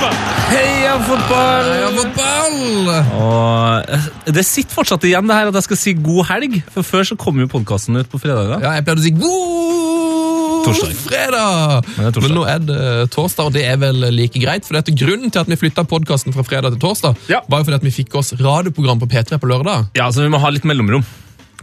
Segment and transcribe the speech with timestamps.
[0.00, 0.46] Heia fotball!
[0.50, 1.66] Heia fotball!
[1.68, 2.86] Heia fotball!
[3.20, 6.86] Og eh, det sitter fortsatt igjen det her at jeg skal si god helg, for
[6.88, 8.62] før så kom jo podkasten ut på fredager.
[8.64, 9.68] Ja, jeg pleide å si god
[10.60, 10.96] Torsdag.
[11.04, 11.86] fredag!
[11.96, 12.24] Men det er torsdag.
[12.26, 12.80] Men nå er det
[13.14, 14.66] torsdag, og det er vel like greit.
[14.68, 17.40] For dette Grunnen til at vi flytta podkasten fra fredag til torsdag, Ja.
[17.48, 19.88] var jo fordi at vi fikk oss radioprogram på P3 på lørdag.
[19.96, 21.04] Ja, så vi må ha litt mellomrom.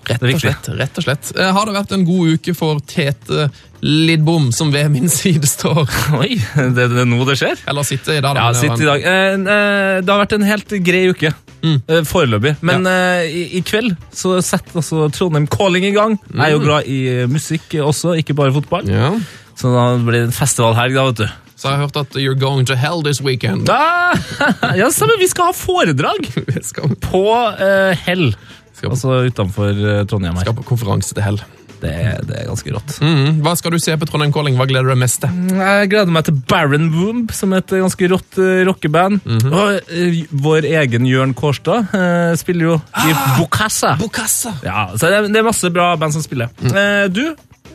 [0.07, 0.69] Rett og slett.
[0.79, 1.31] rett og slett.
[1.35, 3.49] Eh, Har det vært en god uke for Tete
[3.83, 5.83] Lidbom, som ved min side står?
[6.21, 6.37] Oi,
[6.75, 7.59] det, er nå det skjer?
[7.67, 8.45] Eller sitter i dag, da.
[8.47, 9.03] Ja, sitte i dag.
[9.03, 11.33] Eh, eh, det har vært en helt grei uke.
[11.57, 11.79] Mm.
[12.05, 12.51] foreløpig.
[12.61, 16.13] Men eh, i, i kveld så setter altså Trondheim Calling i gang.
[16.29, 16.99] Jeg er jo glad i
[17.31, 18.85] musikk også, ikke bare fotball.
[18.87, 19.09] Ja.
[19.57, 21.27] Så da blir det en festivalhelg, da, vet du.
[21.57, 23.65] Så har jeg hørt at you're going to hell this weekend.
[23.65, 24.13] Da,
[24.77, 25.17] ja, stemmer.
[25.17, 26.27] Vi skal ha foredrag
[27.09, 28.29] på uh, Hell.
[28.77, 30.45] Skal- Altså utenfor eh, Trondheim her.
[30.47, 31.39] skal på konferanse til hell.
[31.77, 32.95] Det, er- det er ganske rått.
[33.05, 33.41] Mm.
[33.45, 34.55] Hva skal du se på Trondheim Calling?
[34.57, 35.29] Hva gleder du deg mest til?
[35.59, 39.19] Jeg gleder meg til Baron Womb, som er et ganske rått uh, rockeband.
[39.51, 43.93] Og eh, vår egen Jørn Kårstad eh, spiller jo i Bokassa.
[44.01, 44.55] Bokassa!
[44.65, 46.49] Ja, så det, er- det er masse bra band som spiller.
[46.65, 47.21] Eh, du,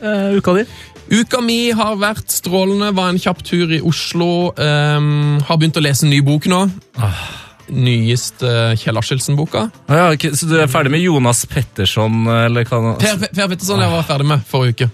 [0.03, 0.67] eh, uka di?
[1.13, 2.91] Uka mi har vært strålende.
[2.97, 4.51] Var en kjapp tur i Oslo.
[4.59, 6.65] ehm, har begynt å lese en ny bok nå.
[7.73, 9.67] Nyeste Kjell Askildsen-boka.
[9.89, 12.97] Ah, ja, okay, så du er ferdig med Jonas Petterson, eller hva?
[13.01, 14.91] Per, per Petterson jeg var ferdig med forrige uke.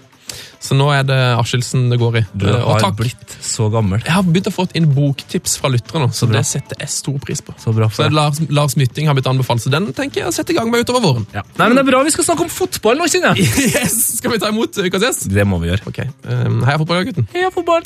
[0.59, 2.21] Så nå er det Askildsen det går i.
[2.35, 2.97] Du Eh, og har takk.
[2.99, 4.01] blitt så gammel.
[4.03, 6.91] Jeg har begynt å få inn boktips fra lyttere nå, så så det setter jeg
[6.91, 7.55] stor pris på.
[7.57, 8.09] Så bra for Så.
[8.13, 10.83] Lars, Lars Mytting har blitt anbefalt, så den tenker jeg å sette i gang med
[10.83, 11.25] utover våren.
[11.33, 11.41] Ja.
[11.57, 13.47] Nei, men Det er bra vi skal snakke om fotball nå, kjenner jeg.
[13.73, 14.17] Yes!
[14.19, 15.29] Skal vi ta imot ukas gjest?
[15.31, 15.87] Det må vi gjøre.
[15.87, 17.29] Ok, um, Heia fotballgutten.
[17.33, 17.83] Heia fotball!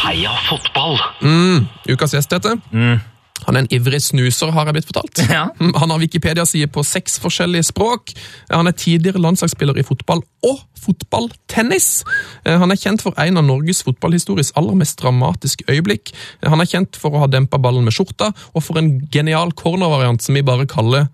[0.00, 0.98] Heia fotball!
[1.90, 2.54] Ukas gjest, dette.
[3.46, 5.20] Han er en ivrig snuser, har jeg blitt fortalt.
[5.32, 5.46] Ja.
[5.60, 8.12] Mm, Han har Wikipedia-side på seks forskjellige språk.
[8.52, 11.88] Han er tidligere landslagsspiller i fotball og fotballtennis.
[12.44, 16.12] Eh, Han er kjent for en av Norges fotballhistories aller mest dramatiske øyeblikk.
[16.42, 19.52] Eh, Han er kjent for å ha dempa ballen med skjorta, og for en genial
[19.56, 21.08] cornervariant som vi bare kaller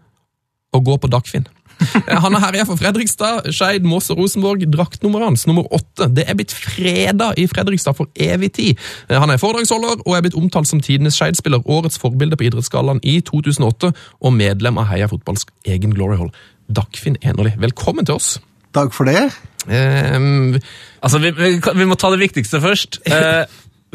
[0.75, 1.47] å gå på Dagfinn.
[1.81, 4.65] Eh, Han har herja for Fredrikstad, Skeid, Moss og Rosenborg.
[4.73, 8.83] Draktnummeret hans, nummer åtte, det er blitt freda i Fredrikstad for evig tid.
[9.11, 13.01] Eh, Han er foredragsholder og er blitt omtalt som tidenes Skeid-spiller, årets forbilde på Idrettsgallaen
[13.05, 16.33] i 2008 og medlem av Heia Fotballs egen Glory Hall.
[16.73, 18.37] Dagfinn Enerli, velkommen til oss.
[18.77, 19.29] Takk for det.
[19.67, 20.57] Um,
[21.05, 23.01] Altså, vi, vi, vi må ta det viktigste først.
[23.07, 23.45] Eh,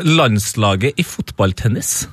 [0.08, 2.08] landslaget i fotballtennis.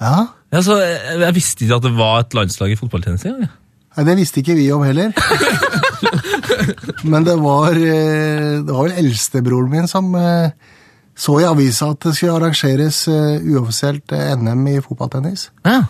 [0.00, 3.42] Ja, Altså, jeg, jeg visste ikke at det var et landslag i fotballtennis engang.
[3.48, 3.50] jeg.
[3.98, 5.10] Nei, Det visste ikke vi om heller.
[7.10, 10.54] Men det var, eh, det var vel eldstebroren min som eh,
[11.18, 15.48] så i avisa at det skulle arrangeres eh, uoffisielt NM i fotballtennis.
[15.66, 15.80] Ja.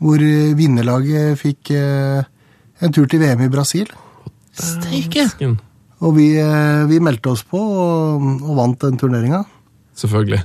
[0.00, 0.22] Hvor
[0.56, 3.88] vinnerlaget fikk en tur til VM i Brasil.
[4.54, 5.26] Steike!
[5.98, 6.28] Og vi,
[6.86, 9.42] vi meldte oss på og, og vant den turneringa.
[9.98, 10.38] Selvfølgelig.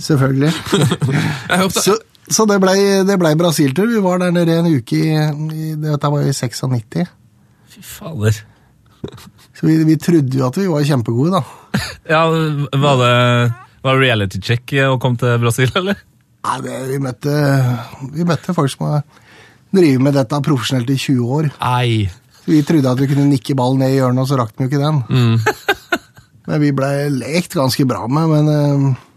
[0.00, 0.52] Selvfølgelig.
[1.50, 1.98] Jeg hørte, Så,
[2.30, 2.78] så det blei
[3.18, 3.88] ble Brasil-tur.
[3.90, 7.06] Vi var der nede en uke i, i Dette var i 96.
[7.72, 8.42] Fy fader.
[9.58, 11.42] Så vi, vi trodde jo at vi var kjempegode, da.
[12.14, 13.14] Ja, var det
[13.84, 15.98] var reality check å komme til Brasil, eller?
[16.46, 17.34] Nei, det, vi, møtte,
[18.14, 19.02] vi møtte folk som har
[19.74, 21.50] drevet med dette profesjonelt i 20 år.
[21.60, 22.08] ei.
[22.38, 24.64] Så vi trodde at vi kunne nikke ballen ned i hjørnet, og så rakk vi
[24.66, 25.02] jo ikke den.
[26.48, 28.30] Men vi blei lekt ganske bra med.
[28.32, 29.07] Men, eh,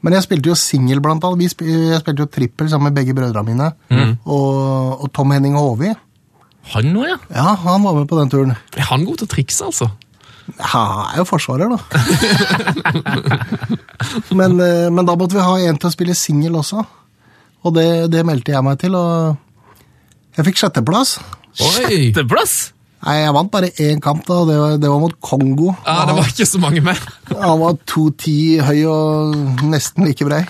[0.00, 1.40] men jeg spilte jo singel, blant annet.
[1.42, 3.72] Vi sp jeg spilte jo trippel sammen med begge brødrene mine.
[4.24, 5.92] Og, og Tom Henning Håvi.
[6.74, 7.18] Han òg, ja.
[7.34, 8.54] Ja, han var med på den turen.
[8.76, 9.90] Er han god til å trikse, altså?
[10.58, 11.78] Ja, han er jo forsvarer, da.
[14.38, 16.84] men, eh, men da måtte vi ha en til å spille singel også.
[17.66, 19.36] Og det, det meldte jeg meg til, og
[20.38, 21.18] jeg fikk sjetteplass.
[21.60, 21.70] Oi!
[21.76, 22.54] Sjetteplass!
[23.00, 24.42] Nei, jeg vant bare én kamp, da.
[24.48, 25.72] Det var, det var mot Kongo.
[25.86, 27.00] Ja, det var ikke så mange mer.
[27.30, 30.42] Han var 2,10 høy og nesten like brei.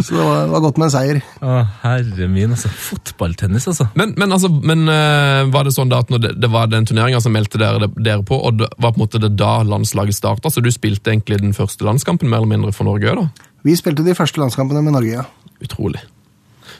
[0.00, 1.20] Så det var, var godt med en seier.
[1.44, 2.70] Å, herre min, altså.
[2.72, 3.88] Fotballtennis, altså.
[3.98, 6.88] Men, men, altså, men uh, var det sånn da at når det, det var den
[6.88, 10.16] turneringa som meldte dere, dere på, og det var på en måte det da landslaget
[10.16, 13.50] starta, så du spilte egentlig den første landskampen mer eller mindre for Norge òg, da?
[13.66, 15.28] Vi spilte de første landskampene med Norge, ja.
[15.60, 16.00] Utrolig.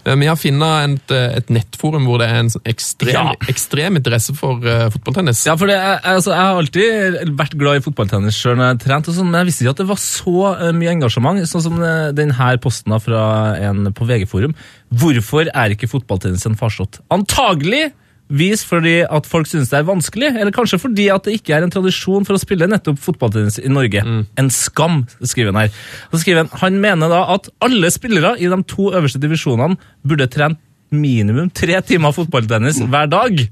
[0.05, 3.35] Eh, Vi har funnet et, eh, et nettforum hvor det er en sånn ekstrem, Ja.
[3.49, 5.45] ekstrem interesse for uh, fotballtennis.
[5.47, 8.83] Ja, for det, altså, Jeg har alltid vært glad i fotballtennis sjøl når jeg har
[8.87, 11.41] trent, og sånn, men jeg visste ikke at det var så eh, mye engasjement.
[11.51, 11.81] Sånn som
[12.15, 14.55] denne posten fra en på VG-forum.
[14.93, 17.01] Hvorfor er ikke fotballtennis en farsott?
[17.11, 17.93] Antagelig
[18.31, 21.67] vis fordi at folk synes det er vanskelig, eller kanskje fordi at det ikke er
[21.67, 24.03] en tradisjon for å spille nettopp fotballtennis i Norge.
[24.39, 25.81] En skam, skriver han her.
[26.13, 30.31] Så skriver han, han mener da at alle spillere i de to øverste divisjonene burde
[30.31, 30.61] trent
[30.91, 33.45] minimum tre timer fotballtennis hver dag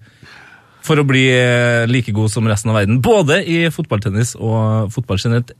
[0.83, 3.01] for å bli eh, like god som resten av verden.
[3.05, 5.53] Både i fotballtennis og fotball generelt.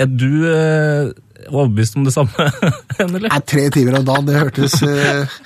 [0.00, 1.10] Er du eh,
[1.48, 2.46] overbevist om det samme,
[3.02, 3.28] eller?
[3.28, 5.36] Nei, tre timer om dagen, det hørtes, eh,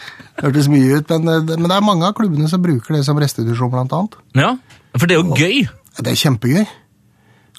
[0.42, 1.12] hørtes mye ut.
[1.14, 4.16] Men, eh, men det er mange av klubbene som bruker det som restitusjon, blant annet.
[4.38, 4.54] Ja,
[4.96, 5.66] for det er jo gøy.
[6.00, 6.64] Det er kjempegøy.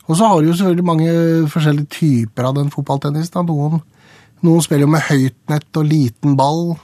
[0.05, 1.11] Og så har du jo selvfølgelig mange
[1.49, 3.47] forskjellige typer av den fotballtennisen.
[3.47, 3.79] Noen,
[4.45, 6.75] noen spiller jo med høyt nett og liten ball.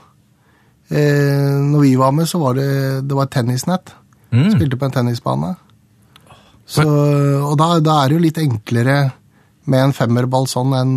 [0.90, 2.70] Eh, når vi var med, så var det,
[3.06, 3.94] det var tennisnett.
[4.32, 5.52] Spilte på en tennisbane.
[6.72, 8.96] Så, og da, da er det jo litt enklere
[9.70, 10.94] med en femmerball sånn enn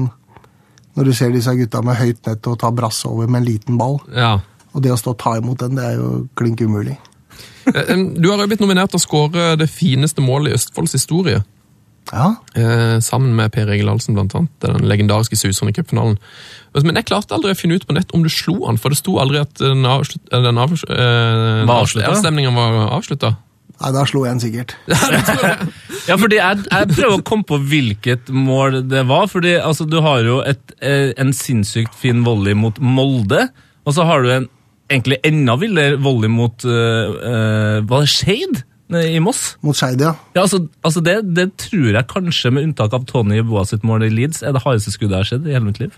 [0.96, 3.78] når du ser disse gutta med høyt nett og tar brasse over med en liten
[3.80, 4.00] ball.
[4.16, 4.38] Ja.
[4.74, 6.98] Og det å stå og ta imot den, det er jo klink umulig.
[7.68, 11.44] Eh, Du har jo blitt nominert til å skåre det fineste målet i Østfolds historie.
[12.14, 14.52] Ja, Eh, sammen med Per Egil Ahlsen, blant annet.
[14.62, 16.18] Den legendariske suseren i cupfinalen.
[16.76, 19.00] Men jeg klarte aldri å finne ut på nett om du slo han, for det
[19.00, 23.36] sto aldri at den, avslut, eh, den avs, eh, avstemningen var avslutta.
[23.82, 24.76] Nei, da slo jeg en sikkert.
[26.06, 29.26] Ja, fordi jeg, jeg prøver å komme på hvilket mål det var.
[29.32, 33.48] fordi altså, Du har jo et, eh, en sinnssykt fin volley mot Molde,
[33.86, 34.46] og så har du en
[34.92, 38.62] egentlig enda villere volley mot uh, uh, Var det Skeid
[39.02, 39.56] i Moss?
[39.66, 40.12] Mot Skeid, ja.
[40.36, 44.06] Ja, altså, altså det, det tror jeg kanskje, med unntak av Tony Boa sitt mål
[44.06, 45.98] i Leeds, er det hardeste skuddet jeg har sett i hele mitt liv.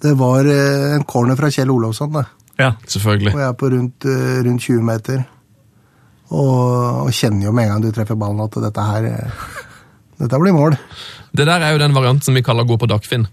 [0.00, 2.24] Det var uh, en corner fra Kjell Olofsson, det.
[2.62, 2.72] Ja.
[2.88, 3.34] Selvfølgelig.
[3.34, 4.08] Og jeg er på rundt,
[4.46, 5.24] rundt 20 meter.
[6.34, 9.46] Og, og kjenner jo med en gang du treffer ballen at dette her eh,
[10.24, 10.76] Dette blir mål.
[11.34, 13.24] Det der er jo den varianten som vi kaller gå på Dagfinn.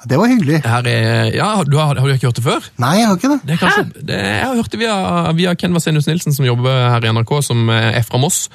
[0.00, 0.60] Ja, Det var hyggelig.
[0.64, 2.68] Her er, ja, du har, har du ikke hørt det før?
[2.80, 3.36] Nei, jeg har ikke det.
[3.44, 4.94] Det er kanskje, det, jeg har hørt det via,
[5.36, 8.46] via Ken Vasenius Nilsen, som jobber her i NRK, som er fra Moss.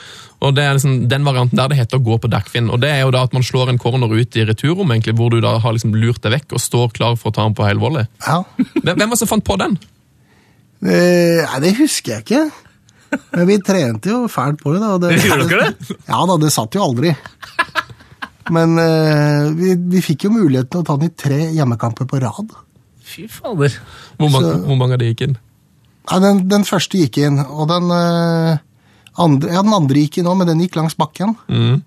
[0.42, 2.72] Og Det er liksom den varianten der det heter å gå på Dagfinn.
[2.74, 5.30] Og det er jo da at man slår en corner ut i returrom, egentlig, hvor
[5.30, 7.70] du da har liksom lurt deg vekk og står klar for å ta den på
[7.70, 8.10] hel volley.
[8.26, 8.42] Ja.
[8.58, 9.78] Hvem hvem var det som fant på den?
[10.80, 11.00] Det,
[11.46, 12.44] nei, det husker jeg ikke.
[13.34, 14.80] Men vi trente jo fælt på det.
[14.84, 14.98] da.
[15.02, 15.98] det Gjorde dere det?
[16.10, 17.16] Ja da, det satt jo aldri.
[18.50, 22.20] Men uh, vi, vi fikk jo muligheten til å ta den i tre hjemmekamper på
[22.24, 22.56] rad.
[23.10, 23.76] Fy fader.
[24.18, 25.36] Hvor mange, Så- hvor mange av de gikk inn?
[26.10, 28.58] Ja, den, den første gikk inn, og den uh,
[29.22, 31.36] andre, ja, den andre gikk inn òg, men den gikk langs bakken.
[31.52, 31.84] Mm.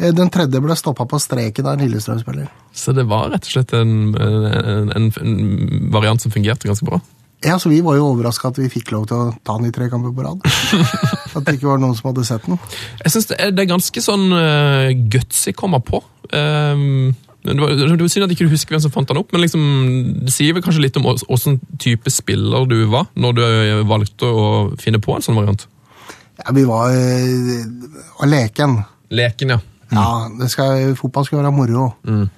[0.00, 2.48] Eh, Den tredje ble stoppa på streken av en Lillestrøm-spiller.
[2.74, 6.98] Så det var rett og slett en, en, en, en variant som fungerte ganske bra.
[7.44, 9.72] Ja, så Vi var jo overraska at vi fikk lov til å ta den i
[9.72, 10.42] tre kamper på rad.
[11.38, 12.58] At det ikke var noen som hadde sett den.
[13.00, 16.02] Jeg synes det er, det er ganske sånn uh, gutsy kommer på.
[16.34, 17.14] Um,
[17.46, 19.40] det var, det var synd at ikke du husker hvem som fant den opp, men
[19.46, 19.62] liksom,
[20.26, 23.80] det sier vel kanskje litt om ås- åssen type spiller du var når du eh,
[23.88, 24.44] valgte å
[24.82, 25.64] finne på en sånn variant.
[26.42, 28.76] Ja, Vi var uh, leken.
[29.16, 29.60] Leken, ja.
[29.96, 30.04] Ja,
[30.36, 31.88] det skal, fotball skal være moro.
[32.04, 32.28] Mm.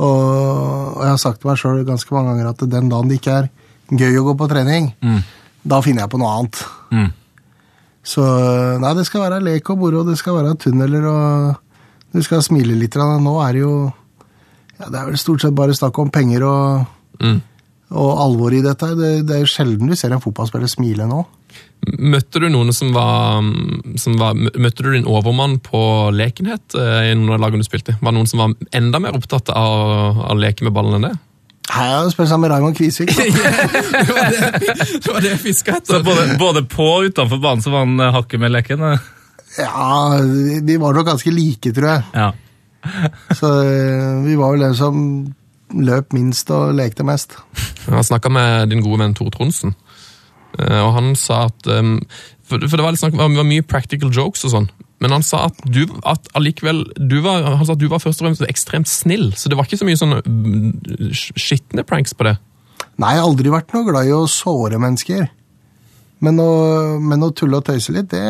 [0.00, 0.18] Og,
[0.96, 3.38] og jeg har sagt til meg sjøl ganske mange ganger at den dagen det ikke
[3.44, 3.48] er
[3.90, 4.92] gøy å gå på trening,
[5.66, 6.60] da finner jeg på noe annet.
[6.94, 7.08] Mm.
[8.10, 8.24] Så
[8.80, 11.58] nei, det skal være lek og moro, det skal være tunneler og
[12.14, 12.96] du skal smile litt.
[12.96, 13.74] Nå er det jo
[14.80, 16.86] ja, Det er vel stort sett bare snakk om penger og,
[17.20, 17.42] Mm.
[17.92, 18.94] og alvor i dette.
[18.96, 21.18] Det, det er jo sjelden du ser en fotballspiller smile nå.
[22.00, 23.40] Møtte du noen som var,
[24.00, 25.80] som var Møtte du din overmann på
[26.14, 27.98] lekenhet eh, i noen av lagene du spilte i?
[28.00, 31.18] Var det noen som var enda mer opptatt av å leke med ballen enn det?
[31.70, 33.10] Her er det spesielt med Raymond Kvisvik.
[33.16, 34.52] det var det,
[35.04, 38.00] det, var det jeg fiska Så både, både på og utenfor banen så var han
[38.00, 38.82] eh, hakket med leken?
[38.82, 39.10] eh.
[39.58, 40.18] Ja,
[40.62, 42.02] vi var nok ganske like, tror jeg.
[42.14, 42.30] Ja.
[43.34, 45.00] Så eh, vi var vel den som
[45.70, 47.36] løp minst og lekte mest.
[47.86, 49.74] Jeg har snakka med din gode venn Tor Tronsen,
[50.58, 51.98] eh, og han sa at um,
[52.50, 54.68] For, for det var, snakk, var mye practical jokes og sånn,
[55.00, 58.20] men han sa at du at allikevel du var, Han sa at du var først
[58.20, 62.26] og fremst ekstremt snill, så det var ikke så mye sånne mm, skitne pranks på
[62.28, 62.36] det.
[63.00, 65.28] Nei, jeg har aldri vært noe glad i å såre mennesker.
[66.20, 66.50] Men å,
[67.00, 68.20] men å tulle og tøyse litt, det,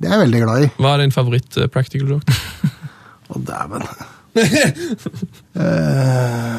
[0.00, 0.70] det er jeg veldig glad i.
[0.80, 2.38] Hva er din favoritt eh, practical joke?
[3.28, 3.84] Å, dæven.
[5.60, 6.58] Eh,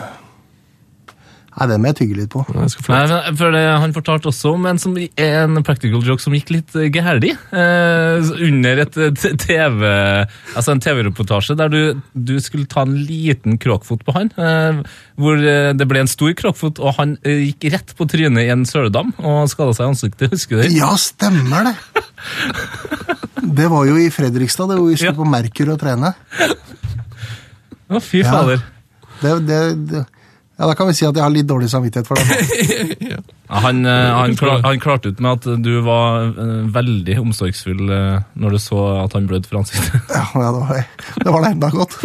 [1.52, 2.42] Nei, den må jeg tygge litt på.
[2.48, 6.32] Ja, Nei, men for det, Han fortalte også om en, som, en practical joke som
[6.38, 7.34] gikk litt geherdig.
[7.52, 9.84] Eh, under et eh, TV,
[10.56, 11.82] altså en TV-reportasje der du,
[12.16, 14.32] du skulle ta en liten kråkfot på han.
[14.40, 14.80] Eh,
[15.20, 18.54] hvor eh, det ble en stor kråkfot, og han eh, gikk rett på trynet i
[18.56, 20.32] en søledam og skada seg i ansiktet.
[20.32, 20.72] Husker du det?
[20.80, 21.76] Ja, stemmer det!
[23.42, 25.18] Det var jo i Fredrikstad, det hvor vi skulle Ja.
[25.18, 26.12] på Merkur og trene.
[27.92, 28.30] Å, fy Ja.
[28.32, 28.62] fader.
[29.22, 29.58] Det, det,
[29.90, 30.04] det,
[30.62, 33.08] Ja, Da kan vi si at jeg har litt dårlig samvittighet for det.
[33.52, 37.82] Ja, han, eh, han, klar, han klarte ut med at du var eh, veldig omsorgsfull
[37.92, 39.98] eh, når du så at han blødde fra ansiktet.
[40.14, 40.86] Ja, ja, det, var,
[41.26, 41.98] det var det enda godt.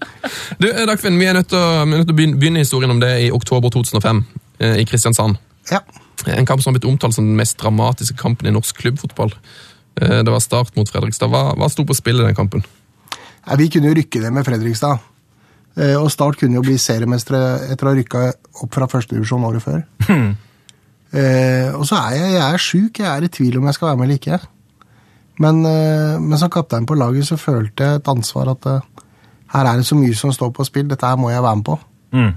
[0.60, 2.92] Du, Dagfinn, vi er nødt til å, vi er nødt til å begynne, begynne historien
[2.92, 4.20] om det i oktober 2005
[4.58, 5.38] eh, i Kristiansand.
[5.70, 5.80] Ja.
[6.26, 9.32] En kamp som har blitt omtalt som den mest dramatiske kampen i norsk klubbfotball.
[10.02, 11.30] Eh, Det var start mot Fredrikstad.
[11.32, 12.66] Hva, hva sto på spill i den kampen?
[13.46, 15.00] Ja, Vi kunne jo rykke det med Fredrikstad.
[15.76, 18.24] Eh, Og Start kunne jo bli seriemestere etter å ha rykka
[18.64, 19.84] opp fra førstedivisjon året før.
[21.12, 23.90] Eh, og så er jeg, jeg er sjuk, jeg er i tvil om jeg skal
[23.90, 24.38] være med eller ikke.
[25.44, 28.86] Men, eh, men som kaptein på laget så følte jeg et ansvar at eh,
[29.52, 31.66] her er det så mye som står på spill, dette her må jeg være med
[31.68, 31.76] på.
[32.16, 32.32] Mm.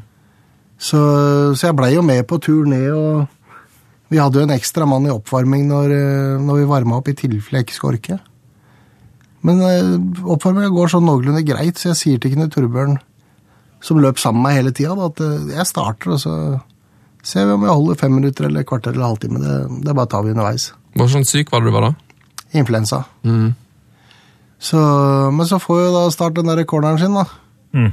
[0.75, 0.99] Så,
[1.55, 3.27] så jeg blei jo med på tur ned, og
[4.11, 7.15] vi hadde jo en ekstra mann i oppvarming når, eh, når vi varma opp, i
[7.15, 8.19] tilfelle jeg ikke skulle orke.
[9.47, 9.95] Men eh,
[10.35, 12.97] oppvarminga går sånn noenlunde greit, så jeg sier til Knut Torbjørn,
[13.85, 16.35] som løp sammen med meg hele tida, at eh, jeg starter, og så
[17.25, 19.41] ser vi om jeg holder fem minutter eller et kvarter eller halvtime.
[19.41, 20.71] Det, det bare tar vi underveis.
[20.95, 21.93] Hva sånn syk var det du var da?
[22.55, 23.03] Influensa.
[23.27, 23.53] Mm.
[24.65, 24.79] Så,
[25.35, 27.25] men så får jo da Start den der corneren sin, da.
[27.75, 27.91] Mm.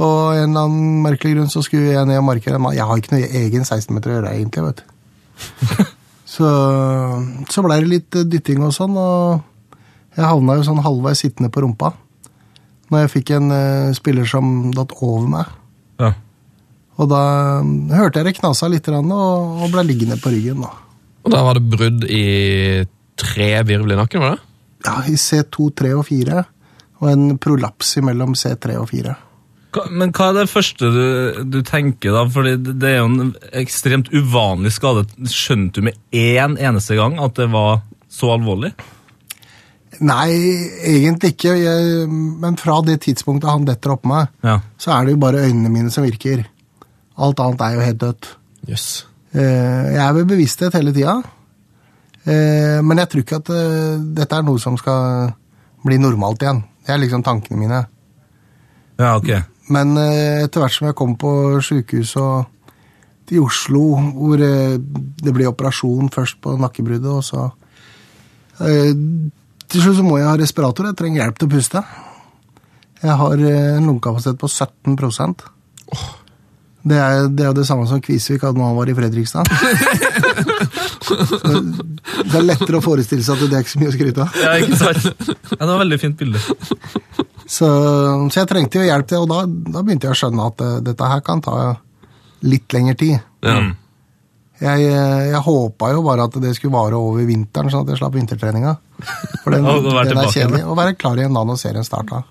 [0.00, 2.60] Og en eller annen merkelig grunn så skulle jeg ned og markere.
[2.60, 5.86] Men Jeg har ikke noe egen 16-meter å gjøre, egentlig, vet du.
[6.34, 6.50] så
[7.52, 9.78] så blei det litt eh, dytting og sånn, og
[10.16, 11.94] jeg havna jo sånn halvveis sittende på rumpa.
[12.90, 15.56] Når jeg fikk en uh, spiller som datt over meg.
[16.02, 16.12] Ja.
[17.00, 17.22] Og da
[17.64, 20.64] mm, hørte jeg det knasa litt, og, og ble liggende på ryggen.
[20.66, 20.72] da.
[21.24, 22.24] Og da var det brudd i
[23.20, 24.46] tre virvel i nakken, var det?
[24.86, 26.44] Ja, I C2, 3 og 4.
[27.00, 29.16] Og en prolaps mellom C3 og 4.
[29.94, 31.04] Men hva er det første du,
[31.46, 32.24] du tenker, da?
[32.32, 35.06] Fordi det det er jo en ekstremt uvanlig skade.
[35.30, 38.72] Skjønte du med én eneste gang at det var så alvorlig?
[40.00, 40.30] Nei,
[40.88, 41.52] egentlig ikke.
[41.60, 42.06] Jeg,
[42.40, 44.58] men fra det tidspunktet han detter oppå meg, Ja.
[44.80, 46.46] så er det jo bare øynene mine som virker.
[47.20, 48.30] Alt annet er jo helt dødt.
[48.68, 48.86] Jøss.
[49.34, 51.18] Eh, Jeg er ved bevissthet hele tida.
[52.24, 55.32] Eh, Men jeg tror ikke at eh, dette er noe som skal
[55.84, 56.62] bli normalt igjen.
[56.86, 57.86] Det er liksom tankene mine.
[58.98, 59.28] Ja, ok.
[59.70, 62.46] Men etter hvert som jeg kom på sjukehus og
[63.28, 67.44] til Oslo, hvor det ble operasjon først på nakkebruddet, og så
[69.70, 70.88] Til slutt så må jeg ha respirator.
[70.90, 71.84] Jeg trenger hjelp til å puste.
[73.00, 74.96] Jeg har eh, en lungekapasitet på 17
[76.80, 79.44] det er, det er jo det samme som Kvisvik hadde når han var i Fredrikstad.
[82.30, 84.38] det er lettere å forestille seg at det er ikke så mye å skryte av.
[84.40, 85.28] Ja, ikke sant?
[85.28, 86.40] Ja, det var et veldig fint bilde.
[87.44, 89.42] Så, så jeg trengte jo hjelp til, og da,
[89.76, 91.56] da begynte jeg å skjønne at uh, dette her kan ta
[92.48, 93.16] litt lengre tid.
[93.44, 93.58] Ja.
[94.60, 98.00] Jeg, eh, jeg håpa jo bare at det skulle vare over vinteren, sånn at jeg
[98.02, 98.74] slapp vintertreninga.
[99.44, 99.64] For den,
[100.10, 100.66] den er kjedelig.
[100.68, 102.24] Å være klar igjen da når serien starta.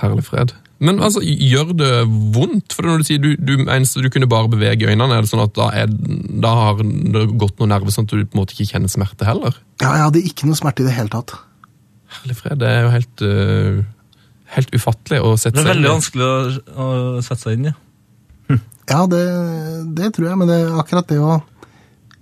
[0.00, 0.54] Herlig fred.
[0.78, 1.92] Men altså, gjør det
[2.34, 2.76] vondt?
[2.76, 5.42] For når du sier du, du, eneste du kunne bare bevege øynene, er det sånn
[5.42, 8.54] at da, er, da har det gått noen nerve sånn at du på en måte
[8.54, 9.58] ikke kjenner smerte heller?
[9.82, 11.34] Ja, jeg hadde ikke noe smerte i det hele tatt.
[12.20, 14.14] Herlig fred, det er jo helt, uh,
[14.54, 15.66] helt ufattelig å sette seg inn.
[15.66, 16.88] Det er veldig vanskelig å, å
[17.26, 17.74] sette seg inn i.
[18.88, 19.20] Ja, det,
[19.98, 21.34] det tror jeg, men det er akkurat det å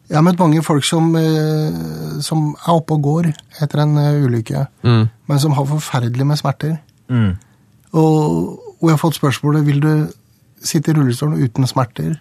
[0.06, 3.26] Jeg har møtt mange folk som, eh, som er oppe og går
[3.62, 5.08] etter en eh, ulykke, Mm.
[5.28, 6.76] men som har forferdelig med smerter.
[7.10, 7.32] Mm.
[7.92, 9.90] Og, og jeg har fått spørsmålet vil du
[10.62, 12.20] sitte i rullestolen uten smerter,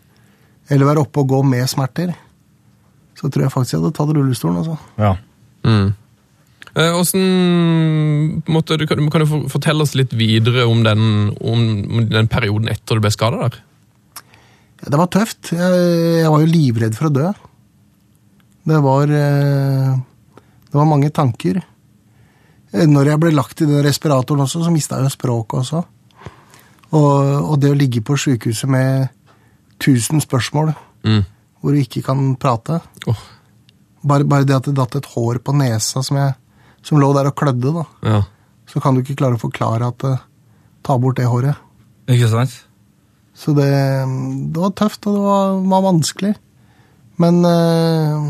[0.70, 2.16] eller være oppe og gå med smerter.
[3.16, 4.58] Så tror jeg faktisk jeg hadde tatt rullestolen.
[4.58, 4.78] altså.
[4.98, 5.14] Ja.
[5.64, 5.94] Mm.
[6.76, 11.62] Eh, Hvordan, en du kan, kan du fortelle oss litt videre om den, om,
[11.96, 13.62] om den perioden etter du ble skada der?
[14.82, 15.54] Ja, det var tøft.
[15.54, 15.86] Jeg,
[16.26, 17.30] jeg var jo livredd for å dø.
[18.66, 19.92] Det var eh,
[20.70, 21.60] Det var mange tanker.
[22.74, 25.84] Eh, Når jeg ble lagt i den respiratoren også, så mista jeg jo språket også.
[26.96, 27.14] Og,
[27.52, 29.08] og det å ligge på sjukehuset med
[29.82, 30.74] 1000 spørsmål
[31.06, 31.22] Mm.
[31.62, 33.20] hvor du ikke kan prate oh.
[34.02, 36.34] Bare, bare det at det datt et hår på nesa som, jeg,
[36.82, 37.84] som lå der og klødde, da.
[38.02, 38.22] ja.
[38.66, 40.24] Så kan du ikke klare å forklare at eh,
[40.82, 41.54] ta bort det håret.
[42.10, 42.56] Ikke sant?
[43.38, 43.70] Så det,
[44.50, 46.34] det var tøft, og det var, var vanskelig.
[47.22, 48.26] Men eh,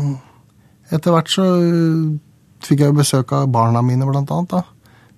[0.94, 2.16] etter hvert så eh,
[2.66, 4.50] fikk jeg besøk av barna mine, blant annet.
[4.50, 4.62] da.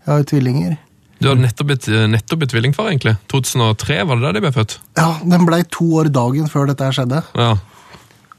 [0.05, 0.77] Jeg har jo tvillinger.
[1.19, 3.17] Du hadde nettopp blitt, nettopp blitt tvillingfar, egentlig.
[3.33, 4.77] 2003, var det da de ble født?
[5.01, 7.25] Ja, Den blei to år dagen før dette her skjedde.
[7.35, 7.57] Ja.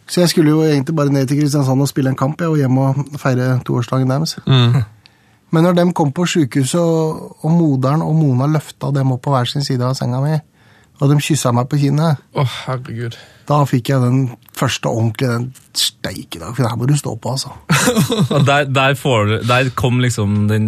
[0.10, 2.58] Så jeg skulle jo egentlig bare ned til Kristiansand og spille en kamp jeg, og
[2.58, 4.38] hjem og feire toårsdagen deres.
[4.48, 4.80] Mm.
[5.54, 9.34] Men når de kom på sjukehuset, og, og moderen og Mona løfta dem opp på
[9.34, 10.40] hver sin side av senga mi,
[11.00, 13.16] og de kyssa meg på kinnet, Å, herregud.
[13.48, 14.18] da fikk jeg den
[14.60, 15.46] første ordentlige den
[15.78, 16.52] steike dag.
[16.56, 17.54] For det her må du stå på, altså.
[18.50, 20.68] Der, der, får der kom liksom den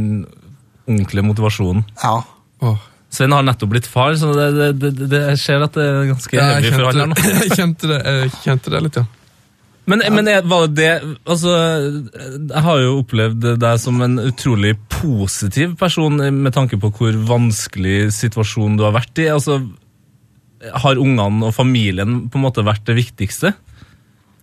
[0.87, 1.83] ordentlige motivasjonen.
[2.03, 2.21] Ja.
[2.63, 2.79] Oh.
[3.11, 6.05] Sven har nettopp blitt far, så det, det, det, det jeg ser at det er
[6.13, 7.17] ganske Ja, heavy for han her nå.
[7.41, 9.09] jeg, kjente det, jeg kjente det litt, ja.
[9.89, 10.89] Men, men jeg, var det
[11.25, 11.51] Altså,
[12.13, 18.11] jeg har jo opplevd deg som en utrolig positiv person med tanke på hvor vanskelig
[18.15, 19.27] situasjon du har vært i.
[19.33, 19.57] Altså,
[20.83, 23.53] har ungene og familien på en måte vært det viktigste?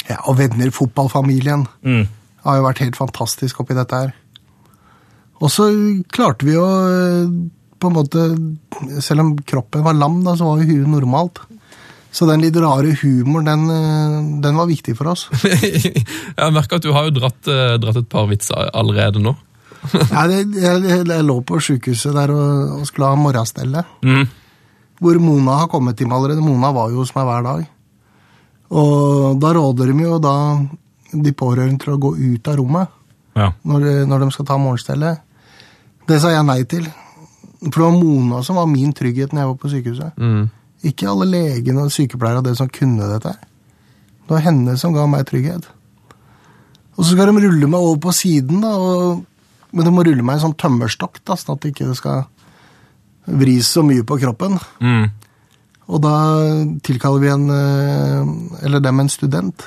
[0.09, 2.07] Ja, og venner, fotballfamilien, Mm.
[2.45, 4.15] har jo vært helt fantastisk oppi dette her.
[5.41, 5.69] Og så
[6.11, 7.29] klarte vi å eh,
[7.79, 8.23] på en måte
[9.05, 11.39] Selv om kroppen var lam, da, så var jo huet normalt.
[12.11, 15.29] Så den litt rare humoren, den, eh, den var viktig for oss.
[15.45, 19.37] Jeg merker at du har jo dratt, eh, dratt et par vitser allerede nå.
[20.11, 23.87] Ja, jeg, jeg, jeg lå på sjukehuset der og, og skulle ha morgenstellet.
[24.03, 24.25] Mm.
[24.99, 26.43] Hvor Mona har kommet meg allerede.
[26.43, 27.67] Mona var jo hos meg hver dag.
[28.71, 30.35] Og da råder de jo da
[31.13, 32.89] de pårørende til å gå ut av rommet
[33.39, 33.53] Ja.
[33.65, 35.21] når, de- når de skal ta morgenstellet.
[36.09, 36.85] Det sa jeg nei til.
[37.63, 40.17] For det var Mona som var min trygghet når jeg var på sykehuset.
[40.19, 40.51] Mm.
[40.85, 43.33] Ikke alle legene og sykepleiere og det som kunne dette.
[44.27, 45.65] Det var henne som ga meg trygghet.
[46.99, 49.25] Og så skal de rulle meg over på siden, da, og,
[49.73, 52.25] men de må rulle meg i en sånn tømmerstokk, da, sånn at det ikke skal
[53.29, 54.59] vris så mye på kroppen.
[54.81, 55.09] Mm.
[55.89, 56.15] Og da
[56.85, 59.65] tilkaller vi en eh, eller dem en student.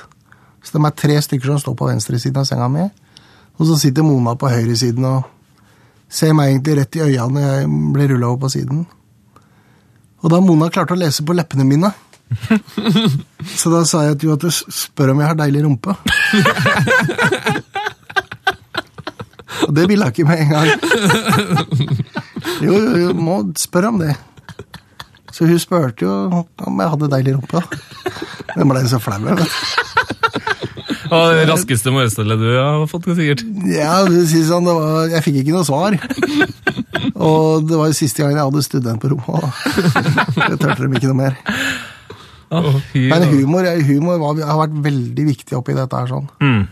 [0.62, 2.86] Så de er tre stykker som står på venstresiden av senga mi.
[3.58, 5.26] Og så sitter Mona på høyresiden og
[6.12, 7.58] ser meg egentlig rett i øya når jeg
[7.96, 8.86] blir rulla over på siden.
[10.22, 11.90] Og da har Mona klart å lese på leppene mine.
[13.58, 15.90] Så da sa jeg til henne at du spør om jeg har deilig rumpe.
[19.62, 20.68] Og det ville hun ikke med en gang.
[22.62, 24.14] Jo, jo, jo, må spørre om det.
[25.32, 26.12] Så hun spurte jo
[26.66, 27.62] om jeg hadde deilig rumpe.
[28.54, 29.18] hvem ble så flau.
[29.22, 29.46] du.
[31.12, 33.42] Og det raskeste morgenstellet du har fått, sikkert.
[33.68, 35.96] Ja, det sier sånn, det var, jeg fikk ikke noe svar.
[37.12, 39.44] Og det var jo siste gangen jeg hadde student på rommet.
[40.52, 41.36] Det turte dem ikke noe mer.
[42.52, 46.10] Oh, Men humor, humor var, har vært veldig viktig oppi dette her.
[46.10, 46.28] sånn.
[46.44, 46.64] Mm.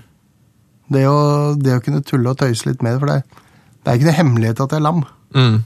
[0.90, 1.18] Det å,
[1.56, 3.44] det å kunne tulle og tøyse litt med det, for det,
[3.80, 5.04] det er ikke noe hemmelighet at jeg er lam.
[5.36, 5.58] Mm.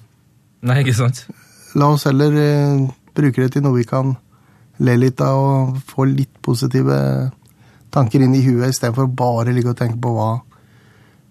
[0.69, 1.25] Nei, ikke sant?
[1.79, 4.15] La oss heller eh, bruke det til noe vi kan
[4.85, 6.97] le litt av og få litt positive
[7.95, 10.31] tanker inn i huet, istedenfor bare ligge og tenke på hva,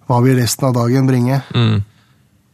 [0.08, 1.41] hva vil resten av dagen bringe.
[1.52, 1.82] Mm.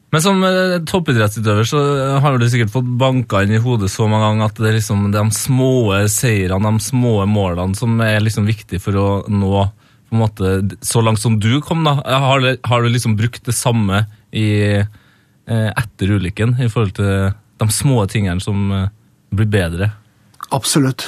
[0.10, 1.82] Men som eh, toppidrettsutøver så
[2.24, 5.04] har du sikkert fått banka inn i hodet så mange ganger at det er liksom
[5.14, 5.74] de små
[6.10, 9.68] seirene, de små målene, som er liksom viktig for å nå
[10.10, 11.84] på en måte, så langt som du kom.
[11.86, 12.00] da.
[12.02, 14.90] Har, har du liksom brukt det samme i, eh,
[15.50, 18.88] etter ulykken, i forhold til de små tingene som eh,
[19.36, 19.92] blir bedre?
[20.56, 21.06] Absolutt.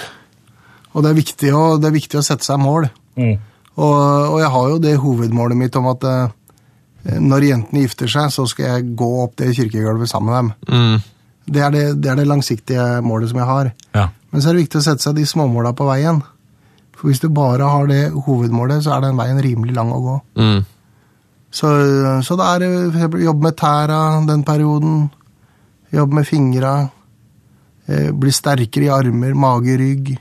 [0.91, 2.89] Og det er viktig å, det er viktig å sette seg mål.
[3.15, 3.37] Mm.
[3.79, 8.33] Og, og jeg har jo det hovedmålet mitt om at eh, når jentene gifter seg,
[8.33, 10.51] så skal jeg gå opp det kirkegulvet sammen med dem.
[10.75, 11.31] Mm.
[11.51, 13.71] Det er det, det er det langsiktige målet som jeg har.
[13.95, 14.09] Ja.
[14.31, 16.21] Men så er det viktig å sette seg de småmåla på veien.
[16.95, 20.19] For hvis du bare har det hovedmålet, så er den veien rimelig lang å gå.
[20.37, 20.61] Mm.
[21.51, 21.69] Så,
[22.23, 25.05] så det er eh, jobbe med tæra den perioden.
[25.91, 26.75] Jobbe med fingra.
[27.85, 30.13] Eh, bli sterkere i armer, mage, rygg.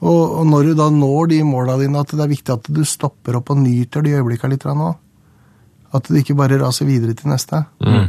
[0.00, 3.36] Og, når du da når de måla dine, at det er viktig at du stopper
[3.36, 4.94] opp og nyter de øyeblikka litt nå.
[5.92, 7.64] At du ikke bare raser videre til neste.
[7.84, 8.08] Mm.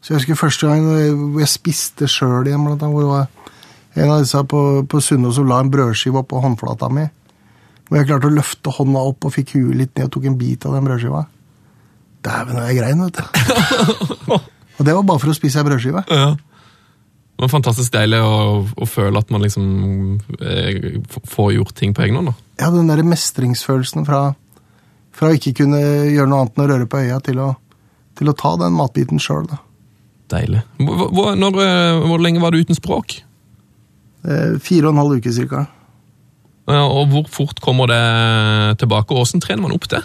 [0.00, 3.26] Så jeg husker første gang hvor jeg spiste sjøl igjen, blant annet, hvor det var
[4.00, 7.06] en av disse på, på Sunnaas som la en brødskive oppå håndflata mi.
[7.90, 10.38] Hvor jeg klarte å løfte hånda opp og fikk huet litt ned og tok en
[10.38, 11.24] bit av den brødskiva.
[12.22, 13.24] Dæven, jeg grein, vet du.
[14.78, 16.04] og det var bare for å spise ei brødskive.
[16.06, 16.28] Ja.
[17.40, 19.66] Det var fantastisk deilig å, å føle at man liksom
[20.44, 21.00] eh,
[21.34, 22.30] får gjort ting på egen hånd.
[22.30, 22.34] da.
[22.60, 24.20] Ja, den der mestringsfølelsen fra,
[25.16, 27.48] fra å ikke kunne gjøre noe annet enn å røre på øya, til å,
[28.20, 29.48] til å ta den matbiten sjøl.
[30.30, 30.62] Deilig.
[30.84, 33.16] Hvor, hvor, når, eh, hvor lenge var du uten språk?
[34.28, 35.64] Eh, fire og en halv uke cirka.
[36.68, 39.10] Ja, og hvor fort kommer det tilbake?
[39.14, 40.02] og Hvordan trener man opp det?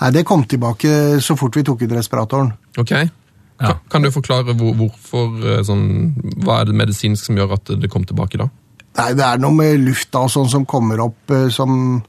[0.00, 2.50] Nei, det kom tilbake så fort vi tok ut respiratoren.
[2.78, 2.90] Ok.
[2.90, 3.06] Ja.
[3.56, 5.86] Kan, kan du forklare hvor, hvorfor eh, sånn,
[6.44, 8.50] Hva er det medisinsk som gjør at det kom tilbake da?
[8.98, 12.02] Nei, det er noe med lufta og sånn som kommer opp, eh, som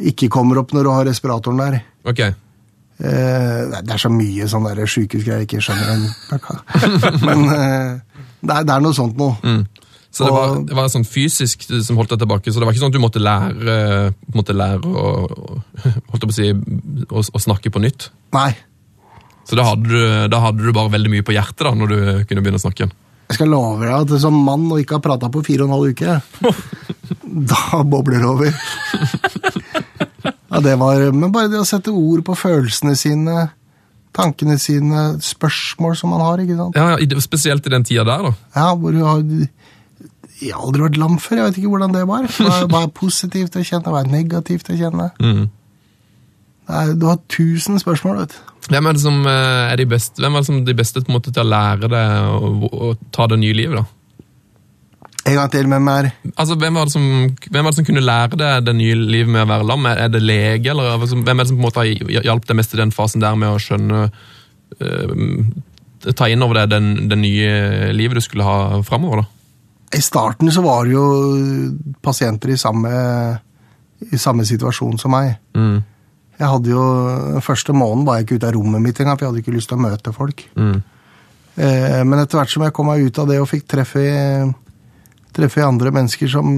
[0.00, 1.76] ikke kommer opp når du har respiratoren der.
[2.08, 2.20] Ok.
[2.22, 2.32] Eh,
[3.02, 5.92] det er- så mye sånn der sjukehusgreier jeg ikke skjønner.
[5.92, 8.00] en- Men eh,
[8.40, 9.36] det, er, det er noe sånt noe.
[10.12, 12.82] Så det var, det var sånn fysisk som holdt deg tilbake, så det var ikke
[12.82, 13.76] sånn at du måtte lære,
[14.36, 15.06] måtte lære å,
[16.12, 16.50] holdt på å, si,
[17.08, 18.10] å, å snakke på nytt?
[18.36, 18.50] Nei,
[19.48, 21.96] Så da hadde, du, da hadde du bare veldig mye på hjertet da, når du
[22.28, 22.90] kunne begynne å snakke
[23.32, 25.74] jeg skal love deg at som mann og ikke har prata på fire og en
[25.78, 26.16] halv uke,
[27.54, 28.50] da bobler det over.
[30.52, 33.46] Ja, det var, Men bare det å sette ord på følelsene sine,
[34.12, 36.76] tankene sine, spørsmål som man har, ikke sant.
[36.76, 38.34] Ja, ja, Spesielt i den tida der, da.
[38.58, 39.24] Ja, hvor du har
[40.42, 42.26] Jeg har aldri vært lam før, jeg vet ikke hvordan det var.
[42.26, 45.10] Hva hva er positivt å kjenne, hva er negativt å kjenne?
[45.22, 45.44] Mm.
[46.62, 48.36] Det er, du har tusen spørsmål, vet.
[48.70, 51.02] Hvem er det som eh, er de beste, hvem er det som er de beste
[51.02, 53.82] på en måte, til å lære deg å, ta det nye livet?
[53.82, 53.98] da?
[55.30, 57.04] En gang til, hvem er Altså, hvem var, det som,
[57.46, 59.90] hvem var det som kunne lære deg det nye livet med å være lam?
[59.90, 62.74] Er det lege, eller hvem er det som på en måte har hjalp deg mest
[62.74, 64.06] i den fasen der med å skjønne
[64.82, 65.12] uh,
[66.02, 66.72] Ta inn over deg
[67.06, 69.22] det nye livet du skulle ha framover?
[69.22, 69.41] da?
[69.92, 71.06] I starten så var det jo
[72.02, 72.92] pasienter i samme,
[74.12, 75.34] i samme situasjon som meg.
[75.54, 75.82] Mm.
[76.40, 76.84] Jeg hadde jo,
[77.44, 79.68] første måneden var jeg ikke ute av rommet mitt engang, for jeg hadde ikke lyst
[79.70, 80.40] til å møte folk.
[80.56, 80.78] Mm.
[81.60, 84.02] Eh, men etter hvert som jeg kom meg ut av det og fikk treffe,
[85.36, 86.48] treffe andre mennesker som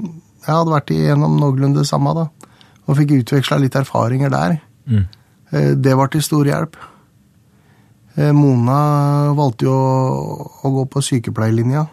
[0.00, 2.26] jeg hadde vært igjennom noenlunde det samme, da,
[2.88, 5.04] og fikk utveksla litt erfaringer der, Mm.
[5.52, 6.74] eh, det var til stor hjelp.
[8.16, 11.86] Eh, Mona valgte jo å, å gå på sykepleierlinja.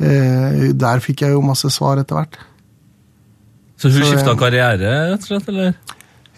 [0.00, 2.38] Eh, der fikk jeg jo masse svar etter hvert.
[3.78, 5.48] Så hun Så, skifta eh, karriere, rett og slett?
[5.52, 5.74] eller?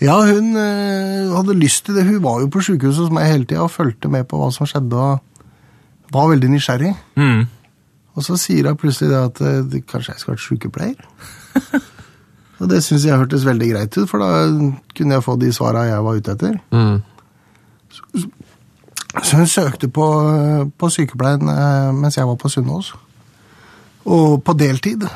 [0.02, 2.04] Ja, hun eh, hadde lyst til det.
[2.04, 4.68] Hun var jo på sjukehuset hos meg hele tida og fulgte med på hva som
[4.68, 4.92] skjedde.
[4.92, 6.92] og Var veldig nysgjerrig.
[7.16, 7.46] Mm.
[8.16, 11.80] Og så sier hun plutselig det at det- kanskje jeg skal vært sykepleier.
[12.60, 14.28] og det syns jeg hørtes veldig greit ut, for da
[14.96, 16.60] kunne jeg få de svara jeg var ute etter.
[16.72, 17.02] Mm.
[19.24, 20.06] Så hun søkte på,
[20.78, 21.44] på sykepleien
[21.96, 22.92] mens jeg var på Sunnaas.
[24.06, 25.06] Og på deltid.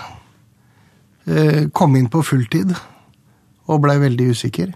[1.30, 2.72] Eh, kom inn på fulltid
[3.70, 4.72] og blei veldig usikker.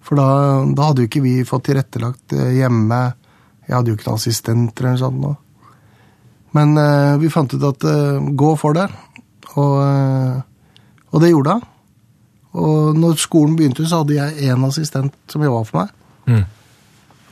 [0.00, 0.28] For da,
[0.72, 3.00] da hadde jo ikke vi fått tilrettelagt eh, hjemme.
[3.66, 5.20] Jeg hadde jo ikke noen assistenter eller noe sånt.
[5.20, 5.34] nå.
[6.56, 8.88] Men eh, vi fant ut at eh, gå for det.
[9.54, 10.40] Og, eh,
[11.12, 11.66] og det gjorde hun.
[12.60, 15.92] Og når skolen begynte, så hadde jeg én assistent som jobba for meg.
[16.26, 16.46] Mm.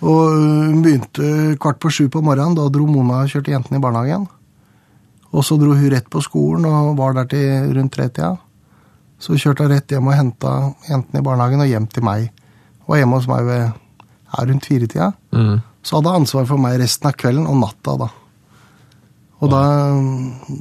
[0.07, 2.55] Og hun begynte kvart på sju på morgenen.
[2.55, 4.29] Da dro Mona og kjørte jentene i barnehagen.
[5.35, 8.35] Og så dro hun rett på skolen og var der til rundt tretida.
[9.21, 10.55] Så kjørte hun rett hjem og henta
[10.89, 12.31] jentene i barnehagen og hjem til meg.
[12.89, 15.11] Var hjemme hos meg ved ja, rundt firetida.
[15.35, 15.59] Mm.
[15.85, 18.09] Så hadde hun ansvar for meg resten av kvelden og natta, da.
[19.39, 19.63] Og da,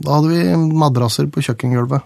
[0.06, 2.06] da hadde vi madrasser på kjøkkengulvet.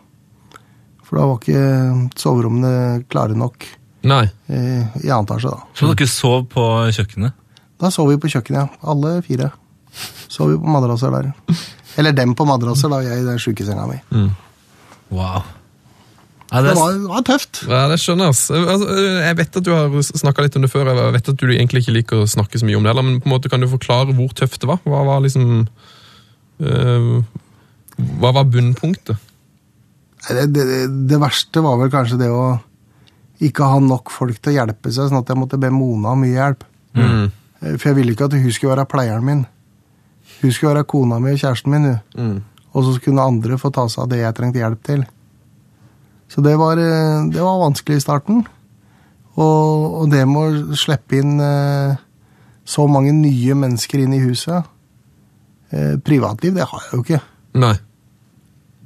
[1.04, 3.66] For da var ikke soverommene klare nok
[4.08, 4.24] Nei.
[4.48, 4.62] i,
[5.04, 5.66] i annen etasje, da.
[5.76, 7.36] Så dere sov på kjøkkenet?
[7.82, 8.88] Da sov vi på kjøkkenet, ja.
[8.94, 9.50] Alle fire.
[10.32, 11.32] Sov vi på madrasser der.
[12.00, 13.98] Eller dem på madrasser, da, jeg i den sjukesenga mi.
[15.12, 15.42] Wow.
[16.52, 17.62] Ja, Det det, var, det var tøft.
[17.68, 18.36] Ja, det skjønner jeg.
[18.60, 21.46] Altså, jeg vet at du har snakka litt om det før, jeg vet at du
[21.48, 23.64] egentlig ikke liker å snakke så mye om det, eller, men på en måte kan
[23.64, 24.82] du forklare hvor tøft det var?
[24.84, 25.46] Hva var liksom
[26.60, 27.14] øh,
[28.20, 29.16] Hva var bunnpunktet?
[30.28, 30.66] Det,
[31.08, 32.60] det, verste var vel kanskje det å
[33.42, 36.22] ikke ha nok folk til å hjelpe seg, sånn at jeg måtte be Mona om
[36.22, 36.68] mye hjelp.
[36.94, 37.24] Mm.
[37.64, 39.42] Eh, For jeg ville ikke at hun skulle være pleieren min.
[40.42, 42.30] Hun skulle være kona mi og kjæresten min, hun.
[42.32, 42.40] Mm.
[42.74, 45.04] og så kunne andre få ta seg av det jeg trengte hjelp til.
[46.32, 48.46] Så det var, eh, det var vanskelig i starten.
[49.36, 52.00] Og, og det med å slippe inn eh,
[52.68, 54.60] så mange nye mennesker inn i huset
[55.72, 57.22] eh, Privatliv, det har jeg jo ikke.
[57.60, 57.76] Nei.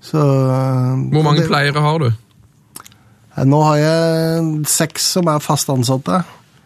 [0.05, 2.09] Så, eh, Hvor mange det, pleiere har du?
[2.09, 6.21] Eh, Nå har jeg seks som er fast ansatte.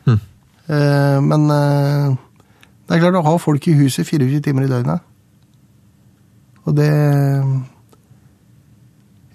[0.08, 0.20] Hm.
[0.68, 1.48] Eh, men
[2.90, 5.04] det er klart å ha folk i huset 24 timer i døgnet.
[6.66, 6.90] Og det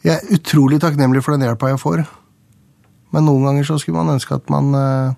[0.04, 2.02] Jeg er utrolig takknemlig for den hjelpa jeg får.
[3.14, 5.14] Men noen ganger så skulle man ønske at man eh,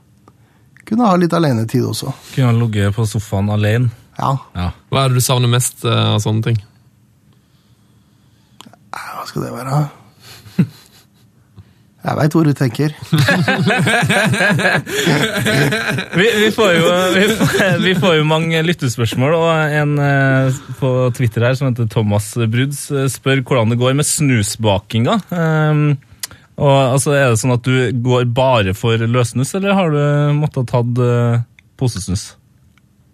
[0.87, 2.13] kunne ha litt alenetid også.
[2.35, 3.91] kunne han ligget på sofaen alene?
[4.19, 4.71] Ja, Ja.
[4.93, 6.61] Hva er det du savner mest øh, av sånne ting?
[8.95, 9.81] eh, hva skal det være?
[12.07, 12.93] Jeg veit hvor du tenker.
[16.17, 20.91] Vi, vi, får jo, vi, får, vi får jo mange lyttespørsmål, og en eh, på
[21.17, 25.19] Twitter her som heter Thomas Bruds eh, spør hvordan det går med snusbakinga.
[25.29, 25.83] Um,
[26.57, 27.75] og altså, Er det sånn at du
[28.07, 30.01] går bare for løssnus, eller har du
[30.39, 31.43] måttet tatt uh,
[31.77, 32.31] posesnus?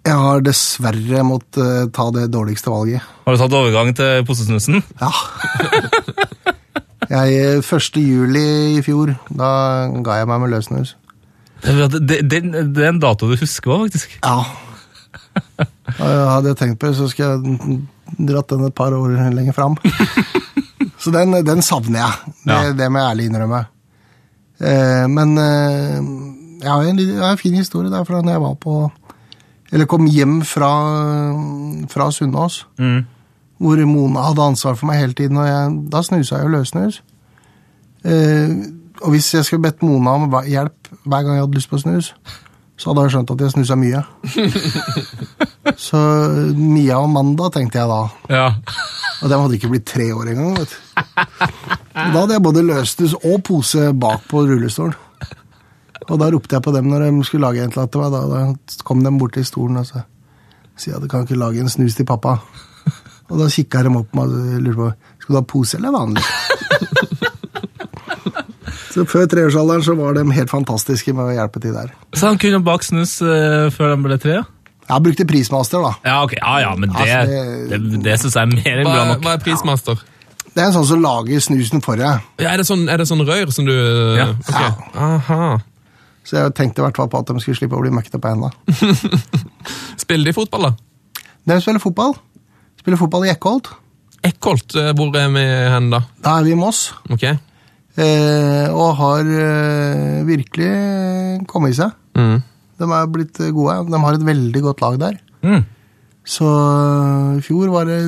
[0.02, 3.05] Jeg har dessverre måttet eh, ta det dårligste valget.
[3.22, 4.83] Har du tatt overgang til posesnusen?
[4.98, 5.12] Ja.
[7.12, 7.96] Jeg, 1.
[8.01, 8.42] juli
[8.79, 9.48] i fjor, da
[10.05, 10.94] ga jeg meg med løsnus.
[11.62, 12.38] Den, det, det,
[12.75, 14.14] det er en dato du husker òg, faktisk.
[14.25, 14.38] Ja.
[16.33, 17.83] Hadde jeg tenkt på det, så skulle jeg
[18.29, 19.77] dratt den et par år lenger fram.
[21.03, 22.35] Så den, den savner jeg.
[22.46, 22.72] Det, Ja.
[22.79, 23.61] det må jeg ærlig innrømme.
[24.62, 25.96] Eh, men eh,
[26.62, 28.75] jeg har en, jeg har en fin historie der fra når jeg var på
[29.72, 30.68] Eller kom hjem fra,
[31.90, 32.61] fra Sunnaas.
[32.79, 33.01] Mm.
[33.62, 37.03] Hvor Mona hadde ansvar for meg hele tiden, og jeg, da snusa jeg jo løssnus.
[38.05, 38.55] Eh,
[39.03, 42.12] og hvis jeg skulle bedt Mona om hjelp hver gang jeg hadde lyst på snus,
[42.77, 44.03] så hadde jeg skjønt at jeg snusa mye.
[45.79, 45.98] Så
[46.59, 48.01] Mia og Manda, tenkte jeg da.
[48.33, 48.46] Ja.
[49.22, 50.57] Og de hadde ikke blitt tre år engang.
[50.59, 51.05] vet du.
[51.94, 54.96] Da hadde jeg både løssnus og pose bak på rullestolen.
[56.09, 58.11] Og da ropte jeg på dem når de skulle lage en eller til meg.
[58.11, 61.70] Da, da kom de bort til stolen og sa at de kan ikke lage en
[61.70, 62.40] snus til pappa.
[63.33, 64.88] Og da kikka de opp meg og lurte på
[65.23, 66.25] skal du ha pose eller vanlig.
[68.92, 71.92] Så før treårsalderen så var de helt fantastiske med å hjelpe til der.
[72.12, 74.35] Så han kunne bake snus uh, før de ble tre?
[74.42, 75.92] Ja, Jeg brukte Prismaster, da.
[76.05, 76.35] ja, ok.
[76.37, 77.38] Ja, ja, men det, Altså,
[77.71, 79.23] det, det syns jeg er mer enn bra nok.
[79.25, 80.03] hva er prismaster?
[80.53, 82.21] Det er en sånn som lager snusen for deg.
[82.42, 83.73] Ja, er, det sånn, er det sånn rør som du
[84.18, 84.29] Ja.
[84.37, 84.83] Ok.
[85.09, 85.47] Aha.
[86.29, 88.35] Så jeg tenkte i hvert fall på at de skulle slippe å bli møkkete på
[88.35, 88.53] henda.
[90.05, 91.23] Spiller de fotball, da?
[91.49, 92.12] De spiller fotball.
[92.83, 93.71] Spiller fotball i Eckholt.
[94.27, 96.03] Eckholt, eh, hvor er vi hen da?
[96.23, 96.88] Da er vi i Moss.
[97.14, 97.25] Ok.
[97.29, 100.71] Eh, og har eh, virkelig
[101.51, 101.92] kommet i seg.
[102.18, 102.40] Mm.
[102.83, 103.77] De er blitt gode.
[103.90, 105.18] De har et veldig godt lag der.
[105.47, 105.62] Mm.
[106.27, 107.99] Så eh, i fjor var det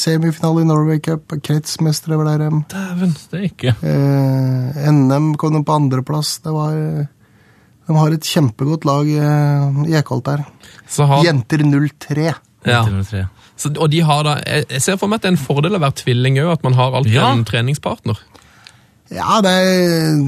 [0.00, 1.34] semifinale i Norway Cup.
[1.44, 2.46] Kretsmestere var der.
[2.46, 2.62] de.
[2.72, 3.12] Dæven.
[3.32, 3.74] Det er ikke.
[3.82, 6.38] Eh, NM kom de på andreplass.
[6.44, 7.04] Det var eh,
[7.88, 10.44] De har et kjempegodt lag eh, i Ekholt der.
[10.88, 12.28] Så har, Jenter 03.
[12.30, 12.36] ja.
[12.84, 13.26] Til og med tre.
[13.62, 15.82] Så, og de har da, jeg ser for meg at det er en fordel å
[15.82, 17.28] være tvilling òg, at man har alltid Ja.
[17.32, 18.18] en treningspartner.
[19.12, 20.22] Ja, det er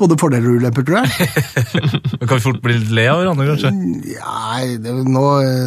[0.00, 1.28] både fordeler og ulemper, tror jeg.
[2.18, 3.72] Men kan vi fort bli litt le av hverandre, kanskje.
[3.76, 5.24] Nei, det, nå,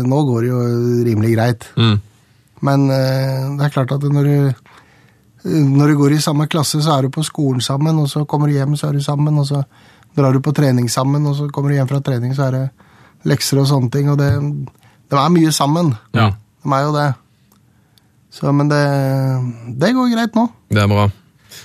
[0.09, 0.61] nå går det jo
[1.05, 1.67] rimelig greit.
[1.77, 1.95] Mm.
[2.65, 4.69] Men eh, det er klart at når du,
[5.77, 8.49] når du går i samme klasse, så er du på skolen sammen, og så kommer
[8.49, 9.61] du hjem, så er du sammen, og så
[10.17, 12.63] drar du på trening sammen, og så kommer du hjem fra trening, så er det
[13.29, 14.09] lekser og sånne ting.
[14.13, 14.31] Og det,
[15.17, 15.93] de er mye sammen.
[16.15, 16.29] Ja.
[16.63, 17.07] De er jo det.
[18.33, 18.81] Så, men det,
[19.79, 20.47] det går greit nå.
[20.73, 21.07] Det er bra.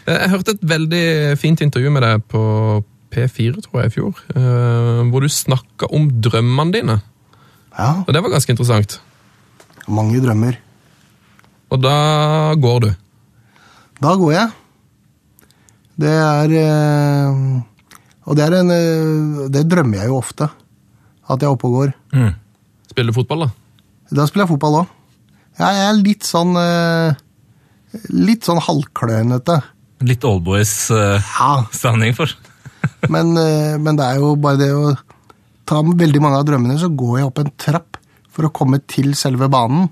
[0.09, 1.05] Jeg hørte et veldig
[1.41, 2.41] fint intervju med deg på
[3.15, 4.19] P4, tror jeg, i fjor.
[4.37, 6.99] eh, Hvor du snakka om drømmene dine.
[7.79, 8.99] Ja, Og det var ganske interessant.
[9.89, 10.59] mange drømmer.
[11.71, 11.95] Og da
[12.61, 12.91] går du.
[14.03, 14.49] Da går jeg.
[15.99, 17.63] Det er eh,
[18.29, 20.49] Og det er en eh, Det drømmer jeg jo ofte.
[21.29, 21.95] At jeg er oppe og går.
[22.13, 22.35] Mm.
[22.89, 23.51] Spiller du fotball, da?
[24.19, 24.95] Da spiller jeg fotball òg.
[25.59, 27.19] Jeg er litt sånn eh,
[28.15, 29.57] Litt sånn halvklønete.
[30.07, 32.35] Litt oldboys-stemning Ja, for.
[33.15, 34.93] men, eh, men det er jo bare det å
[35.69, 37.99] ta veldig mange av drømmene, så går jeg opp en trapp
[38.33, 39.89] for å komme til selve banen.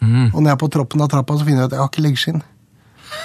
[0.00, 0.30] Mm.
[0.30, 2.04] Og når jeg er på troppen av trappa, så finner jeg at jeg har ikke
[2.04, 2.42] leggskinn.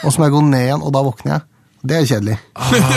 [0.04, 1.46] Og så må jeg gå ned igjen, og da våkner jeg.
[1.84, 2.38] Det er kjedelig.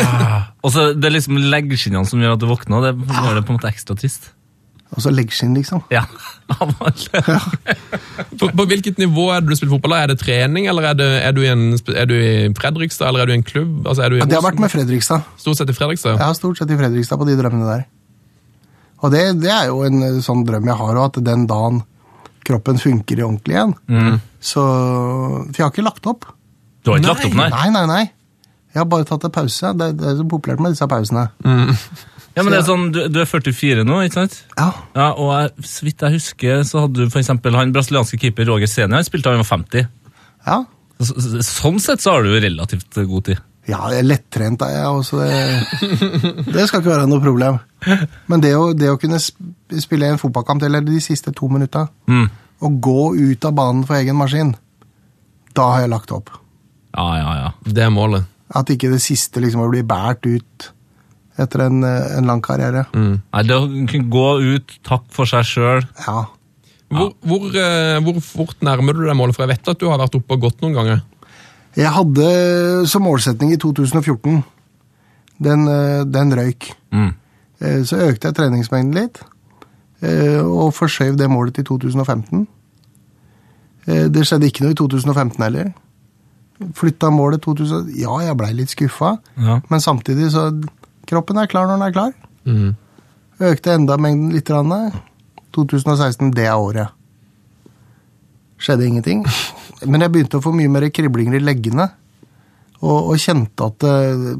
[0.64, 2.84] Og så Det er liksom leggskinnene som gjør at du våkner.
[2.84, 4.28] Det gjør det på en måte ekstra trist.
[4.96, 5.84] Og så leggskinn, liksom.
[5.96, 6.06] Ja.
[8.38, 9.96] På, på hvilket nivå er det du spiller fotball?
[9.98, 13.24] Er det trening, eller er, det, er, du, i en, er du i Fredrikstad, eller
[13.24, 13.80] er du i en klubb?
[13.82, 15.26] Altså, er du i Ja, det har vært med Fredrikstad.
[15.42, 16.20] Stort sett i Fredrikstad?
[16.22, 17.84] Har stort sett i Fredrikstad på de drømmene der.
[19.04, 21.82] Og det, det er jo en eh, sånn drøm jeg har, og at den dagen
[22.46, 23.74] kroppen funker ordentlig igjen.
[23.90, 24.20] Mm.
[24.40, 26.28] Så For jeg har ikke lagt opp.
[26.86, 27.50] Du har ikke lagt opp, nei?
[27.50, 28.04] Nei, nei, nei.
[28.76, 29.70] Jeg har bare tatt en pause.
[29.80, 31.22] Det, det er så populært med disse pausene.
[32.36, 34.34] Ja, men det er sånn, du, du er 44 nå, ikke sant?
[34.58, 34.66] Ja,
[34.98, 38.44] Ja, og jeg, Så vidt jeg husker, så hadde du for eksempel han brasilianske keeper
[38.50, 38.98] Roger Senior.
[39.00, 39.86] Han spilte da han var 50.
[40.50, 40.58] ja.
[41.00, 43.40] Så, så, sånn sett så har du jo relativt god tid.
[43.68, 45.18] Ja, jeg er lettrent er jeg også.
[45.20, 47.58] Det, det skal ikke være noe problem.
[48.32, 52.28] Men det å, det å kunne spille en fotballkamp, eller de siste to minutta, Mm.
[52.64, 54.54] og gå ut av banen for egen maskin,
[55.56, 56.30] da har jeg lagt opp.
[56.96, 57.50] Ja, ja, ja.
[57.66, 58.24] Det er målet.
[58.54, 60.72] At ikke det siste liksom blir båret ut
[61.38, 62.86] etter en, eh, en lang karriere.
[62.94, 66.26] Nei, Det å kunne gå ut, takk for seg sjøl Ja.
[66.88, 69.34] Hvor, hvor, eh, hvor fort nærmer du deg målet?
[69.34, 71.02] For jeg vet at du har vært oppe og gått noen ganger.
[71.76, 74.44] Jeg hadde som målsetning i 2014
[75.42, 76.72] Den, eh, den røyk.
[76.92, 77.14] mm.
[77.58, 79.20] Så økte jeg treningsmengden litt,
[80.02, 82.46] eh, og forskjøv det målet til 2015.
[83.86, 85.74] Eh, Det skjedde ikke noe i 2015 heller.
[86.74, 89.60] Flytta målet 2000 Ja, jeg blei litt skuffa, Ja.
[89.68, 90.48] men samtidig så
[91.06, 92.12] Kroppen er klar når den er klar.
[92.44, 92.76] Mm.
[93.40, 94.46] Økte enda mengden litt.
[94.48, 94.92] grann.
[95.54, 96.88] 2016, det er året.
[98.58, 99.24] Skjedde ingenting.
[99.86, 101.86] Men jeg begynte å få mye mer kriblinger i leggene,
[102.80, 104.34] og, og kjente at uh,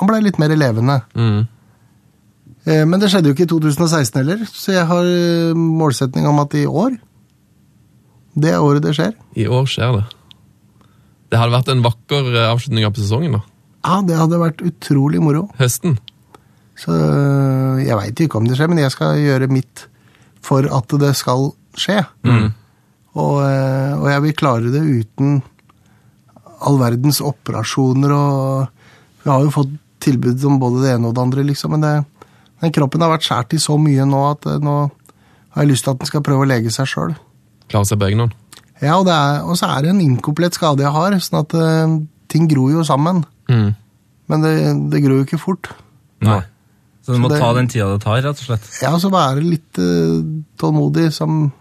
[0.00, 0.98] han blei litt mer levende.
[1.14, 1.46] Mm.
[2.66, 6.40] Eh, Men det skjedde jo ikke i 2016 heller, så jeg har eh, målsetning om
[6.42, 6.98] at i år
[8.36, 9.14] Det er året det skjer.
[9.36, 10.04] I år skjer det.
[11.30, 13.38] Det hadde vært en vakker eh, avslutning av sesongen.
[13.38, 13.42] da.
[13.86, 15.46] Ja, det hadde vært utrolig moro.
[15.60, 15.98] Høsten.
[16.80, 19.86] Så øh, jeg veit ikke om det skjer, men jeg skal gjøre mitt
[20.44, 22.00] for at det skal skje.
[23.14, 25.40] Og, øh, og jeg vil klare det uten
[26.60, 28.68] all verdens operasjoner og
[29.20, 32.04] Vi har jo fått tilbud om både det ene og det andre, liksom, men det,
[32.60, 34.76] Den kroppen har vært skåret i så mye nå at eh, nå
[35.52, 37.12] har jeg lyst til at den skal prøve å lege seg sjøl.
[37.68, 38.36] Klare seg på egen hånd.
[38.80, 41.54] Ja, og, det er- og så er det en inkomplett skade jeg har, sånn at
[41.54, 41.98] uh,
[42.32, 43.24] ting gror jo sammen.
[43.50, 43.74] Mm.
[44.30, 44.54] Men det,
[44.92, 45.68] det gror jo ikke fort.
[46.24, 46.40] Nei.
[47.04, 48.66] Så du må Så det- ta den tida det tar, rett og slett.
[48.82, 50.20] Ja, så være litt uh,
[50.60, 51.52] tålmodig, som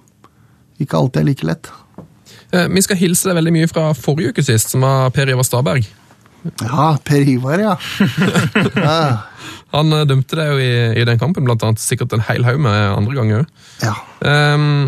[0.79, 1.69] ikke alltid er like lett.
[2.53, 5.43] Eh, Vi skal hilse deg veldig mye fra forrige uke sist, som var Per Ivar
[5.43, 5.86] Staberg.
[6.62, 7.75] Ja, Per Ivar, ja.
[8.75, 8.99] ja.
[9.75, 10.71] Han eh, dømte deg jo i,
[11.02, 13.49] i den kampen, blant annet sikkert en hel haug med andre ganger òg.
[13.84, 13.95] ja.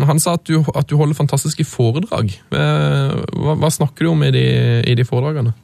[0.08, 2.32] han sa at du, at du holder fantastiske foredrag.
[2.50, 4.46] Eh, hva, hva snakker du om i de,
[4.88, 5.54] i de foredragene?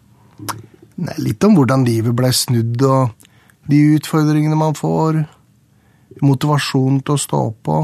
[0.98, 3.28] Nei, litt om hvordan livet ble snudd, og
[3.70, 5.22] de utfordringene man får.
[6.24, 7.82] Motivasjon til å stå på.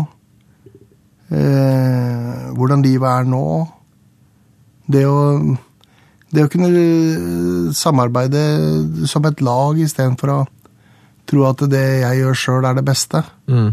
[1.35, 3.45] Eh, hvordan livet er nå.
[4.91, 5.21] Det å,
[6.35, 8.43] det å kunne eh, samarbeide
[9.11, 10.41] som et lag istedenfor å
[11.29, 13.23] tro at det jeg gjør sjøl, er det beste.
[13.49, 13.71] Mm.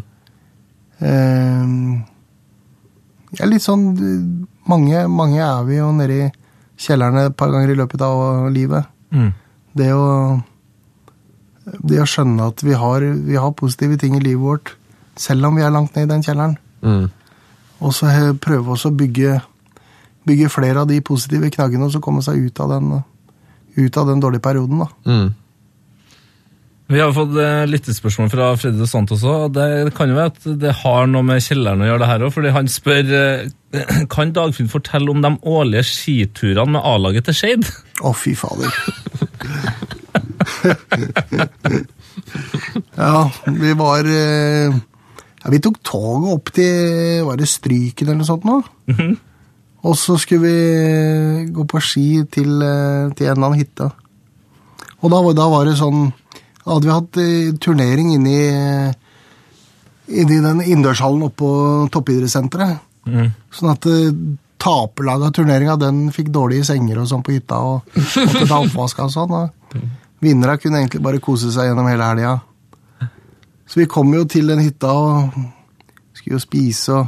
[1.02, 1.74] Eh,
[3.32, 3.86] jeg er litt sånn
[4.70, 6.30] mange, mange er vi jo nede i
[6.82, 8.90] kjellerne et par ganger i løpet av livet.
[9.12, 9.32] Mm.
[9.78, 10.08] Det å,
[11.80, 14.76] det å skjønne at vi har, vi har positive ting i livet vårt,
[15.20, 16.58] selv om vi er langt ned i den kjelleren.
[16.82, 17.08] Mm.
[17.82, 19.40] Og så prøve oss å bygge,
[20.28, 22.98] bygge flere av de positive knaggene, og så komme seg ut av den,
[23.78, 24.84] ut av den dårlige perioden.
[24.84, 24.90] da.
[25.06, 25.30] Mm.
[26.92, 29.54] Vi har fått eh, lyttespørsmål fra Freddy Santos òg.
[29.56, 32.34] Det kan jo være at det har noe med kjelleren å gjøre, det her òg.
[32.36, 33.46] Fordi han spør eh,
[34.12, 37.64] kan Dagfinn fortelle om de årlige skiturene med A-laget til Skeid.
[38.04, 38.72] Å, fy fader.
[43.00, 43.24] ja,
[43.56, 44.68] vi var eh,
[45.42, 48.58] ja, Vi tok toget opp til Var det Stryken eller noe sånt nå?
[49.84, 53.88] Og så skulle vi gå på ski til, eh, til en eller annen hytte.
[55.02, 56.12] Og da, var- da var det sånn
[56.66, 58.36] hadde vi hatt eh, turnering inni
[60.12, 61.52] Inni den innendørshallen oppe på
[61.94, 62.82] toppidrettssenteret.
[63.56, 64.10] Sånn at eh,
[64.62, 67.58] taperlaget av turneringa den fikk dårlige senger og sånn på hytta.
[67.64, 69.32] og måtte ta oppvask og sånn.
[69.32, 69.80] og
[70.22, 72.34] vinnerne kunne egentlig bare kose seg gjennom hele helga.
[73.66, 75.32] Så vi kom jo til den hytta og
[76.14, 77.08] skulle jo spise, og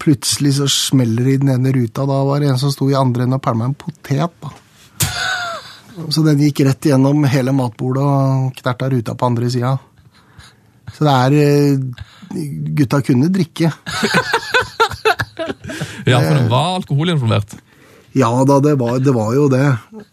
[0.00, 2.04] plutselig så smeller det i den ene ruta.
[2.08, 4.30] Da var det en som sto i andre enden og pælma en potet.
[4.42, 4.52] da.
[6.10, 9.76] Så den gikk rett gjennom hele matbordet og knerta ruta på andre sida.
[10.90, 11.78] Så det er eh,
[12.74, 13.70] Gutta kunne drikke.
[16.04, 17.54] Ja, for det var alkoholinformert?
[18.14, 19.64] Ja da, det var, det var jo det.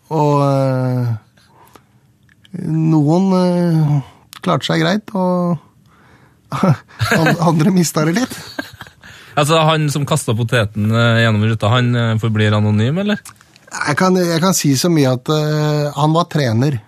[0.10, 1.12] Og eh,
[2.72, 3.92] noen eh,
[4.42, 5.60] klarte seg greit, og
[7.50, 8.40] andre mista det litt.
[9.42, 13.22] Altså, Han som kasta poteten eh, gjennom ruta, han eh, forblir anonym, eller?
[13.72, 16.82] Jeg kan, jeg kan si så mye at uh, han var trener.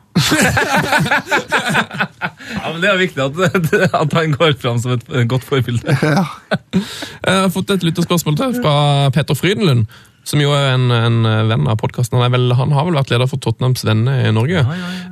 [2.53, 3.37] Ja, men Det er viktig at,
[4.03, 5.95] at han går fram som et godt forbilde.
[6.03, 6.25] Ja.
[6.73, 8.73] Jeg har fått et lytterspørsmål til fra
[9.15, 9.87] Peter Frydenlund,
[10.27, 11.17] som jo er en, en
[11.49, 12.19] venn av podkasten.
[12.19, 14.63] Han, han har vel vært leder for Tottenhams venner i Norge.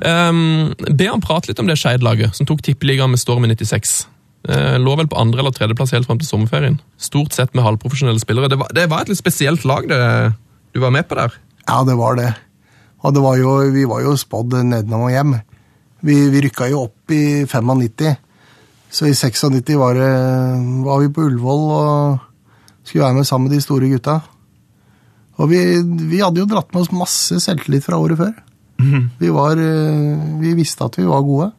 [0.04, 4.04] Um, be han prate litt om det Skeid-laget som tok tippeligaen med Storm i 96.
[4.48, 6.80] Eh, lå vel på andre- eller tredjeplass helt fram til sommerferien.
[6.98, 8.48] Stort sett med halvprofesjonelle spillere.
[8.50, 10.00] Det var, det var et litt spesielt lag det,
[10.74, 11.32] du var med på der.
[11.68, 12.32] ja, det var det.
[13.02, 15.32] Og det var jo, vi var jo spådd nedenom og hjem.
[16.02, 18.16] Vi, vi rykka jo opp i 95.
[18.92, 20.10] Så i 96 var, det,
[20.84, 22.18] var vi på Ullevål og
[22.84, 24.20] skulle være med sammen med de store gutta.
[25.40, 25.58] Og vi,
[26.10, 28.34] vi hadde jo dratt med oss masse selvtillit fra året før.
[29.18, 31.52] Vi, var, eh, vi visste at vi var gode.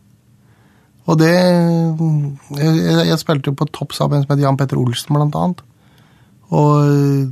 [1.04, 2.74] Og det Jeg,
[3.10, 5.64] jeg, spilte jo på topp sammen med Jan Petter Olsen, blant annet.
[6.54, 7.32] Og eh,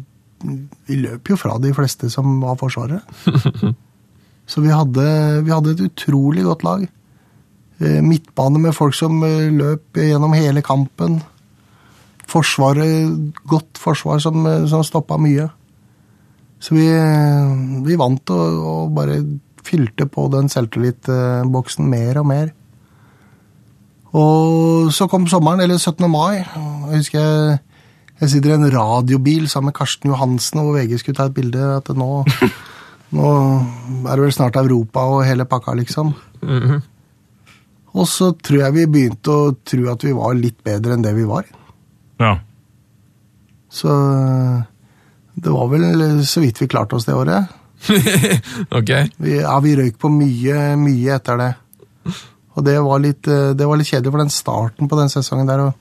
[0.89, 3.01] vi løp jo fra de fleste som var forsvarere.
[4.51, 5.05] Så vi hadde,
[5.45, 6.87] vi hadde et utrolig godt lag.
[7.79, 11.21] Eh, Midtbane med folk som eh, løp gjennom hele kampen.
[12.31, 13.11] Forsvaret,
[13.47, 15.47] godt forsvar som, som stoppa mye.
[16.61, 16.87] Så vi,
[17.87, 19.21] vi vant og, og bare
[19.65, 22.51] fylte på den selvtillitboksen mer og mer.
[24.17, 26.07] Og så kom sommeren, eller 17.
[26.11, 26.41] mai.
[26.41, 27.59] Jeg husker jeg,
[28.21, 31.61] jeg sitter i en radiobil sammen med Karsten Johansen, og VG skulle ta et bilde.
[31.77, 32.09] At nå,
[33.17, 33.31] nå
[34.03, 36.13] er det vel snart Europa og hele pakka, liksom.
[37.91, 41.15] Og så tror jeg vi begynte å tro at vi var litt bedre enn det
[41.15, 41.47] vi var.
[42.21, 42.35] Ja.
[43.71, 43.95] Så
[45.35, 47.57] det var vel så vidt vi klarte oss det året.
[48.77, 48.91] ok.
[49.17, 51.51] Vi, ja, vi røyk på mye, mye etter det.
[52.55, 55.47] Og det var, litt, eh, det var litt kjedelig for den starten på den sesongen
[55.47, 55.61] der.
[55.69, 55.73] Og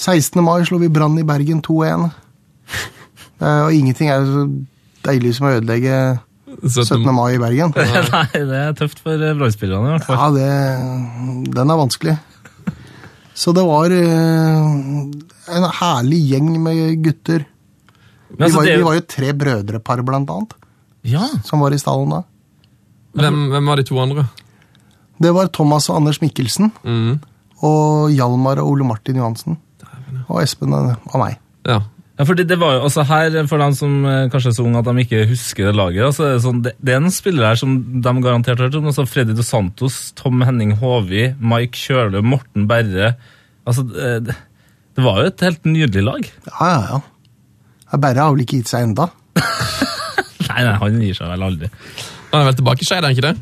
[0.00, 0.40] 16.
[0.42, 2.10] mai slo vi Brann i Bergen 2-1.
[3.40, 4.42] Eh, Og ingenting er så
[5.06, 5.94] deilig som å ødelegge
[6.60, 7.06] 17.
[7.16, 7.70] mai i Bergen.
[8.12, 10.18] Nei, det er tøft for eh, Brann-spillerne, i hvert fall.
[10.18, 12.18] Ja, det, den er vanskelig.
[13.32, 14.66] Så det var eh,
[15.56, 17.46] en herlig gjeng med gutter.
[18.36, 20.52] Men altså, vi, var, det vi var jo tre brødrepar, blant annet,
[21.08, 21.24] Ja.
[21.48, 22.20] som var i stallen da.
[23.16, 24.26] Hvem, hvem var de to andre?
[25.20, 27.20] Det var Thomas og Anders Mikkelsen, Mm.
[27.62, 29.58] og Hjalmar og Ole Martin Johansen.
[30.28, 31.38] Og Espen og meg.
[31.66, 31.80] Ja.
[32.20, 34.78] Ja, fordi det var jo, også her, For dem som eh, kanskje er så unge
[34.82, 37.48] at de ikke husker det laget, altså, det, er sånn, det, det er noen spillere
[37.48, 38.86] her som de garantert har hørt om.
[38.90, 43.14] altså Freddy Dos Santos, Tom Henning Håvi, Mike Kjøle, Morten Berre.
[43.64, 44.36] altså det, det
[44.98, 46.26] det var jo et helt nydelig lag.
[46.50, 46.98] Ja, ja, ja.
[47.92, 49.06] Ja, Berre har vel ikke gitt seg enda.
[50.50, 51.68] Nei, nei, han gir seg vel aldri.
[52.32, 53.36] Han er vel tilbake i Skeid, er han ikke det?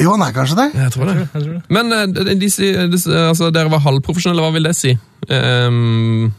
[0.00, 0.68] Jo, han er kanskje det.
[0.80, 1.16] Jeg tror det.
[1.20, 1.62] Jeg tror det.
[1.76, 4.94] Men eh, de, de, sier- de, altså, dere var halvprofesjonelle, hva vil det si?
[5.28, 6.30] Um,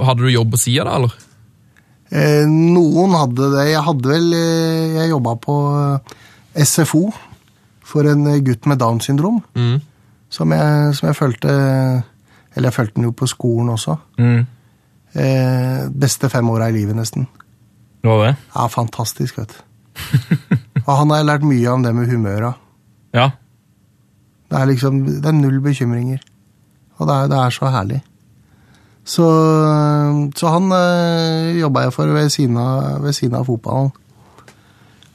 [0.00, 1.16] hadde du jobb på sida da, eller?
[2.10, 3.64] Eh, noen hadde det.
[3.70, 6.14] Jeg hadde vel eh, Jeg jobba på eh,
[6.66, 7.04] SFO
[7.90, 9.40] for en eh, gutt med Downs syndrom.
[9.58, 9.76] Mm.
[10.30, 11.50] Som jeg, som jeg fulgte
[12.54, 13.96] Eller jeg fulgte den jo på skolen også.
[14.18, 14.40] Mm.
[15.14, 17.26] Eh, beste fem åra i livet, nesten.
[18.06, 18.36] Hva var det?
[18.54, 19.62] Ja, fantastisk, vet du.
[20.86, 22.52] Og han har jeg lært mye om det med humøra.
[23.16, 23.30] Ja.
[24.50, 26.20] Det er liksom Det er null bekymringer.
[26.98, 28.00] Og det er, det er så herlig.
[29.04, 29.26] Så,
[30.36, 33.90] så han øh, jobba jeg for ved siden, av, ved siden av fotballen.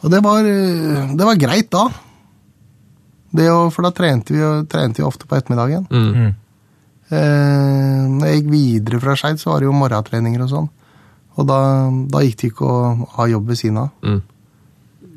[0.02, 1.86] Og det var, øh, det var greit da.
[3.36, 4.42] Det å, for da trente vi,
[4.72, 5.86] trente vi ofte på ettermiddagen.
[5.92, 6.34] Mm.
[7.14, 10.70] Eh, når jeg gikk videre fra Skeid, så var det jo morgentreninger og sånn.
[11.36, 11.60] Og da,
[12.12, 13.92] da gikk det ikke å ha jobb ved siden av.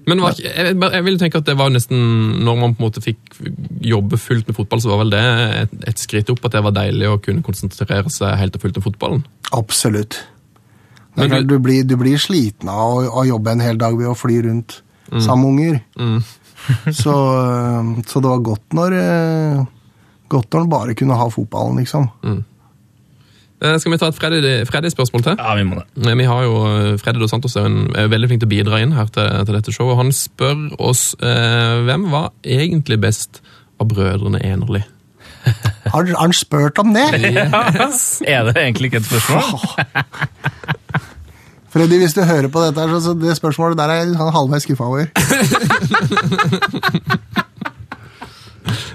[0.08, 1.98] Men var, jeg, jeg vil tenke at det var nesten
[2.46, 3.38] Når man på en måte fikk
[3.84, 5.22] jobbe fullt med fotball, så var vel det
[5.62, 8.80] et, et skritt opp at det var deilig å kunne konsentrere seg helt og fullt
[8.80, 9.24] om fotballen.
[9.58, 10.20] Absolutt.
[11.18, 14.06] Men du- du, blir, du blir sliten av å, å jobbe en hel dag ved
[14.10, 14.80] å fly rundt
[15.24, 15.80] sammen med unger.
[15.98, 16.20] Mm.
[17.02, 17.14] så,
[18.06, 19.66] så det var godt når eh,
[20.28, 22.02] Godt når en bare kunne ha fotballen, liksom.
[22.28, 22.40] Eh,
[23.58, 25.34] Skal vi ta et Freddy- Freddy-spørsmål til?
[25.38, 25.86] ja, vi må det.
[26.06, 28.54] Eh, Vi har jo eh, Freddy Dos Santos er, en, er veldig flink til å
[28.54, 29.96] bidra inn her til, til dette showet.
[29.98, 33.40] Han spør oss eh, hvem var egentlig best
[33.82, 34.82] av brødrene Enerli.
[35.94, 37.06] Har, han spurt om det?
[38.28, 39.42] Er det egentlig ikke et spørsmål?
[41.68, 44.84] Freddy, hvis du hører på dette, så, så det spørsmålet der er jeg halvveis skuffa
[44.88, 45.06] over.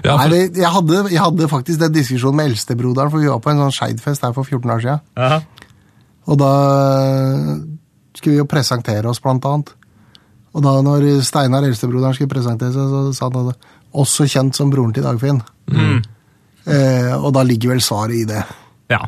[0.04, 3.28] Ja, Nei, for, det- jeg, hadde, jeg hadde faktisk den diskusjonen med eldstebroderen, for vi
[3.30, 5.00] var på en sånn Skeidfest her for 14 år siden.
[5.16, 5.40] Aha.
[6.30, 6.50] Og da
[8.14, 9.72] skulle vi jo presentere oss, blant annet.
[10.54, 13.70] Og da når Steinar, eldstebroderen, skulle presentere seg, så sa han at
[14.04, 15.40] også kjent som broren til Dagfinn.
[16.64, 18.40] Eh, og da ligger vel svaret i det.
[18.92, 19.02] ja.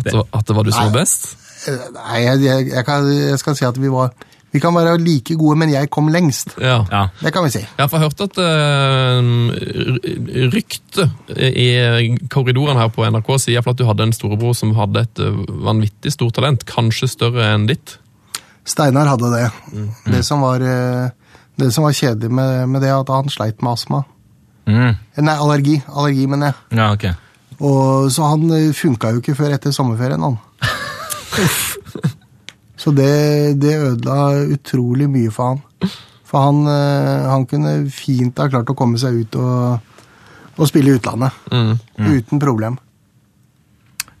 [0.00, 1.28] at, det, at det var du som var best?
[1.68, 4.14] Eh, Nei, jeg, jeg, jeg, kan, jeg skal si at vi var
[4.50, 6.56] Vi kan være like gode, men jeg kom lengst.
[6.58, 6.80] Ja.
[6.90, 7.04] ja.
[7.20, 7.62] Det kan vi si.
[7.62, 9.22] Jeg har hørt at uh,
[10.50, 11.68] ryktet i
[12.32, 16.12] korridoren her på NRK sier at du hadde en storebror som hadde et eh, vanvittig
[16.14, 17.98] stort talent, kanskje større enn ditt.
[18.66, 19.46] Steinar hadde det.
[20.10, 21.10] Det, som var, eh,
[21.60, 24.02] det som var kjedelig med, med det, at han sleit med astma.
[24.66, 24.90] Mm.
[24.90, 25.80] Eh, Nei, allergi.
[25.88, 26.78] Allergi, mener jeg.
[26.78, 27.10] ja, ok.
[27.60, 30.38] Og, så han eh, funka jo ikke før etter sommerferien, han.
[32.80, 35.90] så det, det ødela utrolig mye for han.
[36.30, 40.06] For han, eh, han kunne fint ha klart å komme seg ut og,
[40.56, 41.36] og spille i utlandet.
[41.52, 41.74] Mm.
[41.98, 42.78] Uten problem.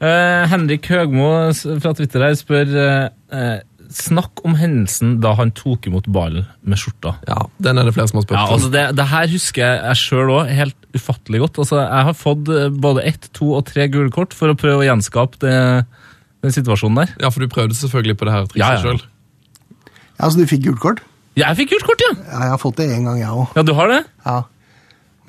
[0.00, 3.58] Eh, Henrik Høgmo fra Twitter her spør eh, eh,
[3.90, 7.16] Snakk om hendelsen da han tok imot ballen med skjorta.
[7.26, 9.80] Ja, Den er det flere som har spurt Ja, altså det, det her husker jeg,
[9.82, 11.58] jeg sjøl òg helt ufattelig godt.
[11.64, 14.84] Altså, jeg har fått eh, både ett, to og tre gule kort for å prøve
[14.84, 15.56] å gjenskape det,
[16.42, 17.14] den situasjonen der.
[17.20, 18.80] Ja, for du prøvde selvfølgelig på det her trikset Ja, ja.
[18.84, 19.02] sjøl.
[20.20, 21.02] Ja, Så du fikk gult kort?
[21.38, 22.10] Ja, jeg fikk gult kort, ja!
[22.26, 23.52] Ja, jeg har fått det én gang, jeg òg.
[23.56, 24.00] Ja, du har det?
[24.26, 24.40] Ja.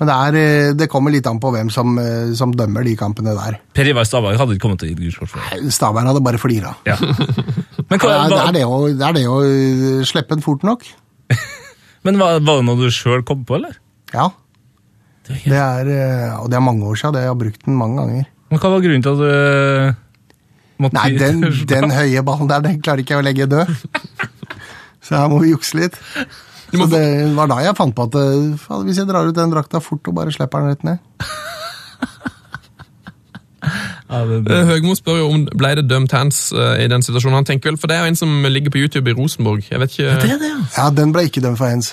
[0.02, 2.96] Men det, er, eh, det kommer litt an på hvem som, eh, som dømmer de
[2.98, 3.60] kampene der.
[3.76, 5.70] Per Ivar Stabæk hadde ikke kommet til å gi gult kort for det.
[5.72, 6.72] Staberg hadde bare flira.
[6.88, 6.96] Ja.
[6.98, 10.34] Men, hva, Det, er- det, hva, er det, å, det er det å eh, slippe
[10.34, 10.82] den fort nok.
[12.08, 13.78] men var, var det noe du sjøl kom på, eller?
[14.12, 14.26] Ja.
[15.22, 17.14] Det er helt- Det er, eh, og det er mange år siden.
[17.14, 18.26] Det, jeg har brukt den mange ganger.
[18.50, 19.96] Men hva var grunnen til at du
[20.96, 23.70] Nei, den, den høye ballen der, den klarer ikke jeg å legge død.
[25.06, 25.98] Så her må vi jukse litt.
[26.72, 27.04] Så det
[27.36, 30.14] var da jeg fant på at eh, hvis jeg drar ut den drakta fort og
[30.16, 31.00] bare slipper den rett ned
[34.12, 34.56] ja, det, det.
[34.56, 37.38] Eh, Høgmo spør jo om ble det dømt hands eh, i den situasjonen.
[37.40, 39.66] Han tenker vel, For det er jo en som ligger på YouTube i Rosenborg.
[39.70, 40.64] Jeg vet ikke, det er det, ja.
[40.78, 41.92] Ja, den ble ikke dømt for hands.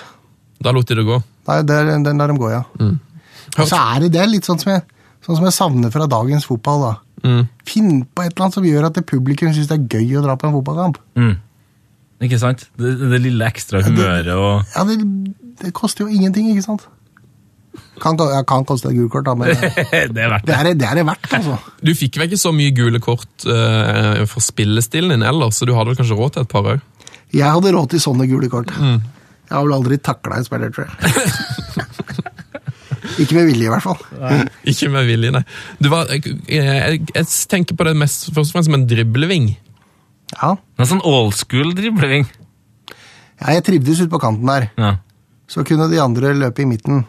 [0.64, 1.20] Da lot de det gå.
[1.48, 2.64] Nei, den, den lar dem gå, ja.
[2.84, 4.84] Og så er det, det er litt sånn som, jeg,
[5.26, 6.84] sånn som jeg savner fra dagens fotball.
[6.88, 6.94] da.
[7.24, 7.44] Mm.
[7.68, 10.26] Finn på et eller annet som gjør at det publikum syns det er gøy å
[10.26, 11.00] dra på en fotballkamp.
[11.20, 11.36] Mm.
[12.28, 12.66] Ikke sant?
[12.80, 14.98] Det, det lille ekstra humøret og Ja, det,
[15.62, 16.88] det koster jo ingenting, ikke sant?
[18.02, 19.70] Kan, jeg kan koste et gult kort, da, men det
[20.16, 20.56] det er verdt det.
[20.56, 21.58] er det er det verdt, altså.
[21.84, 25.76] Du fikk vel ikke så mye gule kort uh, for spillestilen din ellers, så du
[25.78, 26.84] hadde vel kanskje råd til et par òg?
[27.36, 28.72] Jeg hadde råd til sånne gule kort.
[28.74, 31.86] Jeg har vel aldri takla en spiller, tror jeg.
[33.20, 34.00] Ikke med vilje, i hvert fall.
[34.72, 35.44] Ikke med vilje, nei.
[35.82, 39.52] Du var, jeg, jeg, jeg tenker på det mest først og fremst som en dribleving.
[40.38, 40.56] Ja.
[40.80, 42.28] En sånn old school dribleving.
[43.42, 44.70] ja jeg trivdes ute på kanten der.
[44.80, 44.96] Ja.
[45.50, 47.04] Så kunne de andre løpe i midten.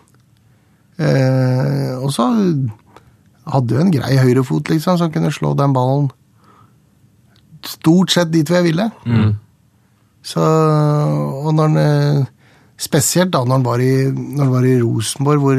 [1.01, 2.29] Eh, og så
[3.51, 6.11] hadde jo en grei høyrefot, liksom, som kunne slå den ballen
[7.67, 8.87] stort sett dit hvor jeg ville.
[10.23, 12.29] Så, og når han, eh,
[12.81, 15.59] Spesielt da når han var i, når han var i Rosenborg, hvor,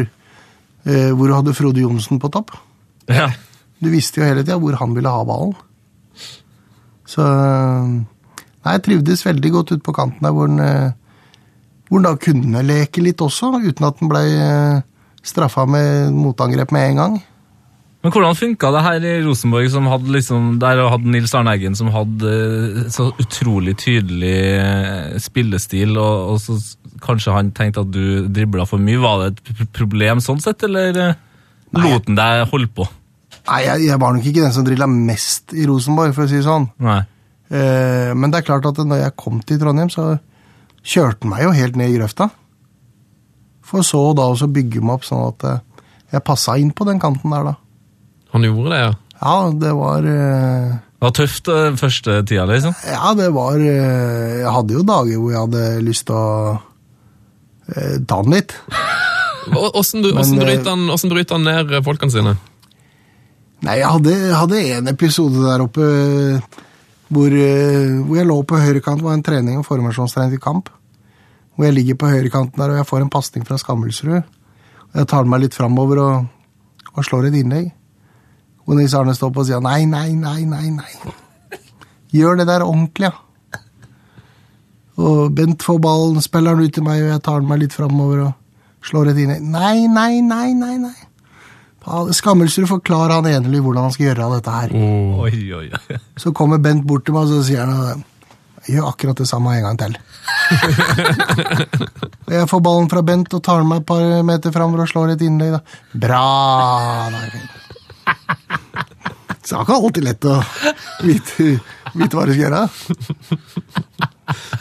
[0.84, 2.56] hvor du hadde Frode Johnsen på topp.
[3.12, 3.28] Ja.
[3.82, 5.54] Du visste jo hele tida hvor han ville ha ballen.
[7.06, 7.26] Så
[8.62, 10.92] Nei, jeg trivdes veldig godt ute på kanten der hvor han, eh,
[11.90, 14.84] hvor han da kunne leke litt også, uten at han ble eh,
[15.26, 17.16] straffa med motangrep med en gang.
[18.02, 21.76] Men hvordan funka det her i Rosenborg, som hadde liksom, der hadde Nils Arne Eggen
[21.78, 26.58] som hadde eh, så utrolig tydelig eh, spillestil, og, og så
[27.04, 28.98] kanskje han tenkte at du dribla for mye?
[29.04, 31.22] Var det et problem sånn sett, eller eh,
[31.78, 32.90] lot han deg holde på?
[33.46, 36.42] Nei, jeg, jeg var nok ikke den som drilla mest i Rosenborg, for å si
[36.42, 36.70] det sånn.
[36.82, 40.16] Eh, men det er klart at når jeg kom til Trondheim, så
[40.82, 42.32] kjørte han meg jo helt ned i grøfta.
[43.62, 45.52] For så da også bygge meg opp sånn at
[46.12, 47.60] jeg passa inn på den kanten der, da.
[48.32, 48.92] Han gjorde det, ja.
[49.22, 50.72] Ja, det var uh...
[51.02, 52.76] Det var tøft eh, første tida, liksom.
[52.86, 56.60] Ja, det var eh, Jeg hadde jo dager hvor jeg hadde lyst til å
[57.72, 58.54] ta den litt.
[59.80, 62.36] Åssen bryter han, han ned folkene sine?
[63.66, 65.88] Nei, jeg hadde, hadde en episode der oppe
[67.12, 69.02] hvor, hvor jeg lå på høyrekant.
[69.02, 70.72] Det var en trening og formasjonstrening til kamp.
[71.56, 74.22] Hvor jeg ligger på høyrekanten der, og jeg får en pasning fra Skammelsrud.
[74.92, 76.30] Og jeg tar meg litt framover og,
[76.96, 77.72] og slår et innlegg.
[78.72, 81.12] Og Nils Arne står på og sier nei, nei, nei, nei, nei.
[82.16, 83.68] Gjør det der ordentlig, ja.
[85.02, 87.76] Og Bent får ballen, spiller den ut til meg, og jeg tar den meg litt
[87.76, 89.44] framover og slår et innlegg.
[89.44, 90.96] Nei, nei, nei, nei, nei.
[92.16, 94.76] Skammelsrud forklarer han enelig hvordan han skal gjøre dette her.
[94.78, 96.00] Oi, oi, oi.
[96.22, 98.06] Så kommer Bent bort til meg og så sier han
[98.70, 99.98] gjør akkurat det samme en gang til.
[102.38, 105.16] Jeg får ballen fra Bent og tar den meg et par meter framover og slår
[105.18, 105.58] et innlegg.
[105.58, 105.82] Da.
[106.06, 106.24] Bra!
[107.12, 107.52] Da er.
[109.42, 110.36] Så det er ikke alltid lett å
[111.04, 111.46] vite,
[111.98, 112.60] vite hva du skal gjøre.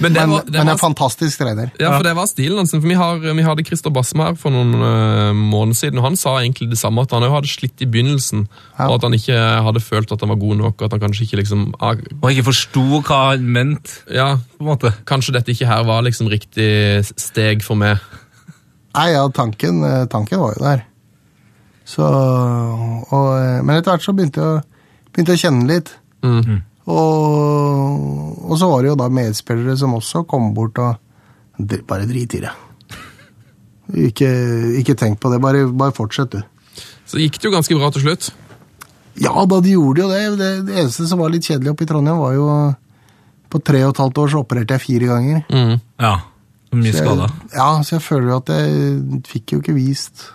[0.00, 1.68] Men det var, det men en fantastisk trener.
[1.78, 2.72] ja, for det var stilen hans.
[2.72, 6.16] For vi, har, vi hadde Christer Basme her for noen eh, måneder siden, og han
[6.18, 8.46] sa egentlig det samme, at han hadde slitt i begynnelsen,
[8.80, 8.88] Ja.
[8.88, 9.36] og at han ikke
[9.68, 12.26] hadde følt at han var god nok, og at han kanskje ikke liksom ah, Og
[12.32, 14.94] ikke forsto hva han mente, Ja, på en måte.
[15.06, 18.00] kanskje dette ikke her var liksom riktig steg for meg.
[18.96, 20.86] Nei, ja, tanken, eh, tanken var jo der.
[21.90, 25.92] Så, og, eh, men etter hvert så begynte jeg, begynte jeg å kjenne litt.
[26.22, 26.60] Mm.
[26.90, 31.06] Og, og så var det jo da medspillere som også kom bort og
[31.60, 32.50] Bare drit i det.
[34.08, 34.28] Ikke,
[34.80, 36.86] ikke tenk på det, bare, bare fortsett, du.
[37.04, 38.30] Så gikk det jo ganske bra til slutt.
[39.20, 40.22] Ja da, de gjorde jo det.
[40.40, 40.50] det.
[40.70, 42.46] Det eneste som var litt kjedelig oppe i Trondheim, var jo
[43.50, 45.44] På tre og et halvt år så opererte jeg fire ganger.
[45.50, 45.76] Mm.
[46.00, 46.14] Ja.
[46.70, 47.26] Mye skada.
[47.52, 50.28] ja, så jeg føler jo at jeg fikk jo ikke vist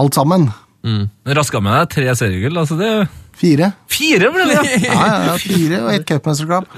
[0.00, 0.48] alt sammen.
[0.86, 1.06] Mm.
[1.36, 2.90] Raska med deg tre seriegull, altså det
[3.36, 3.72] Fire.
[3.92, 4.60] Fire ble det!
[4.86, 4.92] ja.
[4.96, 6.76] Ja, ja, fire og ett cupmesterskap.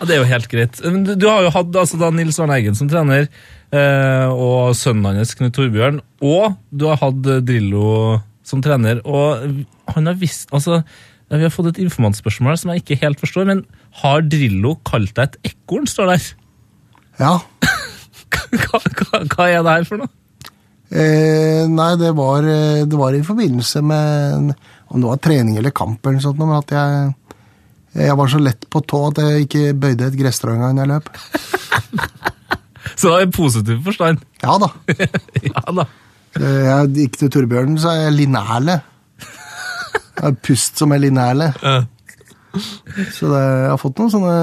[0.00, 0.78] Ja, det er jo helt greit.
[0.84, 3.26] Men Du, har jo hatt altså, da Nils Arne Eggen som trener,
[3.74, 9.64] eh, og sønnen hans Knut Torbjørn, og du har hatt eh, Drillo som trener, og
[9.94, 10.80] han har visst altså,
[11.30, 13.64] Vi har fått et informantspørsmål som jeg ikke helt forstår, men
[14.00, 16.30] har Drillo kalt deg et ekorn, står der?
[17.20, 17.34] Ja.
[18.30, 20.10] Hva, hva, hva er det her for noe?
[20.90, 24.54] Eh, nei, det var, eh, det var i forbindelse med
[24.90, 27.14] Om det var trening eller kamp eller noe sånt, men at jeg
[27.90, 30.90] jeg var så lett på tå at jeg ikke bøyde et gresstrå engang når jeg
[30.92, 31.08] løp.
[33.00, 34.20] Så det er en positiv forstand.
[34.42, 34.68] Ja da.
[35.48, 35.86] ja da.
[36.36, 38.76] Så Jeg gikk til Torbjørnen, så er jeg linerle.
[39.18, 41.50] Jeg har pust som er linerle.
[41.64, 41.80] Ja.
[43.14, 44.36] Så det, jeg har fått noen sånne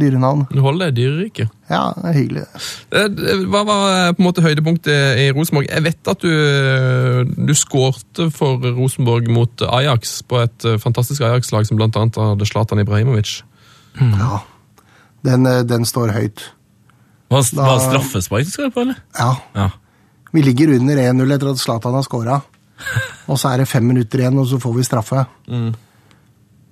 [0.00, 0.46] dyrenavn.
[0.50, 1.54] Du holder deg i dyreriket.
[1.70, 2.44] Ja, det er hyggelig.
[2.96, 3.08] Eh,
[3.52, 5.68] Hva var eh, på en måte høydepunktet i Rosenborg?
[5.68, 11.68] Jeg vet at du, du skårte for Rosenborg mot Ajax på et eh, fantastisk Ajax-lag
[11.68, 13.40] som annet hadde Zlatan Ibrahimovic.
[14.00, 14.40] Ja.
[15.26, 16.46] Den, eh, den står høyt.
[17.28, 19.02] Var, det straffespark du skal på, eller?
[19.18, 19.34] Ja.
[19.54, 19.68] Ja.
[20.32, 22.40] Vi ligger under 1-0 etter at Zlatan har skåra.
[23.28, 25.24] Og så er det fem minutter igjen, og så får vi straffe.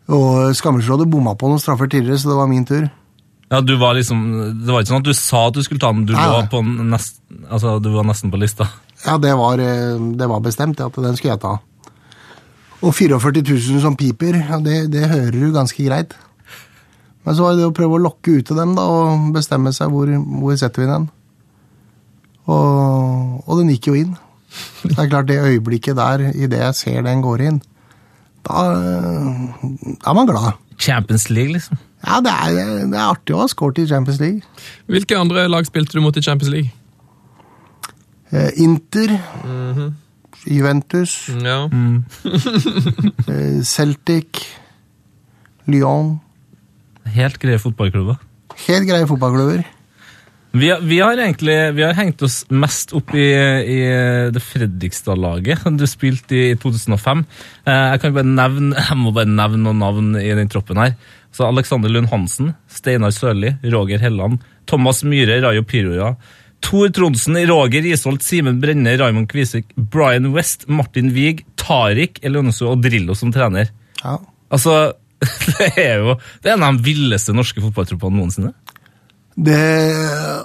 [0.06, 2.86] Og Skammersrådet bomma på noen straffer tidligere, så det var min tur.
[3.48, 4.22] Ja, du var liksom,
[4.64, 6.42] Det var ikke sånn at du sa at du skulle ta den, du, Nei, lå
[6.50, 8.66] på nest, altså, du var nesten på lista?
[9.04, 11.56] Ja, det var, eh, det var bestemt, at den skulle jeg ta.
[12.82, 16.16] Og 44 000 som piper, ja, det, det hører du ganske greit.
[17.26, 19.72] Men så var det det å prøve å lokke ut til dem da, og bestemme
[19.74, 20.10] seg hvor,
[20.42, 21.08] hvor setter vi den.
[22.46, 24.12] Og, og den gikk jo inn.
[24.86, 27.58] Det er klart, det øyeblikket der, idet jeg ser den går inn,
[28.46, 30.54] da, da er man glad.
[30.78, 31.80] Champions League, liksom.
[32.04, 32.58] Ja, det er,
[32.90, 34.42] det er artig å ha skåret i Champions League.
[34.90, 36.70] Hvilke andre lag spilte du mot i Champions League?
[38.34, 39.14] Eh, Inter,
[40.46, 41.66] Juventus, Ja.
[41.72, 42.04] Mm.
[43.66, 44.44] Celtic,
[45.70, 46.18] Lyon.
[47.16, 48.18] Helt greie fotballklubber.
[48.66, 49.64] Helt greie fotballklubber.
[50.56, 53.76] Vi, har- vi har egentlig vi har hengt oss mest opp i, i
[54.32, 57.24] det Fredrikstad-laget du spilte i 2005.
[57.66, 60.94] Eh, jeg kan bare nevne jeg må bare nevne noen navn i den troppen her.
[61.36, 66.14] Så Alexander Lund Hansen, Steinar Sørli, Roger Helland, Thomas Myhre, Rayo Piroja,
[66.64, 72.80] Tor Trondsen, Roger Isholt, Simen Brenne, Raymond Kvisvik, Brian West, Martin Wiig, Tariq Elionoso og
[72.86, 73.68] Drillo som trener.
[74.00, 74.16] Ja.
[74.48, 74.94] Altså,
[75.58, 78.54] det er jo det er en av de villeste norske fotballtroppene noensinne.
[79.36, 79.60] Det,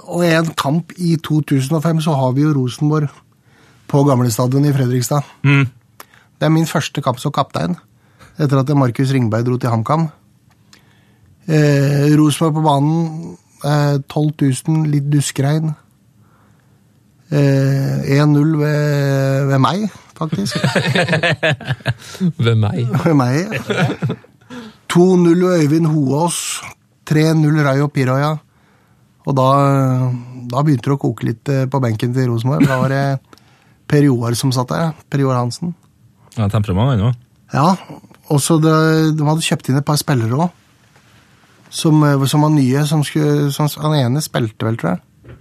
[0.04, 3.08] og i en kamp i 2005 så har vi jo Rosenborg
[3.88, 5.24] på gamlestadion i Fredrikstad.
[5.48, 5.70] Mm.
[6.36, 7.78] Det er min første kamp som kaptein,
[8.36, 10.10] etter at Markus Ringberg dro til HamKam.
[11.48, 14.32] Eh, Rosenborg på banen, eh, 12
[14.68, 15.72] 000, litt duskregn.
[17.32, 19.88] Eh, 1-0 ved, ved meg,
[20.18, 20.56] faktisk.
[22.44, 22.86] Ved meg.
[23.04, 23.86] Ved meg, ja.
[24.92, 26.60] 2-0 ved Øyvind Hoås.
[27.08, 28.36] 3-0 Rayo Piroya.
[29.26, 29.48] Og da,
[30.50, 32.66] da begynte det å koke litt eh, på benken til Rosenborg.
[32.68, 33.04] Da var det
[33.88, 34.92] Per Joar som satt der.
[35.10, 35.74] Per Joar Hansen.
[36.36, 37.12] Ja, temperament, ennå?
[37.52, 37.72] Ja,
[38.32, 38.72] og så de
[39.26, 40.61] hadde kjøpt inn et par spillere òg.
[41.72, 42.86] Som, eh, som var nye.
[42.86, 45.36] Som skulle, som, han ene spilte vel, tror jeg.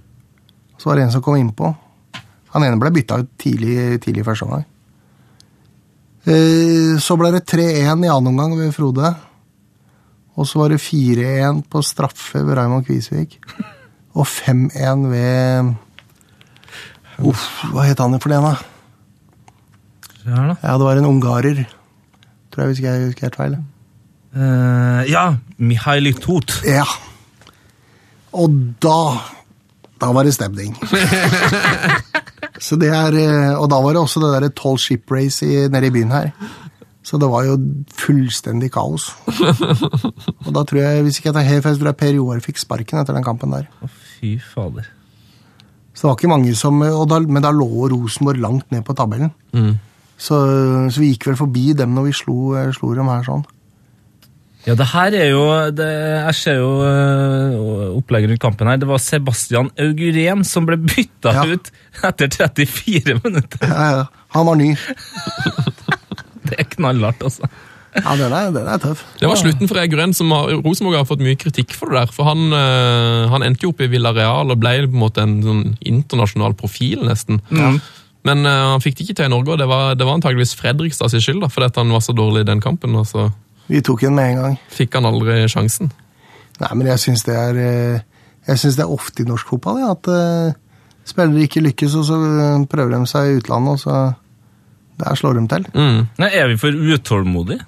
[0.79, 1.73] Så var det en som kom innpå.
[2.55, 4.65] Han ene ble bytta ut tidlig, tidlig første omgang.
[6.25, 9.13] Eh, så ble det 3-1 i annen omgang ved Frode.
[10.39, 13.39] Og så var det 4-1 på straffe ved Raymond Kvisvik.
[14.15, 15.73] Og 5-1 ved
[17.21, 18.55] Uff, hva het han for det, da?
[20.25, 21.65] Ja, det var en ungarer.
[22.49, 23.57] Tror jeg, hvis jeg husker helt feil.
[24.31, 25.25] Eh, ja,
[25.59, 26.61] Mihaili Tut.
[26.67, 26.85] Ja.
[28.31, 29.19] Og da
[30.01, 30.73] Da var det stemning.
[32.61, 35.67] Så det er, eh, og da var det også det derre Tall Ship Race i,
[35.69, 36.31] nede i byen her.
[37.05, 37.55] Så det var jo
[37.97, 39.07] fullstendig kaos.
[40.45, 42.61] Og da tror jeg, hvis ikke jeg tar helt feil, tror jeg Per Joar fikk
[42.61, 43.65] sparken etter den kampen der.
[43.81, 44.89] Å, fy fader.
[45.93, 46.77] Så det var ikke mange som,
[47.09, 49.33] da, Men da lå Rosenborg langt ned på tabellen.
[50.21, 50.37] Så,
[50.93, 52.37] så vi gikk vel forbi dem når vi slo,
[52.77, 53.45] slo dem her sånn.
[54.67, 55.43] Ja, det her er jo
[55.73, 55.87] det,
[56.27, 58.77] Jeg ser jo uh, opplegget rundt kampen her.
[58.77, 61.45] Det var Sebastian Auguren som ble bytta Ja.
[61.49, 61.71] ut
[62.05, 63.65] etter 34 minutter.
[63.65, 64.05] Ja, ja.
[64.37, 64.75] Han var ny.
[66.51, 67.47] Det er knallhardt, altså.
[67.95, 69.01] Ja, den er, den er tøff.
[69.19, 72.13] Det var slutten for Eguren, som har, Rosenborg har fått mye kritikk for det der.
[72.15, 75.37] For han, uh, han endte jo opp i Villarreal og ble på en måte en
[75.43, 77.41] sånn internasjonal profil, nesten.
[77.51, 80.55] Men uh, han fikk det ikke til i Norge, og det var, det var antageligvis
[80.59, 82.95] Fredrikstad sin skyld, da, fordi at han var så dårlig i den kampen.
[82.99, 83.27] Og så
[83.71, 84.55] Vi tok den med en gang.
[84.73, 85.91] fikk han aldri sjansen.
[86.61, 88.01] Nei, men jeg syns det er eh,
[88.49, 90.53] Jeg synes det er ofte i norsk fotball ja, at eh,
[91.07, 93.95] spillere ikke lykkes, og så eh, prøver de seg i utlandet, og så
[95.01, 95.65] Der slår de til.
[95.73, 96.01] Mm.
[96.21, 97.63] Nei, Er vi for utålmodige?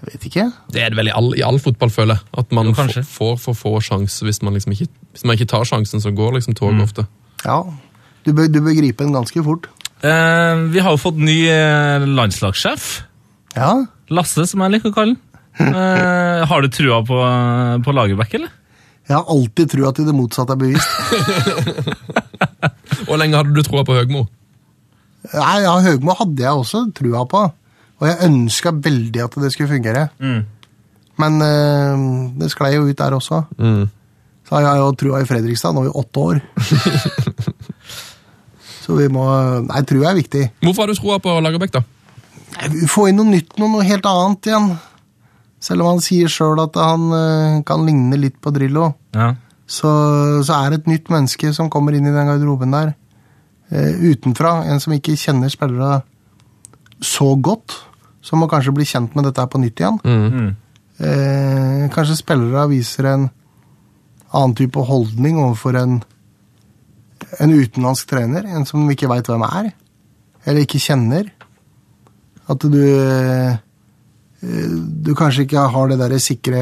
[0.00, 0.46] Jeg vet ikke.
[0.72, 2.24] Det er det vel i all, i all fotball, føler jeg.
[2.40, 5.50] At man Jo, får, får for få sjanser hvis man liksom ikke, hvis man ikke
[5.52, 7.04] tar sjansen, så går liksom toget ofte.
[7.44, 7.58] Ja,
[8.24, 9.68] du bør, du bør gripe den ganske fort.
[10.00, 11.36] Eh, vi har jo fått ny
[12.16, 12.88] landslagssjef.
[13.58, 13.74] Ja.
[14.10, 15.20] Lasse, som jeg liker å kalle han.
[15.60, 17.16] Eh, har du trua på,
[17.84, 18.50] på Lagerbäck, eller?
[19.10, 20.90] Jeg har alltid trua til det motsatte er bevist.
[23.06, 24.22] Hvor lenge hadde du trua på Høgmo?
[25.34, 27.40] Nei, ja, Høgmo hadde jeg også trua på,
[28.00, 30.04] og jeg ønska veldig at det skulle fungere.
[31.20, 32.04] Men eh,
[32.40, 33.42] det sklei jo ut der også.
[34.46, 36.36] Så har jeg jo trua i Fredrikstad nå i åtte år.
[38.80, 39.22] Så vi må
[39.68, 40.44] Nei, trua er viktig.
[40.64, 41.82] Hvorfor har du trua på Lagerbäck, da?
[42.90, 44.70] Få inn noe nytt, noe, noe helt annet igjen.
[45.60, 49.34] Selv om han sier sjøl at han eh, kan ligne litt på Drillo, Ja.
[49.68, 49.90] så,
[50.44, 52.94] så er det et nytt menneske som kommer inn i den garderoben der.
[53.70, 54.64] eh, utenfra.
[54.66, 56.00] En som ikke kjenner spillere
[57.00, 57.76] så godt.
[58.22, 60.00] Som må kanskje bli kjent med dette her på nytt igjen.
[61.00, 63.28] Eh, kanskje spillere viser en
[64.32, 66.00] annen type holdning overfor en,
[67.40, 68.44] en utenlandsk trener.
[68.48, 69.70] En som de ikke veit hvem er,
[70.44, 71.30] eller ikke kjenner.
[72.50, 73.56] At du eh,
[75.04, 76.60] Du kanskje ikke har det der sikre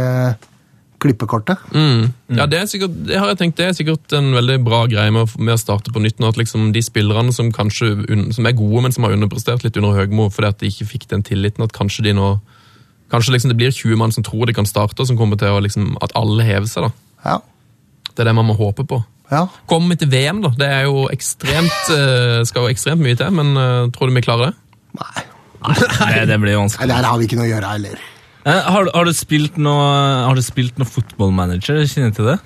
[0.99, 1.61] klippekortet.
[1.71, 2.09] Mm.
[2.35, 5.13] Ja, det, er sikkert, det har jeg tenkt, det er sikkert en veldig bra greie
[5.15, 6.33] med, med å starte på nytt nå.
[6.33, 9.79] At liksom de spillerne som kanskje un, som er gode, men som har underprestert litt
[9.79, 12.39] under Høgmo fordi at de ikke fikk den tilliten, at kanskje de nå
[13.09, 15.49] Kanskje liksom det blir 20 mann som tror de kan starte, og som kommer til
[15.49, 16.85] å liksom, at alle hever seg.
[16.85, 17.23] da.
[17.25, 17.39] Ja.
[18.11, 18.99] Det er det man må håpe på.
[19.33, 19.47] ja.
[19.65, 20.51] Kommer vi til VM, da?
[20.53, 24.25] Det er jo ekstremt, eh, skal jo ekstremt mye til, men eh, tror du vi
[24.27, 24.83] klarer det?
[25.01, 25.25] Nei.
[25.65, 26.89] Nei, det blir vanskelig.
[26.91, 28.07] Nei, her har vi ikke noe å gjøre heller.
[28.49, 29.89] Eh, har, har, du spilt noe,
[30.29, 31.83] har du spilt noe fotballmanager?
[31.91, 32.39] Kjenner du til det?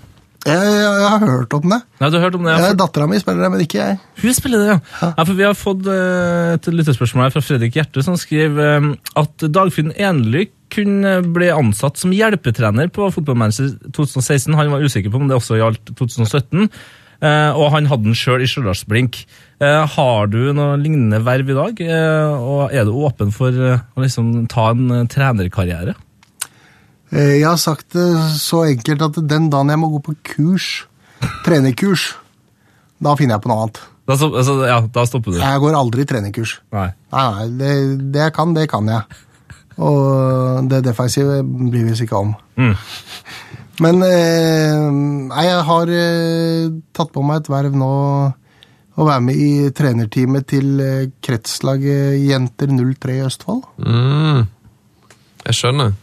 [0.43, 1.79] Jeg, jeg, jeg har hørt om det.
[2.01, 2.55] Nei, du har hørt om det?
[2.55, 4.01] Ja, Ja, for, Dattera mi spiller det, men ikke jeg.
[4.25, 4.79] hun spiller det, ja.
[5.05, 5.11] ja.
[5.21, 8.89] For vi har fått eh, et lyttespørsmål her fra Fredrik Hjerte, som skriver eh,
[9.23, 14.57] at Dagfinn Enlyk kunne bli ansatt som hjelpetrener på Fotballmanager 2016.
[14.57, 16.67] Han var usikker på om det også gjaldt 2017.
[17.23, 19.23] eh, og han hadde den sjøl i Stjørdalsblink.
[19.63, 23.77] Eh, har du noe lignende verv i dag, eh, og er du åpen for å
[24.03, 25.95] liksom ta en trenerkarriere?
[27.13, 28.09] Jeg har sagt det
[28.41, 30.69] så enkelt at den dagen jeg må gå på kurs,
[31.45, 32.15] trenerkurs,
[33.03, 33.81] da finner jeg på noe annet.
[34.09, 35.43] Da, stopp- altså, ja, da stopper du.
[35.43, 36.57] Jeg går aldri trenerkurs.
[36.75, 36.89] Nei.
[37.13, 37.75] Nei, nei, det,
[38.17, 39.21] det jeg kan, det kan jeg.
[39.83, 42.33] Og det defensive blir visst ikke om.
[42.59, 42.75] Mm.
[43.81, 44.83] Men eh,
[45.33, 47.93] nei, jeg har eh, tatt på meg et verv nå
[48.93, 53.63] å være med i trenerteamet til eh, kretslaget Jenter 03 i Østfold.
[53.81, 54.43] Mm.
[55.47, 55.95] Jeg skjønner.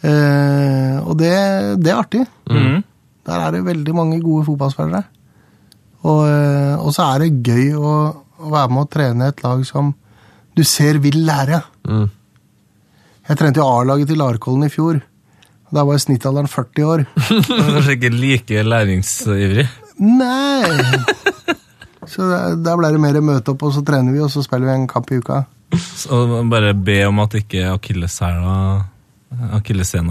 [0.00, 1.34] Eh, og det,
[1.84, 2.24] det er artig.
[2.48, 2.80] Mm.
[3.28, 5.04] Der er det veldig mange gode fotballspillere.
[6.08, 7.92] Og, eh, og så er det gøy å,
[8.40, 9.92] å være med og trene et lag som
[10.56, 11.60] du ser vil lære.
[11.84, 12.08] Mm.
[13.28, 15.02] Jeg trente jo A-laget til Larkollen i fjor.
[15.70, 17.04] Da var snittalderen 40 år.
[17.46, 19.68] Kanskje ikke like læringsivrig.
[20.00, 20.70] Nei!
[22.10, 24.66] Så der, blir ble det mer møte opp, og så trener vi, og så spiller
[24.66, 25.36] vi en kamp i uka.
[25.78, 28.54] Så bare be om at ikke akilleshæla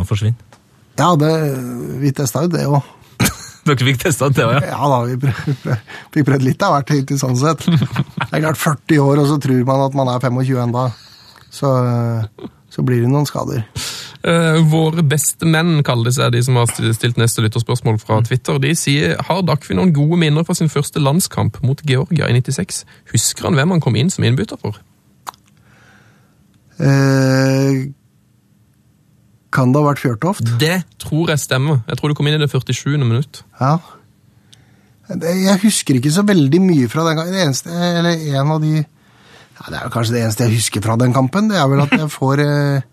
[0.07, 0.39] forsvinner.
[0.99, 1.32] Ja, det,
[1.99, 2.80] vi testa jo det òg.
[3.68, 4.62] Dere fikk testa det òg, ja?
[4.72, 5.78] Ja da, vi prøv, prøv,
[6.16, 7.62] fikk prøvd litt av hvert hittil sånn sett.
[7.68, 10.84] Det er klart 40 år, og så tror man at man er 25 enda.
[11.51, 11.68] Så,
[12.70, 13.62] så blir det noen skader.
[14.20, 18.57] Eh, våre beste menn, kaller de seg, de som har stilt neste lytterspørsmål fra Twitter.
[18.59, 22.84] De sier har Dakvin noen gode minner fra sin første landskamp mot Georgia i 96.
[23.13, 24.82] Husker han hvem han kom inn som innbytter for?
[26.80, 27.88] Uh,
[29.55, 30.51] kan det ha vært Fjørtoft?
[30.59, 31.82] Det tror jeg stemmer.
[31.88, 32.99] Jeg tror du kom inn i det 47.
[32.99, 33.41] minutt.
[33.61, 33.78] Ja.
[35.09, 37.34] Jeg husker ikke så veldig mye fra den gangen.
[37.34, 40.84] Det eneste, eller en av de ja, Det er jo kanskje det eneste jeg husker
[40.86, 41.49] fra den kampen.
[41.49, 42.86] Det er vel at jeg får, eh,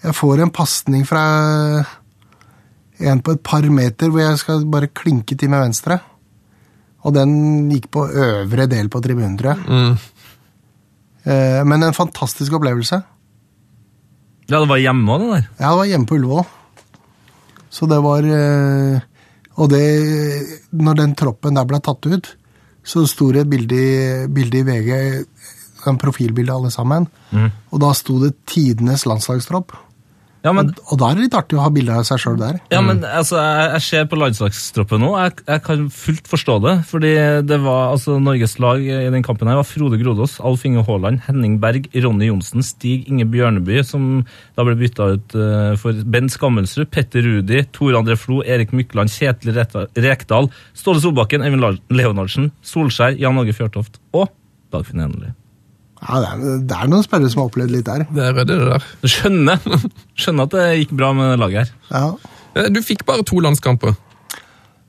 [0.00, 1.24] jeg får en pasning fra
[3.00, 5.98] en på et par meter hvor jeg skal bare klinke til med venstre.
[7.04, 9.60] Og den gikk på øvre del på tribunen, tror jeg.
[9.68, 9.94] Mm.
[11.24, 13.00] Eh, Men en fantastisk opplevelse.
[14.50, 15.46] Ja, det var hjemme òg, det der.
[15.60, 16.44] Ja, det var hjemme på Ullevål.
[17.70, 19.00] Så det var eh,
[19.56, 19.84] Og det
[20.72, 22.36] Når den troppen der ble tatt ut,
[22.82, 24.90] så sto det et bilde i, bilde i VG,
[25.86, 27.06] en profilbilde alle sammen,
[27.70, 29.76] og da sto det 'Tidenes landslagstropp'.
[30.40, 32.38] Ja, men, Og, og da er det litt artig å ha bilde av seg sjøl
[32.40, 32.60] der.
[32.72, 35.10] ja, men altså, jeg, jeg ser på landslagstroppen nå.
[35.20, 36.74] Jeg, jeg kan fullt forstå det.
[36.88, 37.10] Fordi
[37.44, 41.20] det var altså Norges lag i den kampen her var Frode Grodås, Alf Inge Haaland,
[41.26, 44.08] Henning Berg, Ronny Johnsen, Stig Inge Bjørneby, som
[44.56, 49.12] da ble bytta ut uh, for Bent Skammelsrud, Petter Rudi, Tor André Flo, Erik Mykland,
[49.12, 54.30] Kjetil Rekdal, Ståle Solbakken, Eivind Leonardsen, Solskjær, Jan Åge Fjørtoft og
[54.72, 55.34] Dagfinn Enely.
[56.00, 58.06] Ja, det, er, det er noen spillere som har opplevd litt der.
[58.08, 58.84] Det er det der.
[59.04, 59.58] Skjønner,
[60.20, 61.72] skjønner at det gikk bra med laget her.
[61.92, 62.04] Ja,
[62.56, 63.92] Eh, Du fikk bare to landskamper.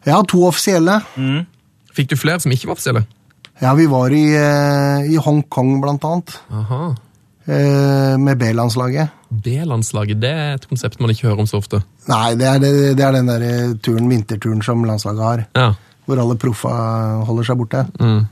[0.07, 0.95] ja to offisielle.
[1.93, 3.03] Fikk du flere som ikke var offisielle?
[3.61, 6.95] Ja, vi var i, eh, i Hongkong, blant annet, Aha.
[7.45, 9.11] eh, med B-landslaget.
[9.29, 11.83] B-landslaget, det er et konsept man ikke hører om så ofte.
[12.09, 13.45] Nei, det er, det, det er den der
[13.85, 15.45] turen, vinterturen som landslaget har.
[15.55, 15.69] Ja.
[16.09, 16.71] hvor alle proffa
[17.29, 17.85] holder seg borte.
[18.01, 18.25] Mm.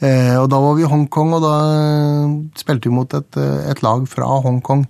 [0.00, 3.70] Eh, og da var vi i Hongkong, og da eh, spilte vi mot et, eh,
[3.72, 4.84] et lag fra Hongkong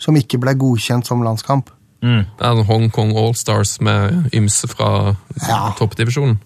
[0.00, 1.68] som ikke ble godkjent som landskamp.
[2.02, 2.22] Mm.
[2.38, 5.72] Det er en Hongkong Allstars med ymse fra Ja.
[5.78, 6.38] toppdivisjonen.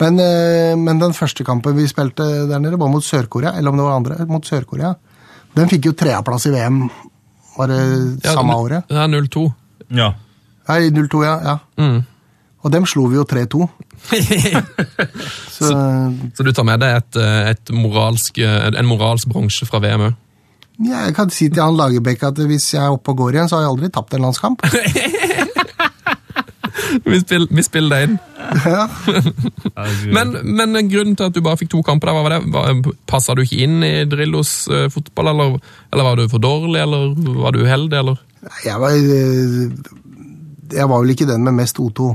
[0.00, 3.76] Men, eh, men den første kampen vi spilte der nede, var mot Sør-Korea, eller om
[3.76, 4.94] det var andre, mot Sør-Korea.
[5.54, 6.88] Den fikk jo treaplass i VM,
[7.56, 8.88] var det Ja, samme året?
[8.88, 9.52] Det er 0-2.
[9.90, 10.12] Ja.
[10.68, 11.40] Nei, 0-2, ja.
[11.42, 11.58] ja.
[11.78, 12.04] Mm.
[12.66, 13.66] Og dem slo vi jo 3-2.
[15.58, 15.68] Så,
[16.34, 20.08] Så du tar med deg et, eh, et moralsk, eh, en moralsk bronse fra VM
[20.10, 20.16] òg?
[20.78, 23.48] ja, jeg kan si til han Lagerbäck at hvis jeg er oppe og går igjen,
[23.50, 24.62] så har jeg aldri tapt en landskamp.
[27.04, 28.14] Vi, spiller, vi spiller det inn.
[28.72, 28.84] ja.
[30.08, 32.94] Men, men grunnen til at du bare fikk to kamper, der, var det?
[33.10, 35.58] Passa du ikke inn i Drillos eh, fotball, eller,
[35.92, 38.22] eller var du for dårlig, eller var du uheldig, eller?
[38.64, 39.92] Jeg var eh,
[40.72, 42.08] jeg var vel ikke den med mest O2.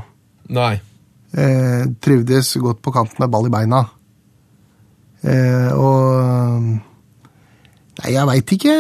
[0.54, 0.74] Nei.
[1.34, 3.84] Eh, trivdes godt på kanten med ball i beina.
[5.24, 6.68] Eh, og
[7.94, 8.74] Nei, jeg veit ikke.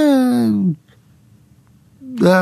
[2.24, 2.38] Det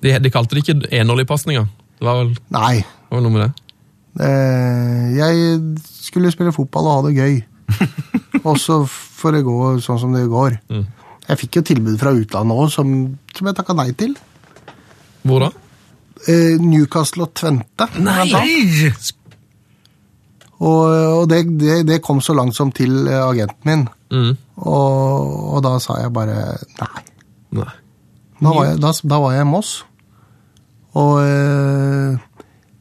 [0.00, 1.66] De, de kalte det ikke enerligpasninger.
[2.00, 2.80] Det var vel, Nei.
[2.80, 3.50] det var noe med det.
[4.24, 7.40] Eh, jeg skulle spille fotball og ha det gøy.
[8.48, 10.56] Og så får det gå sånn som det går.
[10.72, 10.86] Mm.
[11.28, 12.94] Jeg fikk jo tilbud fra utlandet òg, som,
[13.36, 14.16] som jeg takka nei til.
[15.28, 15.50] Hvor da?
[16.28, 17.86] Eh, Newcastle og Tvente.
[18.04, 18.28] Nei!
[20.60, 23.84] Og, og det, det, det kom så langt som til eh, agenten min.
[24.12, 24.34] Mm.
[24.60, 27.04] Og, og da sa jeg bare nei.
[27.60, 27.70] Nei.
[28.40, 29.70] Da var jeg, da, da var jeg i Moss.
[31.00, 32.18] Og eh,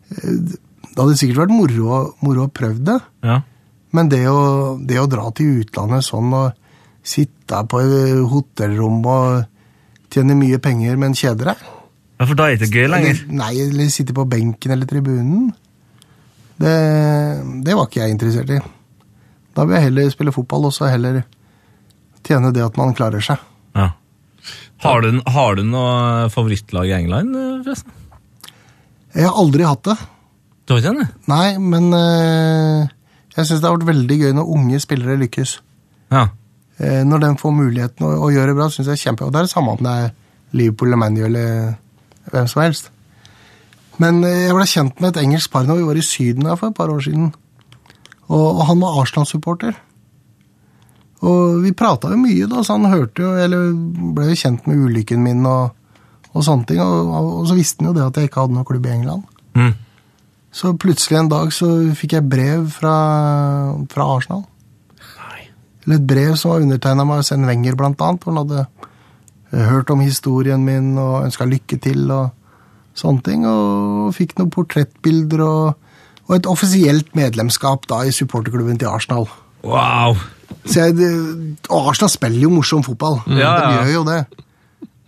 [0.09, 2.97] det hadde sikkert vært moro, moro å prøve det.
[3.23, 3.41] Ja.
[3.95, 6.51] Men det å, det å dra til utlandet sånn og
[7.05, 11.67] sitte på et hotellrom og tjene mye penger, men kjede deg
[12.19, 13.21] ja, for da er det ikke gøy lenger.
[13.31, 15.49] Nei, eller sitte på benken eller tribunen.
[16.59, 16.75] Det,
[17.63, 18.59] det var ikke jeg interessert i.
[19.55, 21.21] Da vil jeg heller spille fotball og så heller
[22.27, 23.39] tjene det at man klarer seg.
[23.77, 23.93] Ja.
[24.83, 27.95] Har, du, har du noe favorittlag i England, forresten?
[29.15, 29.95] Jeg har aldri hatt det.
[30.67, 31.07] Du har ikke det?
[31.31, 32.83] Nei, men øh,
[33.33, 35.55] jeg syns det har vært veldig gøy når unge spillere lykkes.
[36.13, 36.27] Ja.
[36.77, 39.25] Eh, når de får muligheten å, å gjøre det bra, syns jeg er kjempe...
[39.25, 40.11] Og det er det samme om det er
[40.59, 41.55] Liverpool eller ManU eller
[42.33, 42.89] hvem som helst.
[43.99, 46.57] Men eh, jeg ble kjent med et engelsk par når vi var i Syden her
[46.59, 47.31] for et par år siden.
[48.29, 49.75] Og, og han var Arsenal-supporter.
[51.27, 53.73] Og vi prata jo mye, da, så han hørte jo, eller
[54.15, 55.73] ble jo kjent med ulykken min og,
[56.31, 56.79] og sånne ting.
[56.79, 57.11] Og,
[57.41, 59.25] og så visste han jo det at jeg ikke hadde noen klubb i England.
[59.59, 59.73] Mm.
[60.55, 61.67] Så plutselig en dag så
[61.97, 62.95] fikk jeg brev fra,
[63.91, 64.45] fra Arsenal.
[65.85, 68.23] Eller et brev som var undertegna av Arsène Wenger, blant annet.
[68.23, 68.65] Hvor han hadde
[69.51, 72.29] hørt om historien min og ønska lykke til og
[72.97, 73.45] sånne ting.
[73.49, 75.93] Og fikk noen portrettbilder og,
[76.27, 79.29] og et offisielt medlemskap da i supporterklubben til Arsenal.
[79.63, 80.19] Wow!
[80.65, 81.09] Så jeg, det,
[81.69, 83.19] og Arsenal spiller jo morsom fotball.
[83.27, 83.57] Ja, ja.
[83.57, 84.21] De gjør jo det.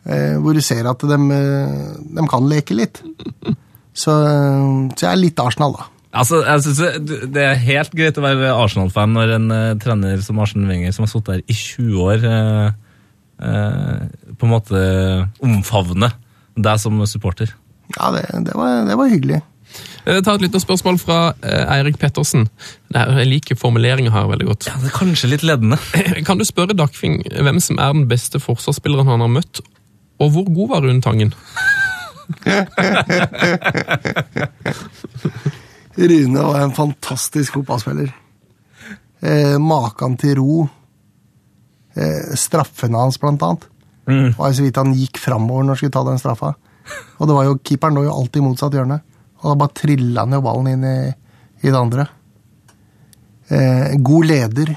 [0.02, 3.02] Eh, hvor du ser at de, eh, de kan leke litt.
[3.94, 5.90] Så, eh, så jeg er litt Arsenal, da.
[6.12, 10.20] Altså, jeg synes det, det er helt greit å være Arsenal-fan når en uh, trener
[10.24, 12.91] som Arsen Wenger, som har sittet her i 20 år, eh, eh,
[13.42, 14.82] på en måte
[15.42, 16.12] omfavne
[16.56, 17.50] deg som supporter.
[17.98, 19.42] Ja, det, det, var, det var hyggelig.
[20.06, 22.48] Jeg Ta et lite spørsmål fra eh, Eirik Pettersen.
[22.94, 24.68] Er, jeg liker formuleringa her veldig godt.
[24.68, 25.78] Ja, det er kanskje litt leddende.
[26.28, 29.62] Kan du spørre Dagfing hvem som er den beste forsvarsspilleren han har møtt,
[30.22, 31.32] og hvor god var Rune Tangen?
[36.02, 38.10] Rune var en fantastisk fotballspiller.
[39.22, 40.68] Eh, Makan til ro.
[41.96, 43.68] Eh, straffene hans, blant annet.
[44.10, 44.34] Mm.
[44.38, 46.54] var så vidt han gikk framover når han skulle ta den straffa.
[47.20, 49.02] Og det var jo, Keeperen lå jo alltid i motsatt hjørne.
[49.42, 50.96] Og da bare trilla han jo ballen inn i,
[51.62, 52.08] i det andre.
[53.52, 54.74] Eh, god leder.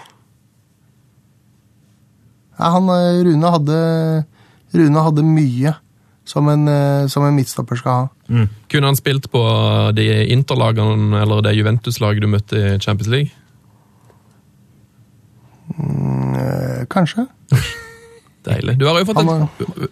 [2.58, 3.78] Ja, han, eh, Rune hadde
[4.74, 5.74] Rune hadde mye
[6.26, 8.46] som en, eh, som en midtstopper skal ha.
[8.72, 9.42] Kunne han spilt på
[9.94, 13.30] de interlagene eller det Juventus-laget du møtte i Champions League?
[15.72, 17.26] Eh, kanskje.
[18.44, 18.76] Deilig.
[18.76, 19.30] Du har jo fått en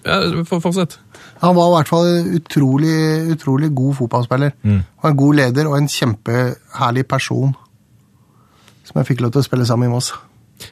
[0.04, 0.98] ja, Fortsett.
[1.40, 2.96] Han var i hvert fall utrolig,
[3.32, 4.52] utrolig god fotballspiller.
[5.00, 7.54] Og en god leder og en kjempeherlig person.
[8.84, 10.12] Som jeg fikk lov til å spille sammen med i Moss.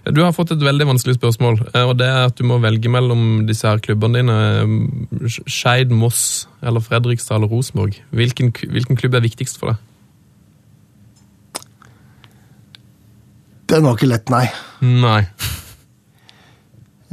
[0.07, 2.91] Du har fått et veldig vanskelig spørsmål, eh, og det er at du må velge
[2.93, 4.37] mellom disse her klubbene dine.
[4.61, 7.97] eh, Skeid, Moss eller Fredrikstad eller Rosenborg.
[8.15, 9.81] Hvilken, hvilken klubb er viktigst for deg?
[13.71, 14.45] Den var ikke lett, nei.
[14.83, 15.21] Nei.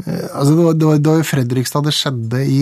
[0.07, 2.61] Altså, det, var, det, var, det var Fredrikstad det skjedde i.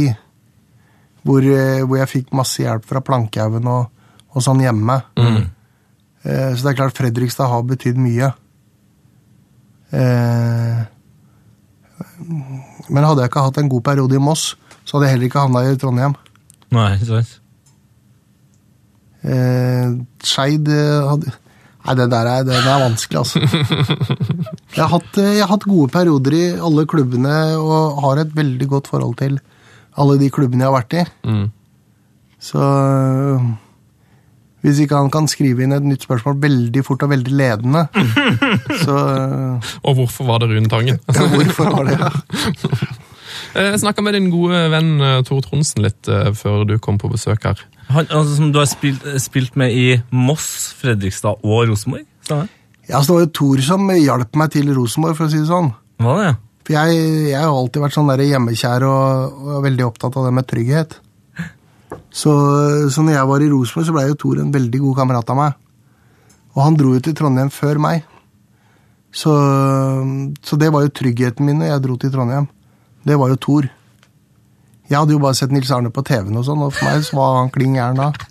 [1.25, 3.87] Hvor, eh, hvor jeg fikk masse hjelp fra Plankehaugen og,
[4.35, 4.99] og sånn hjemme.
[5.17, 8.29] Eh, Så det er klart Fredrikstad har betydd mye.
[9.95, 10.83] Eh,
[12.89, 14.51] Men hadde jeg ikke hatt en god periode i Moss,
[14.85, 16.15] så hadde jeg heller ikke havna i Trondheim.
[16.75, 17.33] Nei, ikke sant?
[19.25, 19.87] Eh,
[20.25, 21.31] Skeid eh, hadde
[21.85, 23.41] Nei, det der er, den er vanskelig, altså.
[23.45, 28.31] Jeg har, hatt, eh, jeg har hatt gode perioder i alle klubbene og har et
[28.35, 29.37] veldig godt forhold til
[30.01, 31.05] alle de klubbene jeg har vært i.
[31.29, 31.45] Mm.
[32.41, 32.65] Så
[34.65, 37.85] hvis ikke han kan skrive inn et nytt spørsmål veldig fort og veldig ledende,
[38.83, 38.95] så
[39.85, 40.97] Og hvorfor var det Rune Tangen?
[41.05, 42.79] ja, Hvorfor var det det?
[43.55, 46.99] Eh, Jeg snakka med din gode venn eh, Tor Tronsen litt eh, før du kom
[46.99, 47.61] på besøk her.
[47.87, 52.07] Han, altså, som du har spilt, spilt med i Moss, Fredrikstad og Rosenborg?
[52.89, 55.49] Ja, så det var jo Tor som hjalp meg til Rosenborg, for å si det
[55.49, 55.71] sånn.
[56.03, 56.31] Hva det?
[56.65, 60.47] For jeg, jeg har alltid vært sånn hjemmekjær og, og veldig opptatt av det med
[60.49, 60.97] trygghet.
[62.15, 62.31] Så,
[62.91, 65.39] så når jeg var i Rosenborg, så ble jo Tor en veldig god kamerat av
[65.39, 65.61] meg.
[66.55, 68.03] Og han dro jo til Trondheim før meg.
[69.15, 69.31] Så,
[70.43, 72.49] så det var jo tryggheten min når jeg dro til Trondheim.
[73.05, 73.67] Det var jo Thor.
[74.89, 77.17] Jeg hadde jo bare sett Nils Arne på TV-en, og sånn, og for meg så
[77.17, 78.11] var han kling gæren da.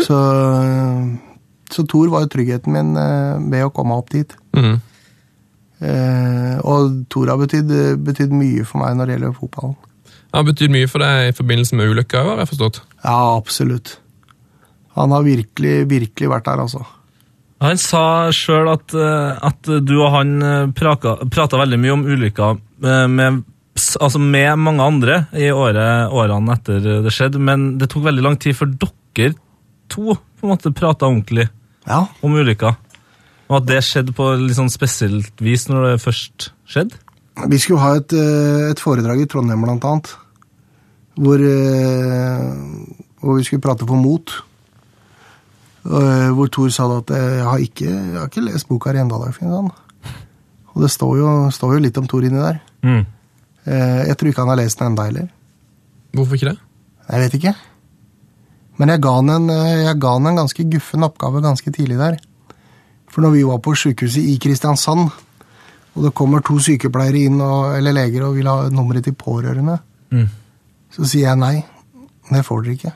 [0.00, 0.16] Så,
[1.70, 4.32] så Thor var jo tryggheten min eh, ved å komme opp dit.
[4.56, 4.78] Mm.
[5.80, 7.70] Eh, og Thor har betydd,
[8.06, 9.76] betydd mye for meg når det gjelder fotballen.
[10.30, 12.80] Han har betydd mye for deg i forbindelse med ulykka, har jeg forstått.
[13.02, 13.96] Ja, absolutt.
[14.98, 16.82] Han har virkelig, virkelig vært der, altså.
[17.60, 18.02] Han sa
[18.32, 23.42] sjøl at, eh, at du og han eh, prata veldig mye om ulykka eh, med,
[24.00, 28.40] altså med mange andre i året, årene etter det skjedde, men det tok veldig lang
[28.40, 29.34] tid før dere
[29.92, 31.50] to på en måte prata ordentlig
[31.84, 32.72] Ja, om ulykka.
[33.50, 36.96] Og at det skjedde på litt sånn spesielt vis når det først skjedde.
[37.50, 38.12] Vi skulle ha et,
[38.70, 40.12] et foredrag i Trondheim, blant annet.
[41.18, 41.42] Hvor,
[43.20, 44.36] hvor vi skulle prate for mot.
[45.86, 48.92] Eh, Hvor Thor sa da at eh, jeg har ikke, jeg har ikke lest boka
[48.92, 49.48] Rendal-Arfinn.
[49.54, 49.70] Sånn.
[50.74, 52.60] Og det står jo, står jo litt om Thor inni der.
[52.84, 53.06] Mm.
[53.66, 55.28] Eh, Jeg tror ikke han har lest den enda heller.
[56.12, 56.58] Hvorfor ikke det?
[57.10, 57.54] Jeg vet ikke.
[58.78, 62.16] Men jeg ga han en, jeg ga han en ganske guffen oppgave ganske tidlig der.
[63.10, 65.10] For når vi var på sykehuset i Kristiansand,
[65.96, 69.78] og det kommer to sykepleiere inn, og, eller leger, og vil ha nummeret til pårørende,
[70.10, 70.26] Mm.
[70.90, 71.64] så sier jeg nei.
[72.30, 72.92] Det får dere ikke.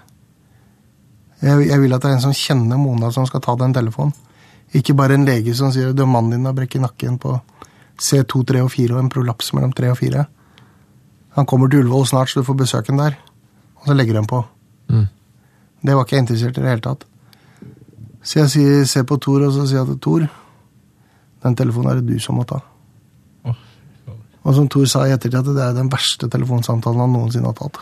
[1.45, 4.15] Jeg, jeg vil at det er en som kjenner Mona, som skal ta den telefonen.
[4.75, 7.37] Ikke bare en lege som sier at mannen din har brekket nakken på
[8.01, 10.25] C2, 3 og 4 og en prolaps mellom 3 og 4.
[11.37, 13.19] Han kommer til Ullevål snart, så du får besøke ham der.
[13.83, 14.41] Og så legger han på.
[14.89, 15.07] Mm.
[15.85, 17.05] Det var ikke jeg interessert i det hele tatt.
[18.25, 20.27] Så jeg sier, ser på Tor og så sier jeg til Tor
[21.45, 22.63] den telefonen er det du som må ta.
[24.45, 27.57] Og som Tor sa i ettertid, at det er den verste telefonsamtalen han noensinne har
[27.57, 27.79] tatt.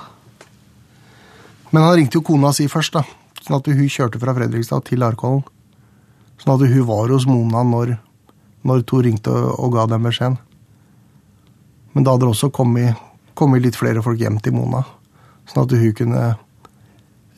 [1.72, 3.02] Men han ringte jo kona si først, da.
[3.42, 5.42] Sånn at hun kjørte fra Fredrikstad til Larkollen.
[6.38, 7.96] Sånn at hun var hos Mona når,
[8.66, 10.38] når Tor ringte og, og ga dem beskjeden.
[11.92, 12.98] Men da hadde det også kommet,
[13.38, 14.84] kommet litt flere folk hjem til Mona.
[15.50, 16.22] Sånn at hun kunne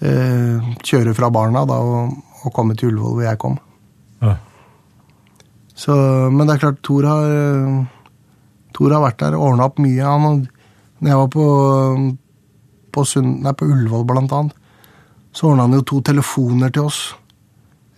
[0.05, 3.57] eh, kjøre fra barna da, og, og komme til Ullevål hvor jeg kom.
[4.22, 4.36] Ja.
[5.74, 5.94] Så,
[6.30, 7.32] men det er klart, Tor har,
[8.76, 10.05] Tor har vært der og ordna opp mye.
[10.05, 10.44] Han,
[11.00, 11.46] når jeg var på,
[12.94, 14.61] på, Sund, nei, på Ullevål, blant annet,
[15.35, 16.99] så ordna han jo to telefoner til oss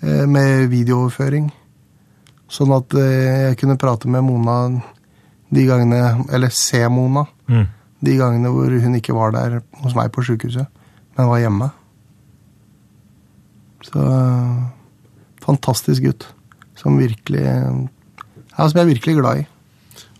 [0.02, 1.50] eh, med videooverføring.
[2.48, 4.58] Sånn at eh, jeg kunne prate med Mona
[5.50, 7.66] de gangene Eller se Mona Mm.
[8.02, 10.66] de gangene hvor hun ikke var der hos meg på sykehuset,
[11.16, 11.68] men var hjemme.
[13.86, 14.64] Så eh,
[15.44, 16.26] fantastisk gutt.
[16.76, 19.46] Som virkelig Ja, som jeg er virkelig glad i.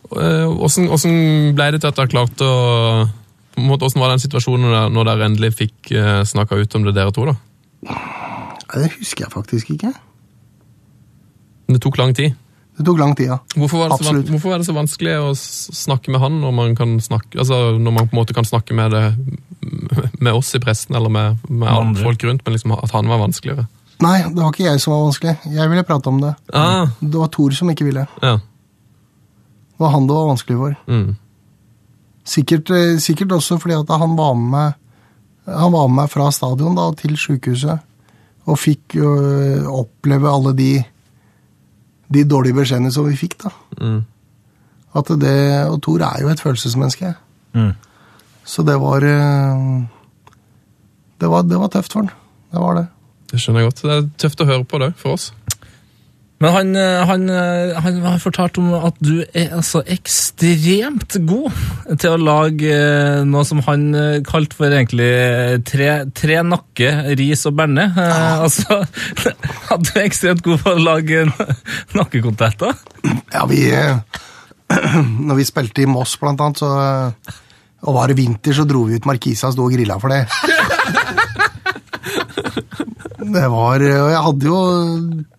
[0.07, 2.53] Åssen Hvordan, hvordan ble det til at du har klart å
[3.57, 7.13] Hvordan var den situasjonen dere- når dere endelig fikk eh, snakka ut om det, dere
[7.17, 7.25] to?
[7.25, 7.37] da?
[8.75, 9.93] Det husker jeg faktisk ikke.
[11.69, 12.35] Det tok lang tid.
[12.77, 13.39] Det tok lang tid, ja.
[13.57, 16.41] Hvorfor var, det så, van- hvorfor var det så vanskelig å s- snakke med han
[16.43, 20.33] når man kan snakke, altså når man på en måte kan snakke med, det, med
[20.37, 22.03] oss i pressen eller med, med alle andre.
[22.05, 23.65] folk rundt, men liksom at han var vanskeligere?
[24.05, 25.37] Nei, det var ikke jeg som var vanskelig.
[25.57, 26.35] Jeg ville prate om det.
[26.53, 28.07] Ah, Det var Thor som ikke ville.
[28.23, 28.37] ja.
[29.77, 30.77] Det var han det var vanskelig for.
[30.89, 31.17] Mm.
[32.27, 34.75] Sikkert, eh, sikkert også fordi at han var med meg
[35.47, 37.79] Han var med meg fra stadion da, til sykehuset.
[38.51, 40.71] Og fikk ø, oppleve alle de,
[42.11, 43.53] de dårlige beskjedene som vi fikk, da.
[43.79, 44.01] Mm.
[44.99, 45.37] At det,
[45.71, 47.13] og Thor er jo et følelsesmenneske.
[47.55, 47.73] Mm.
[48.43, 49.87] Så det var, ø,
[51.21, 52.11] det var Det var tøft for han.
[52.51, 52.87] Det var det.
[53.31, 53.83] Det skjønner jeg godt.
[53.83, 55.31] Det er tøft å høre på det for oss.
[56.39, 61.97] Men han, eh, han, eh, han har fortalt om at du er altså ekstremt god
[61.97, 63.87] til å lage eh, noe som han
[64.27, 65.09] kalte for egentlig
[65.69, 67.89] tre, tre nakke, ris og berne.
[67.97, 68.45] Ah.
[68.45, 68.83] Altså,
[69.73, 71.25] at du er ekstremt god på å lage
[71.97, 72.77] nakkekontetter.
[73.33, 73.65] Ja, vi
[75.27, 77.43] Når vi spilte i Moss, blant annet, så
[77.87, 80.25] og var det vinter, så dro vi ut Markisa og sto og grilla for det.
[83.33, 84.61] Det var Og jeg hadde jo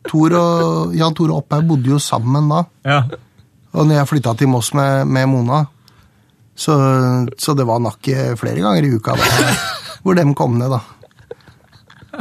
[0.07, 2.61] Tor og Jan Tore Opphaug bodde jo sammen da.
[2.87, 2.99] Ja.
[3.77, 5.63] Og når jeg flytta til Moss med, med Mona,
[6.57, 6.73] så,
[7.37, 9.27] så det var nakke flere ganger i uka da,
[10.01, 10.79] hvor dem kom ned, da.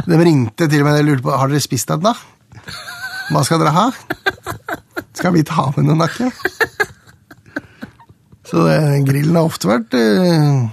[0.05, 2.13] De ringte til og med og lurte på har dere spist ennå.
[3.33, 3.87] Hva skal dere ha?
[5.17, 6.29] Skal vi ta med noe nakke?
[8.47, 8.77] Så det,
[9.09, 10.67] grillen har ofte vært eh,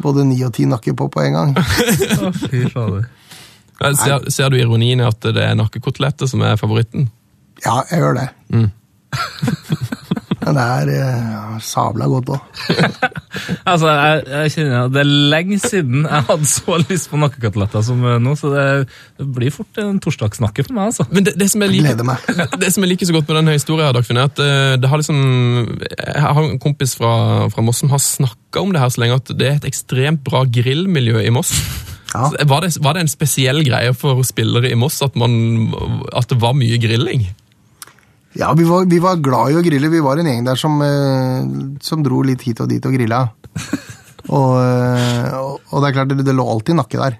[0.00, 1.56] både ni og ti nakker på på en gang.
[1.58, 3.08] Å, fy fader.
[3.80, 7.08] Ser, ser du ironien i at det er nakkekoteletter som er favoritten?
[7.64, 8.28] Ja, jeg gjør det.
[8.52, 8.68] Mm.
[10.40, 12.40] Men det er eh, sabla godt òg.
[13.70, 17.84] Altså, jeg, jeg kjenner at Det er lenge siden jeg hadde så lyst på nakkekoteletter
[17.86, 18.64] som eh, nå, så det,
[19.20, 21.06] det blir fort en torsdagsnakke for meg, altså.
[21.12, 22.00] Men det, det, som jeg liker,
[22.62, 24.90] det som jeg liker så godt med denne historien, her, Dagfinn, er at eh, det
[24.90, 25.20] har liksom,
[25.92, 27.12] jeg har en kompis fra,
[27.52, 30.24] fra Moss som har snakka om det her så lenge at det er et ekstremt
[30.26, 31.54] bra grillmiljø i Moss.
[32.10, 32.30] Ja.
[32.42, 35.70] Var, det, var det en spesiell greie for spillere i Moss at, man,
[36.16, 37.28] at det var mye grilling?
[38.38, 39.90] Ja, vi var, vi var glad i å grille.
[39.90, 41.46] Vi var en gjeng der som, eh,
[41.82, 43.24] som dro litt hit og dit og grilla.
[44.30, 47.16] Og, eh, og, det er klart, det, det lå alltid nakke der.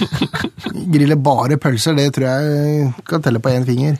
[0.94, 3.96] Grille bare pølser, det tror jeg kan telle på én finger.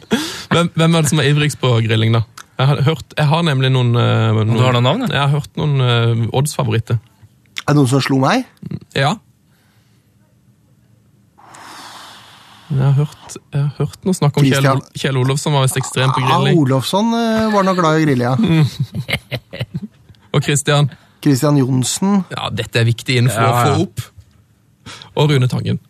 [0.52, 2.22] Hvem, hvem er det som er ivrigst på grilling, da?
[2.60, 5.06] Jeg har, hørt, jeg har nemlig noen, eh, noen Du har noen navn.
[5.08, 7.00] Jeg har hørt noen uh, odds-favoritter.
[7.64, 8.44] Er det noen som slo meg?
[8.94, 9.14] Ja.
[12.70, 14.80] Jeg har hørt, jeg har hørt noe snakk om Kjell.
[14.94, 16.38] Kjell Olofsson var visst ekstremt på Ja.
[16.54, 18.36] Olofsson eh, var nok glad i å grille, ja.
[20.32, 20.90] Og Christian.
[21.22, 22.20] Christian Johnsen.
[22.30, 24.04] Ja, dette er viktig info å Ja, å få opp.
[25.18, 25.80] Og Rune Tangen.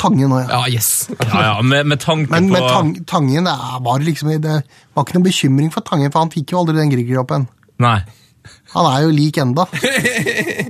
[0.00, 0.62] Tangen òg, ja.
[0.62, 0.88] Ja, yes.
[1.20, 4.56] Ja, ja, med, med tanke Men på med tang, Tangen det er- var liksom Det
[4.96, 7.46] var ikke noen bekymring for Tangen, for han fikk jo aldri den grillkroppen.
[7.78, 7.98] Nei.
[8.72, 9.66] Han er jo lik enda.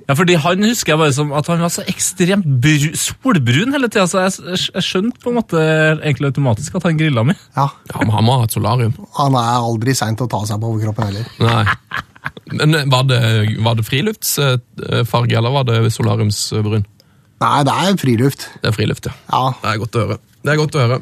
[0.03, 3.89] Ja, fordi Han husker jeg bare som at han var så ekstremt bru, solbrun hele
[3.89, 7.39] tida, så jeg, jeg, skjønte på en måte egentlig automatisk at han grilla mye.
[7.57, 8.97] Ja, Ja, men han må ha et solarium.
[9.17, 11.31] Han er aldri sein til å ta seg på overkroppen heller.
[11.41, 12.03] Nei.
[12.53, 13.21] Men eh, var det,
[13.65, 16.85] var det friluftsfarge, eller var det solariumsbrun?
[17.43, 18.49] Nei, det er friluft.
[18.63, 19.15] Det er friluft, ja.
[19.33, 19.45] Ja.
[19.63, 20.19] Det er godt å høre.
[20.43, 21.01] Det er godt å høre.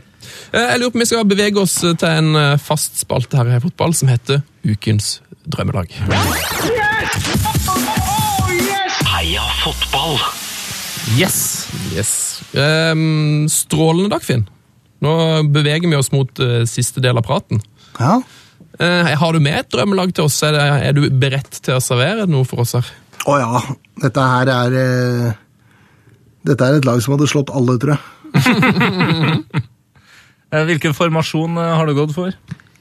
[0.52, 3.56] Eh, Jeg lurer på om vi skal bevege oss til en eh, fast spalte her
[3.56, 5.16] i fotball som heter Ukens
[5.50, 6.78] drømmelag.
[9.10, 10.18] Heia fotball!
[11.16, 11.38] Yes!
[11.94, 12.10] Yes.
[12.54, 14.44] Um, strålende, Dagfinn.
[15.00, 15.12] Nå
[15.54, 17.62] beveger vi oss mot uh, siste del av praten.
[18.00, 18.20] ja.
[18.80, 20.38] Uh, har du med et drømmelag til oss?
[20.46, 22.86] Er, det, er du beredt til å servere noe for oss her?
[23.28, 23.60] Å ja.
[24.00, 25.32] Dette her er uh,
[26.48, 28.00] Dette er et lag som hadde slått alle, tror jeg.
[30.50, 32.32] Eh, Hvilken formasjon har du gått for?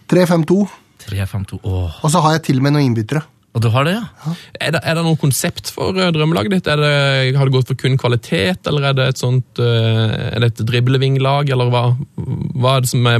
[0.09, 0.55] 3-5-2.
[1.03, 1.59] 3-5-2.
[1.69, 3.21] Og så har jeg til og med noen innbyttere.
[3.59, 4.33] Og du har det, ja?
[4.55, 6.67] Er det, er det noe konsept for eh, drømmelaget ditt?
[6.71, 6.91] Er det,
[7.35, 10.61] har det gått for kun kvalitet, eller er det et sånt eh, Er det et
[10.69, 11.81] driblevinglag, eller hva,
[12.55, 13.17] hva er det som er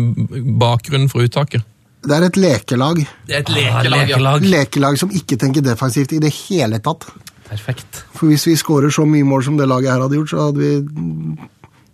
[0.61, 1.65] bakgrunnen for uttaket?
[2.07, 3.01] Det er et lekelag.
[3.27, 4.45] Det er et lekelag.
[4.47, 7.09] Lekelag som ikke tenker defensivt i det hele tatt.
[7.49, 8.05] Perfekt.
[8.15, 10.63] For hvis vi skårer så mye mål som det laget her hadde gjort, så hadde
[10.63, 11.49] vi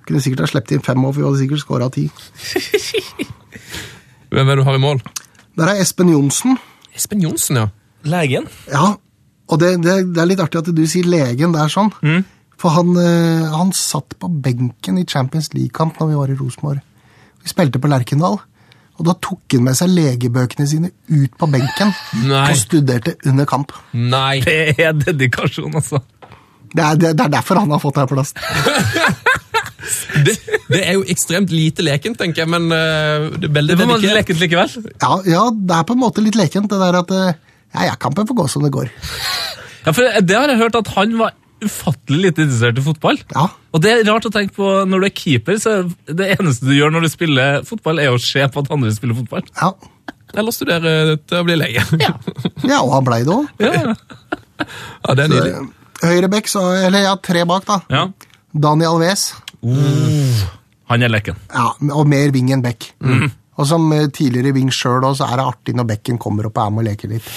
[0.05, 2.05] kunne sikkert ha sluppet inn fem mål, for vi hadde sikkert skåra ti.
[4.35, 5.01] Hvem er det du har i mål?
[5.57, 6.59] Der er Espen Johnsen.
[6.93, 7.65] Espen Johnsen, ja.
[8.05, 8.47] Legen?
[8.71, 8.93] Ja,
[9.45, 11.91] og det, det, det er litt artig at du sier legen der sånn.
[12.57, 16.81] For han, eh, han satt på benken i Champions League-kamp når vi var i Rosenborg.
[17.43, 18.39] Vi spilte på Lerkendal.
[18.95, 21.91] Og da tok han med seg legebøkene sine ut på benken
[22.29, 22.45] Nei.
[22.53, 23.73] og studerte under kamp.
[23.91, 24.39] Nei.
[24.45, 25.99] Det er dedikasjon, altså.
[26.75, 28.39] Det er, det, det er derfor han har fått denne plassen.
[30.25, 30.33] Det,
[30.71, 33.99] det er jo ekstremt lite lekent, tenker jeg, men uh, det er veldig Det var
[33.99, 34.15] dedikert.
[34.17, 34.71] lekent likevel.
[35.03, 37.35] Ja, ja, det er på en måte litt lekent, det der at eh,
[37.73, 38.91] ja, ja, kampen får gå som det går.
[39.85, 41.33] Ja, for Det har jeg hørt at han var
[41.65, 43.17] ufattelig lite interessert i fotball.
[43.33, 46.29] Ja, Og det er rart å tenke på når du er keeper, så er det
[46.35, 49.45] eneste du gjør når du spiller fotball, er å se på at andre spiller fotball.
[49.61, 49.73] ja.
[50.35, 51.83] Eller studere til å bli lege.
[52.01, 52.09] Ja,
[52.67, 53.45] ja og han blei det òg.
[53.61, 55.61] Ja, det er nydelig.
[56.01, 57.77] Høyrebekk, så Eller ja, tre bak, da.
[57.93, 58.01] ja.
[58.51, 59.29] Daniel Alves.
[60.91, 61.39] Han er leken.
[61.53, 62.89] Ja, og mer ving enn bekk.
[63.55, 66.65] Og som eh, tidligere ving sjøl så er det artig når bekken kommer opp og
[66.65, 67.27] er med og leker litt.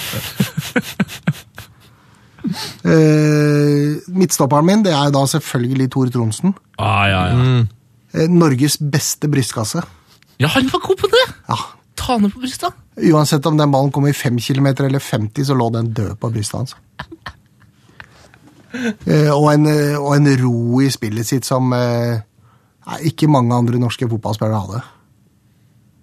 [2.83, 6.55] uh, midtstopperen min det er da selvfølgelig Tor Tronsen.
[6.79, 7.39] Ah, ja, ja.
[7.39, 7.67] Mm.
[8.35, 9.83] Norges beste brystkasse.
[10.41, 11.25] ja, han var god på det!
[11.47, 11.59] Ja,
[11.99, 12.73] Ta ned på brystet.
[13.11, 16.31] Uansett om den ballen kom i 5 km eller 50, så lå den død på
[16.31, 16.75] brystet hans.
[18.73, 22.21] uh, og, en, eh, og en ro i spillet sitt som uh,
[23.05, 24.81] ikke mange andre norske fotballspillere hadde.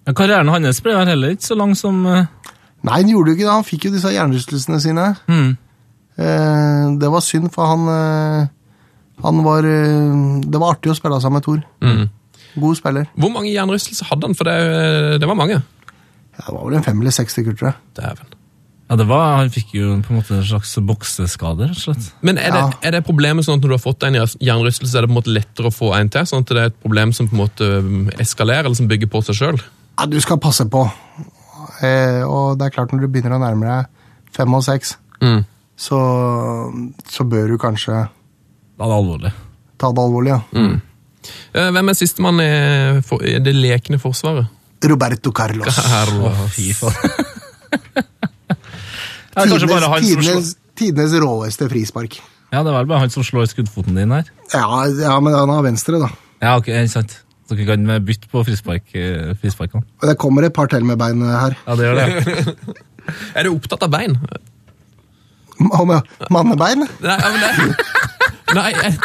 [0.07, 2.25] Ja, Karrieren hans ble vel heller ikke så lang som uh...
[2.87, 3.53] Nei, han gjorde jo ikke det.
[3.57, 5.07] Han fikk jo disse hjernerystelsene sine.
[5.27, 5.55] mm.
[6.17, 8.47] Eh, det var synd, for han eh,
[9.21, 11.59] Han var eh, Det var artig å spille sammen med Thor.
[11.85, 12.07] Mm.
[12.57, 13.05] God spiller.
[13.13, 14.33] Hvor mange jernrystelser hadde han?
[14.39, 15.59] For det, det var mange.
[15.61, 17.77] Ja, det var vel en fem eller seks stykker, tror jeg.
[17.99, 18.33] Dæven.
[18.89, 22.09] Ja, det var, Han fikk jo på en måte en slags bokseskade, rett og slett.
[22.25, 22.69] Men er det, Ja.
[22.81, 25.19] er det problemet sånn at når du har fått en jernrystelse, er det på en
[25.21, 26.25] måte lettere å få en til?
[26.25, 29.11] Sånn at det er et problem som på en måte um, eskalerer, eller som bygger
[29.11, 29.61] på seg sjøl?
[29.97, 30.83] Ja, du skal passe på.
[31.81, 35.39] Eh, og det er klart, når du begynner å nærme deg fem og seks, Mm.
[35.77, 35.97] så,
[37.09, 38.09] så bør du kanskje er
[38.77, 39.31] det alvorlig.
[39.81, 40.41] ta det alvorlig, ja.
[40.53, 40.75] Mm.
[41.53, 44.45] Eh, Hvem er sistemann i, for- i det lekne forsvaret?
[44.85, 45.79] Roberto Carlos.
[46.55, 46.93] Fy faen.
[49.37, 50.39] Ja, kanskje
[50.77, 52.15] tidenes, råeste frispark.
[52.53, 54.29] Ja, det er vel bare han som slår skuddfoten din her.
[54.53, 56.09] Ja, ja, men han har venstre, da.
[56.41, 57.03] Ja, ok, ikke
[57.47, 57.55] sant.
[57.57, 59.83] Dere kan bytte på frispark, eh, frisparkene.
[60.03, 61.55] Det kommer et par til med bein her.
[61.67, 62.55] Ja, det gjør det.
[63.39, 64.17] Er du opptatt av bein?
[65.57, 66.83] Med mannebein?
[67.01, 67.77] Nei, ja, men det,
[68.57, 68.97] nei jeg-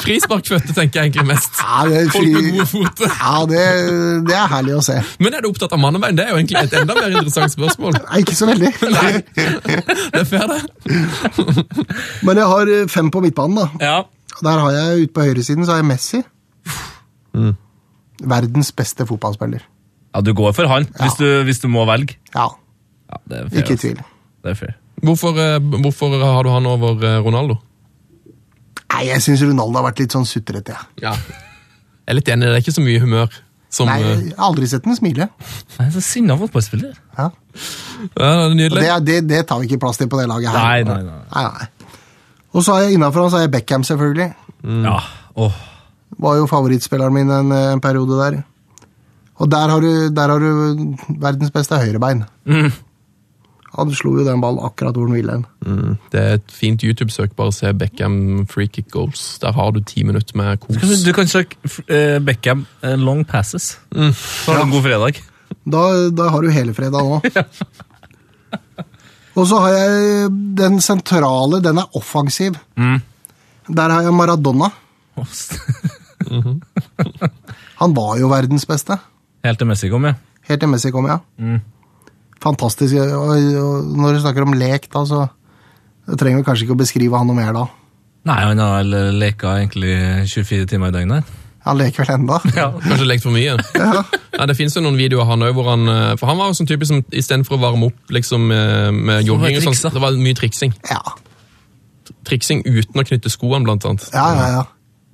[0.00, 1.58] frisparkføtter tenker jeg egentlig mest.
[1.60, 3.64] Ja, det er, Folk med fri, ja det,
[4.30, 4.96] det er herlig å se.
[5.20, 6.16] Men er du opptatt av mannebein?
[6.16, 7.98] Det er jo egentlig et enda mer interessant spørsmål.
[8.06, 8.70] Nei, ikke så veldig.
[8.96, 9.10] Nei.
[9.34, 10.60] Det er fair, det.
[12.24, 13.66] Men jeg har eh, fem på midtbanen, da.
[13.84, 13.98] Ja.
[14.40, 16.22] Der har jeg ute på høyresiden så har jeg Messi.
[18.28, 19.62] Verdens beste fotballspiller.
[20.14, 22.16] ja, du går for han, hvis, du, hvis du må velge.
[22.34, 22.48] Ja,
[23.10, 23.86] Ja, det er fair, ikke i altså.
[23.88, 24.02] tvil.
[24.44, 24.74] Det er fair.
[25.02, 27.56] Hvorfor, eh, hvorfor har du han over eh, Ronaldo?
[28.92, 30.74] Nei, jeg syns Ronaldo har vært litt sånn sutrete.
[31.02, 31.10] ja.
[31.10, 31.14] Ja.
[32.10, 33.34] Jeg er litt enig, det er ikke så mye humør.
[33.70, 35.28] Som, Nei, eh, jeg har aldri sett den smile.
[35.78, 36.96] Nei, så sinna fotballspiller.
[37.18, 37.28] Ja.
[38.18, 38.80] ja, det nydelig.
[38.82, 40.58] det, det, det tar vi ikke plass til på det laget her.
[40.58, 41.20] Nei, nei, nei.
[41.30, 41.94] nei, nei.
[42.50, 44.26] Og så har jeg innafor han så har jeg Beckham, selvfølgelig.
[44.88, 44.96] Ja,
[45.38, 45.60] åh.
[46.18, 48.42] Var jo favorittspilleren min en, en periode der.
[49.40, 52.24] Og der har du, der har du verdens beste høyrebein.
[52.44, 52.72] Mm.
[53.78, 55.44] Han slo jo den ballen akkurat hvor han ville.
[55.62, 57.30] Mm, det er et fint YouTube-søk.
[57.38, 59.38] Bare se Beckham free kick goals.
[59.42, 60.76] Der har du ti minutter med kos.
[61.06, 63.78] du kan søke uh, Beckham uh, long passes.
[63.94, 65.22] Så har du en god fredag.
[65.64, 67.20] Da, da har du hele fredag nå.
[69.38, 72.54] Og så har jeg den sentrale, den er offensiv.
[72.76, 73.00] Mm.
[73.70, 74.68] Der har jeg Maradona.
[76.30, 77.08] Åh,
[77.82, 78.96] Han var jo verdens beste.
[79.44, 80.14] Helt til Messi kom, ja.
[80.48, 81.18] Helt til Messi kom, ja.
[81.40, 81.60] Mm.
[82.40, 82.96] Fantastisk.
[82.96, 85.26] Og, og når du snakker om lek, da, så
[86.16, 87.66] trenger vi kanskje ikke å beskrive han noe mer da.
[88.28, 89.94] Nei, han har vel leka egentlig
[90.28, 91.36] 24 timer i døgnet.
[91.64, 92.40] Han leker vel enda.
[92.56, 92.70] Ja.
[92.84, 93.56] Kanskje lekt for mye.
[93.80, 94.04] Ja.
[94.36, 96.54] Nei, det finnes jo noen videoer av han hvor han eh, For han var jo
[96.56, 100.16] sånn type som istedenfor å varme opp liksom, eh, med jogging og sånn, Det var
[100.16, 100.72] mye triksing.
[100.88, 101.00] Ja,
[102.26, 104.06] Triksing uten å knytte skoene, blant annet.
[104.14, 104.46] ja, ja.
[104.58, 104.62] ja.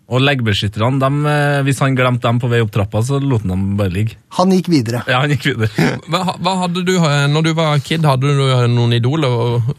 [0.07, 3.51] Og leggbeskytterne, dem, eh, hvis han glemte dem på vei opp trappa, så lot han
[3.57, 4.15] dem bare ligge.
[4.39, 5.01] Han gikk videre.
[5.11, 5.89] Ja, han gikk videre.
[6.13, 9.73] Hva, hva hadde du, eh, når du var kid, hadde du noen idoler, og,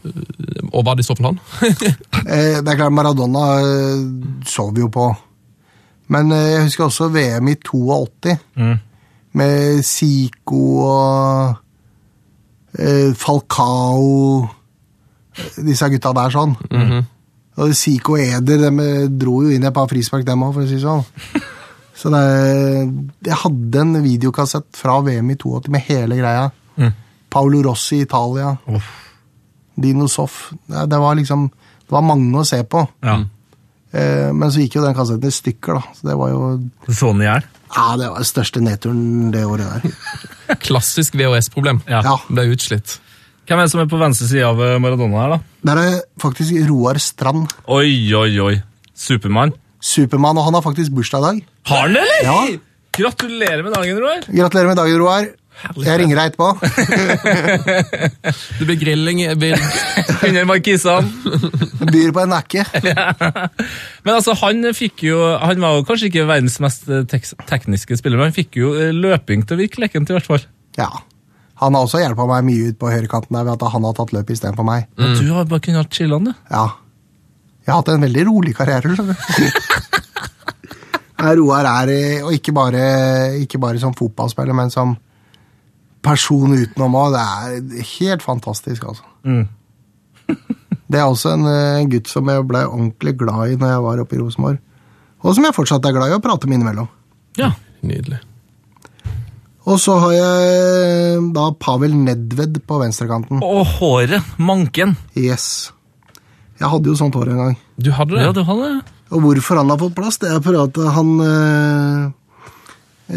[0.68, 1.40] og var det i så fall han?
[2.28, 4.02] Eh, det er klart, Maradona eh,
[4.44, 5.06] så vi jo på.
[6.12, 8.76] Men eh, jeg husker også VM i 82, Mm.
[9.38, 11.56] med Zico og
[12.78, 14.48] eh, Falcao
[15.38, 16.56] eh, Disse gutta der sånn.
[17.58, 20.64] Og Zico og Eder de dro jo inn i et par frispark, dem òg, for
[20.64, 21.04] å si det sånn.
[21.98, 22.22] Så det,
[23.26, 26.44] jeg hadde en videokassett fra VM i 82 med hele greia.
[26.78, 26.92] Mm.
[27.34, 28.52] Paolo Rossi i Italia.
[28.70, 28.92] Oh.
[29.74, 30.52] Dino Soff.
[30.66, 32.84] Det, det var liksom Det var mange å se på.
[33.02, 33.16] Ja.
[33.90, 35.96] Eh, men så gikk jo den kassetten i stykker, da.
[35.96, 36.40] Så det var jo
[36.86, 37.46] Så den i hjel?
[37.72, 40.58] Ja, det var den største nedturen det året der.
[40.66, 41.80] Klassisk VHS-problem.
[41.88, 42.02] Ja.
[42.04, 42.16] Ja.
[42.28, 42.98] Ble utslitt.
[43.48, 45.38] Hvem er det som er på venstre side av eh, Maradona her, da?
[45.70, 47.48] Der er faktisk Roar Strand.
[47.64, 48.54] Oi, oi, oi.
[48.92, 49.54] Supermann.
[49.80, 51.38] Supermann, og han har faktisk bursdag i dag.
[51.70, 52.26] Har han det, eller?
[52.28, 52.58] Ja.
[52.98, 54.20] Gratulerer med dagen, Roar.
[54.28, 55.30] Gratulerer med dagen, Roar.
[55.80, 56.48] Jeg ringer deg etterpå.
[58.60, 59.50] Det blir grilling det
[60.28, 61.08] Under markisene.
[61.92, 62.62] Byr på en nakke.
[64.04, 67.98] Men altså, han fikk jo Han var jo kanskje ikke verdens mest eh, tek tekniske
[67.98, 70.46] spiller, men han fikk jo eh, løping til å virke lekent, i hvert fall.
[70.78, 70.92] Ja.
[71.58, 74.12] Han har også hjulpet meg mye ut på høyrekanten der ved at han har tatt
[74.14, 74.86] løp istedenfor meg.
[74.98, 76.34] Men Du har bare kunnet ha chillen, du.
[76.52, 76.66] Ja.
[77.66, 79.48] Jeg har hatt en veldig rolig karriere, skjønner du.
[81.38, 82.82] Roar er, eh, og ikke bare,
[83.42, 84.94] ikke bare som fotballspiller, men som
[86.04, 87.16] person utenom òg.
[87.16, 89.02] Det er helt fantastisk, altså.
[89.26, 89.48] Mm.
[90.88, 93.84] Det er også en, eh, en gutt som jeg ble ordentlig glad i når jeg
[93.84, 94.62] var oppe i Rosenborg.
[95.26, 96.88] Og som jeg fortsatt er glad i å prate med innimellom.
[97.36, 97.50] Ja.
[97.84, 98.22] Nydelig.
[99.68, 103.42] Og så har jeg da Pavel Nedved på venstrekanten.
[103.44, 104.24] Og håret.
[104.40, 104.94] Manken.
[105.18, 105.72] Yes.
[106.58, 107.58] Jeg hadde jo sånt hår en gang.
[107.76, 108.22] Du hadde det?
[108.24, 108.94] Ja, du hadde det.
[109.12, 112.08] Og hvorfor han har fått plass, det er fordi at han øh,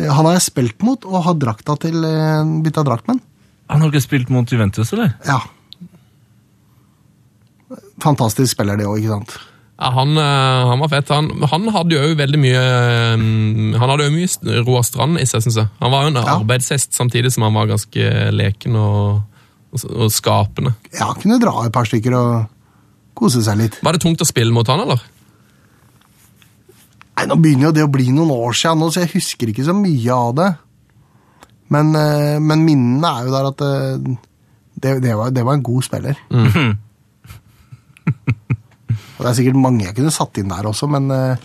[0.07, 3.23] Han har jeg spilt mot og har drakta til øh, bytta drakt med.
[3.72, 5.15] Han har ikke spilt mot Juventus, eller?
[5.28, 5.40] Ja.
[8.03, 9.38] Fantastisk spiller, det òg, ikke sant?
[9.81, 11.09] Ja, han, eh, han var fett.
[11.09, 13.21] Han, han hadde jo veldig mye eh,
[13.81, 15.71] Han hadde jo mye Roar Strand i seg, syns jeg.
[15.81, 16.35] Han var jo en Ja.
[16.37, 19.23] arbeidshest samtidig som han var ganske leken og,
[19.73, 20.75] og, og skapende.
[20.93, 22.45] Ja, kunne dra et par stykker og
[23.17, 23.79] kose seg litt.
[23.81, 25.01] Var det tungt å spille mot han, eller?
[27.17, 29.65] Nei, Nå begynner jo det å bli noen år siden, nå, så jeg husker ikke
[29.65, 30.51] så mye av det.
[31.73, 33.65] Men, eh, men minnene er jo der at
[34.81, 36.21] det, det, var, det var en god spiller.
[39.22, 41.43] Og det er sikkert mange jeg kunne satt inn der også, men eh,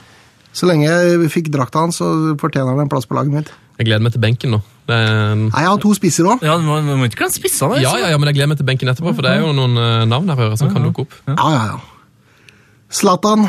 [0.57, 2.09] så lenge jeg fikk drakta hans, så
[2.41, 3.51] fortjener han en plass på laget mitt.
[3.77, 4.63] Jeg gleder meg til benken nå.
[4.89, 5.35] Er.
[5.37, 6.41] Nei, jeg har to spisser òg.
[6.47, 7.83] Ja, du må, må ikke glemme spissene.
[7.83, 9.77] Ja, ja, ja, men jeg gleder meg til benken etterpå, for det er jo noen
[9.83, 11.17] eh, navn her som kan dukke opp.
[11.29, 12.55] Ja, ja, ja.
[12.97, 13.45] Zlatan,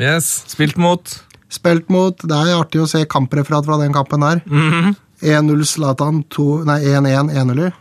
[0.00, 0.32] Yes.
[0.50, 1.10] Spilt mot
[1.52, 4.40] spilt mot Det er artig å se kampreferat fra den kampen der.
[5.22, 7.68] 1-0 Zlatan, to- nei, 1-1 1-0.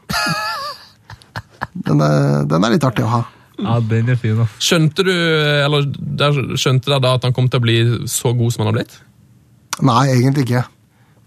[1.87, 3.21] Den, er- den er litt artig å ha.
[3.61, 4.57] Ja, den er fin, ass.
[4.63, 7.77] Skjønte du, eller der, skjønte dere da at han kom til å bli
[8.09, 8.95] så god som han har blitt?
[9.85, 10.63] Nei, egentlig ikke.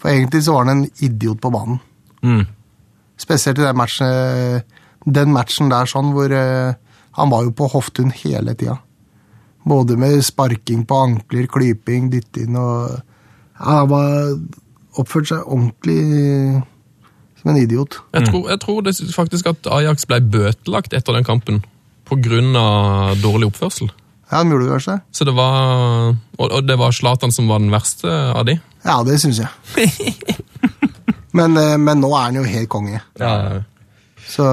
[0.03, 1.79] For egentlig så var han en idiot på banen.
[2.25, 2.45] Mm.
[3.21, 4.65] Spesielt i den matchen,
[5.07, 6.75] den matchen der sånn, hvor eh,
[7.19, 8.81] han var jo på hoftun hele tida.
[9.65, 13.01] Både med sparking på ankler, klyping, dytte inn og ja,
[13.65, 14.35] Han var
[15.01, 16.61] oppført seg ordentlig
[17.41, 18.01] som en idiot.
[18.13, 21.63] Jeg tror, jeg tror det faktisk at Ajax ble bøtelagt etter den kampen
[22.11, 23.91] av dårlig oppførsel.
[24.31, 24.97] Ja, han gjorde det kanskje?
[25.13, 28.57] Så det var, og, og det var Zlatan som var den verste av de.
[28.85, 29.49] Ja, det syns jeg.
[31.39, 33.01] men, eh, men nå er han jo helt konge.
[34.25, 34.45] Så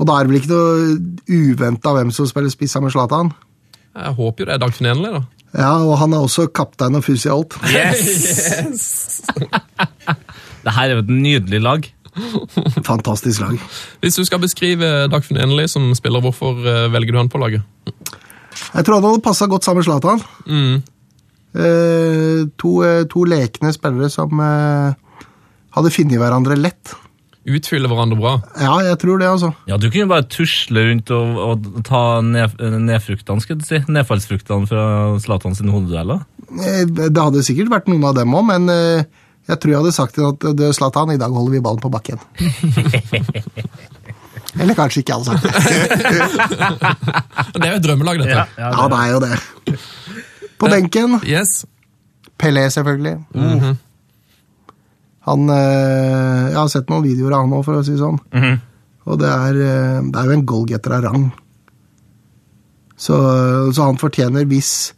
[0.00, 0.96] Og da er det vel ikke noe
[1.28, 3.32] uventa hvem som spiller spiss sammen med Zlatan.
[3.90, 5.22] Jeg håper jo det er Dag Finenli, da.
[5.50, 7.56] Ja, og han er også kaptein og fusialt.
[7.66, 8.76] i alt.
[10.60, 11.86] Det her er jo et nydelig lag.
[12.90, 13.58] Fantastisk lag.
[14.02, 17.62] Hvis du skal beskrive Dagfinn Enli som spiller, hvorfor eh, velger du han på laget?
[18.74, 20.24] Jeg tror han hadde passa godt sammen med Zlatan.
[20.46, 20.80] Mm.
[21.50, 24.92] Eh, to, eh, to lekne spillere som eh,
[25.76, 26.92] hadde funnet hverandre lett.
[27.50, 28.34] Utfyller hverandre bra.
[28.60, 29.48] Ja, jeg tror det, altså.
[29.66, 33.80] Ja, Du kunne bare tusle rundt og, og ta ned, nedfruktene, skal du si.
[33.88, 34.84] Nedfallsfruktene fra
[35.24, 36.20] Zlatan sine hodedueller.
[36.60, 39.08] Eh, Det hadde sikkert vært noen av dem òg, men eh,
[39.48, 41.90] jeg tror jeg hadde sagt til at du, Zlatan, i dag holder vi ballen på
[41.90, 42.18] bakken.
[44.60, 45.32] Eller kanskje ikke, altså.
[47.54, 48.44] Det er jo et drømmelag, dette.
[48.58, 49.36] Ja, det er jo det.
[50.58, 51.64] På benken Yes.
[52.40, 53.16] Pelé, selvfølgelig.
[55.28, 58.18] Han eh, Jeg har sett noen videoer av han òg, for å si det sånn.
[59.10, 61.24] Og det er, eh, det er jo en goalgetter av rang.
[63.00, 63.16] Så,
[63.72, 64.92] så han fortjener Hvis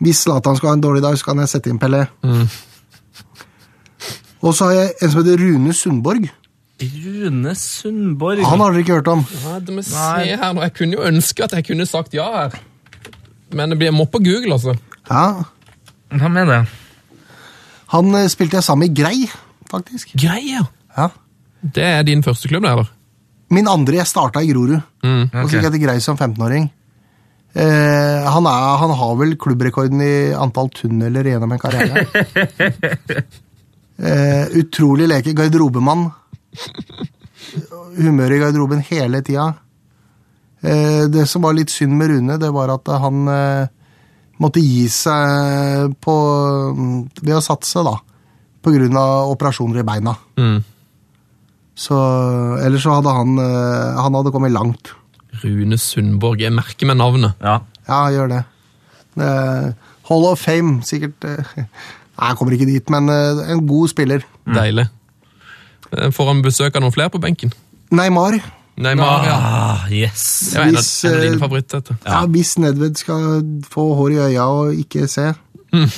[0.00, 2.02] Hvis Zlatan skal ha en dårlig dag, så kan jeg sette inn Pelé.
[4.42, 6.28] Og så har jeg en som heter Rune Sundborg.
[6.82, 8.42] Rune Sundborg.
[8.48, 9.24] Han har dere ikke hørt om.
[9.44, 9.96] Ja, det må se
[10.34, 10.64] her nå.
[10.66, 12.56] Jeg kunne jo ønske at jeg kunne sagt ja her.
[13.52, 14.74] Men det blir, jeg må på Google, altså.
[15.10, 15.44] Ja,
[16.12, 16.66] Hva mener jeg?
[17.92, 19.26] Han eh, spilte jeg sammen med Grei,
[19.70, 20.14] faktisk.
[20.18, 20.64] Grei, Ja.
[20.96, 21.08] ja.
[21.62, 22.88] Det er din første klubb, det, eller?
[23.52, 24.72] Min andre jeg starta i Grorud.
[25.04, 26.64] Og så gikk jeg til Grei som 15-åring.
[27.54, 32.06] Eh, han, han har vel klubbrekorden i antall tunneler gjennom en karriere.
[33.98, 35.34] eh, utrolig leke.
[35.36, 36.08] Garderobemann.
[37.98, 39.50] Humør i garderoben hele tida.
[40.62, 43.70] Eh, det som var litt synd med Rune, det var at han eh,
[44.42, 46.16] måtte gi seg på,
[47.20, 47.96] ved å satse, da.
[48.62, 50.14] På grunn av operasjoner i beina.
[50.38, 50.60] Mm.
[51.82, 51.96] Så,
[52.62, 54.92] ellers så hadde han, eh, han hadde kommet langt.
[55.42, 56.44] Rune Sundborg.
[56.44, 57.40] Jeg merker meg navnet.
[57.42, 57.58] Ja.
[57.88, 58.42] Ja, gjør det.
[59.18, 59.72] Eh,
[60.08, 61.26] Hall of Fame, sikkert.
[62.18, 64.24] Eh, jeg kommer ikke dit, men eh, en god spiller.
[64.46, 64.88] Deilig.
[65.92, 67.52] Eh, Får han besøk av noen flere på benken?
[67.92, 68.38] Neymar.
[68.82, 69.34] Neymar, ja.
[69.36, 70.22] Ah, yes.
[70.52, 71.80] Det var en av, Hvis, en av eh, dine favoritter.
[71.82, 71.96] dette.
[72.08, 72.22] Ja.
[72.32, 73.26] Hvis Nedved skal
[73.68, 75.32] få hår i øya og ikke se,
[75.72, 75.88] Men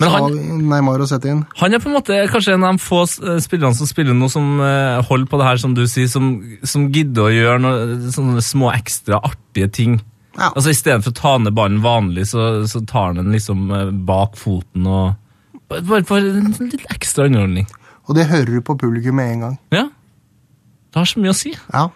[0.00, 0.38] så har han,
[0.68, 1.42] Neymar å sette inn.
[1.56, 4.28] han er på en måte kanskje en av de få eh, spillerne som spiller noe
[4.32, 6.34] som eh, holder på det her, som du sier, som,
[6.64, 9.98] som gidder å gjøre noe, sånne små ekstra artige ting.
[10.36, 10.50] Ja.
[10.56, 14.36] Altså Istedenfor å ta ned ballen vanlig, så, så tar han den liksom eh, bak
[14.40, 15.12] foten og
[15.88, 17.66] Bare for en litt ekstra underholdning.
[18.08, 19.58] Og det hører du på publikum med en gang.
[19.74, 19.88] Ja.
[20.92, 21.54] Det har så mye å si.
[21.72, 21.88] Ja.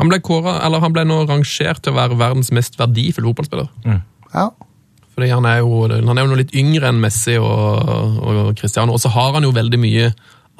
[0.00, 3.72] Han ble, kåret, eller han ble nå rangert til å være verdens mest verdifulle fotballspiller.
[4.34, 4.50] ja.
[5.12, 8.94] Fordi han er jo, han er jo noe litt yngre enn Messi og, og Cristiano,
[8.96, 10.06] og så har han jo veldig mye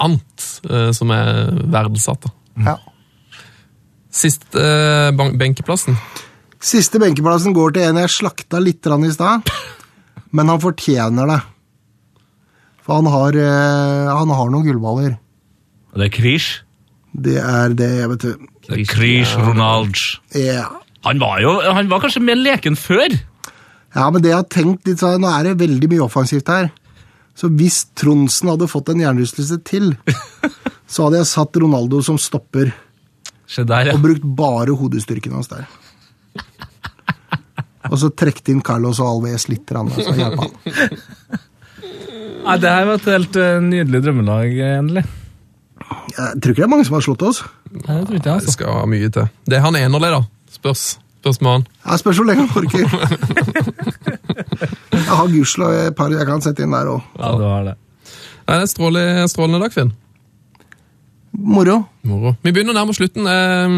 [0.05, 2.29] annet eh, som er verdsatt.
[2.61, 2.67] Mm.
[2.69, 2.77] ja.
[4.13, 5.97] Siste eh, benkeplassen.
[6.63, 9.49] Siste benkeplassen går til en jeg slakta litt i stad,
[10.37, 11.41] men han fortjener det.
[12.83, 15.17] For han har, eh, han har noen gullballer.
[15.93, 16.63] Og det er Krish.
[17.13, 18.47] Det er det, vet du.
[18.89, 20.21] Krish Ronalds.
[20.39, 20.69] Ja.
[21.05, 23.13] Han var jo han var kanskje mer leken før.
[23.93, 26.71] Ja, men det jeg har tenkt litt sånn, Nå er det veldig mye offensivt her.
[27.37, 29.93] Så hvis Tronsen hadde fått en hjernerystelse til,
[30.93, 32.73] så hadde jeg satt Ronaldo som stopper
[33.53, 33.95] Se der, ja.
[33.97, 35.67] og brukt bare hodestyrken hans der.
[37.91, 39.69] Og så trukket inn Carlos og Alves litt.
[39.69, 41.43] Så hjelpe han.
[42.43, 45.05] Nei, det her var et helt uh, nydelig drømmelag, endelig.
[46.13, 47.43] Jeg tror ikke det er mange som har slått oss.
[47.73, 48.55] Nei, det tror ikke jeg, Det altså.
[48.57, 49.29] skal ha mye til.
[49.49, 50.23] Det er han enerlig, da.
[50.53, 50.83] Spørs.
[51.23, 51.65] Spørs med han.
[51.87, 52.85] Jeg spørs hvor lenge han orker.
[54.93, 57.05] Jeg har gudskjelov et par jeg kan sette inn der òg.
[57.19, 57.75] Ja, det har det.
[58.43, 59.93] Nei, det er strålende, strålende dag, Finn.
[61.33, 61.79] Moro.
[62.05, 62.35] Moro.
[62.45, 63.25] Vi begynner nærmere slutten.
[63.27, 63.77] Eh,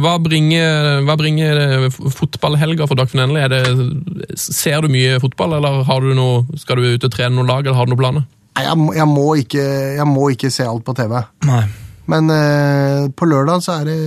[0.00, 3.42] Hva bringer, hva bringer eh, fotballhelga for Dagfinn Endelig?
[3.44, 7.36] Er det, ser du mye fotball, eller har du noe, skal du ut og trene
[7.36, 8.26] noen lag, eller har du noen planer?
[8.56, 9.66] Nei, jeg, jeg, må ikke,
[9.98, 11.18] jeg må ikke se alt på TV.
[11.50, 11.64] Nei.
[12.08, 13.98] Men eh, på lørdag så er det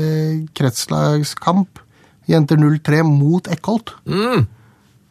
[0.57, 1.83] kretslagskamp.
[2.29, 3.93] Jenter 03 mot Eckholt.
[4.09, 4.47] Mm.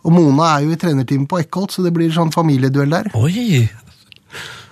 [0.06, 3.10] Og Mona er jo i trenerteamet på Eckholt, så det blir sånn familieduell der.
[3.18, 3.66] Oi!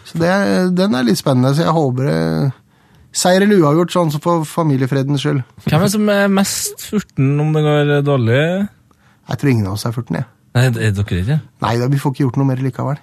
[0.06, 0.30] Så det,
[0.78, 2.20] den er litt spennende, så jeg håper det
[3.16, 5.42] Seier eller uavgjort, sånn som for familiefredens skyld.
[5.64, 8.40] Hvem er det som er mest furten om det går dårlig?
[9.26, 10.28] Jeg tror ingen av oss er 14, jeg.
[10.56, 11.38] Nei, er dere ikke?
[11.64, 13.00] Nei da, vi får ikke gjort noe mer likevel.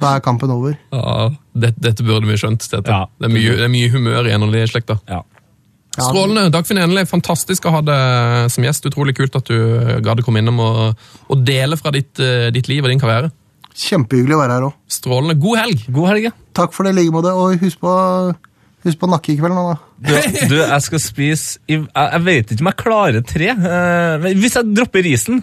[0.00, 0.76] Da er kampen over.
[0.92, 2.64] Ja, det, dette burde vi skjønt.
[2.72, 2.88] Dette.
[2.88, 3.06] Ja.
[3.20, 4.98] Det, er mye, det er mye humør i Enerli-slekta.
[5.08, 5.20] Ja.
[5.96, 6.46] Ja, Strålende.
[6.54, 8.86] Dagfinn Enerli, fantastisk å ha deg som gjest.
[8.88, 9.56] Utrolig kult at du
[10.04, 13.32] gadd å komme innom og, og dele fra ditt, eh, ditt liv og din karriere.
[13.70, 14.76] Kjempehyggelig å være her òg.
[14.90, 15.36] Strålende.
[15.42, 15.82] God helg!
[15.90, 16.36] God helg, ja.
[16.56, 17.96] Takk for det i like måte, og husk på,
[18.84, 19.78] husk på nakke i kveld nå, da.
[20.00, 20.12] Du,
[20.50, 23.48] du, jeg skal spise i, jeg, jeg vet ikke om jeg klarer tre.
[23.60, 25.42] Uh, hvis jeg dropper risen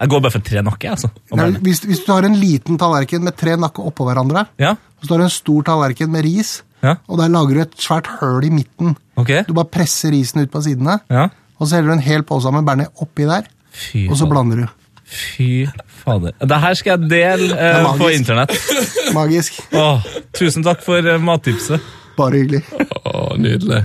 [0.00, 1.08] Jeg går bare for tre nakke, altså.
[1.38, 5.06] Nei, hvis, hvis du har en liten tallerken med tre nakker oppå hverandre, Ja, og
[5.06, 6.96] så har du en stor tallerken med ris, Ja.
[7.08, 8.96] og der lager du et svært høl i midten.
[9.16, 9.44] Okay.
[9.48, 11.28] Du bare presser risen ut på sidene, Ja.
[11.56, 14.64] og så heller du en hel pose med bearnés oppi der, Fy og så blander
[14.64, 14.66] du.
[15.04, 15.64] Fy
[16.04, 16.32] fader.
[16.40, 17.98] Det her skal jeg dele magisk.
[18.02, 18.52] på internett.
[19.18, 19.58] Magisk.
[19.72, 20.04] Åh,
[20.36, 21.80] tusen takk for uh, mattipset.
[22.16, 22.62] Bare hyggelig.
[23.04, 23.82] Å, nydelig.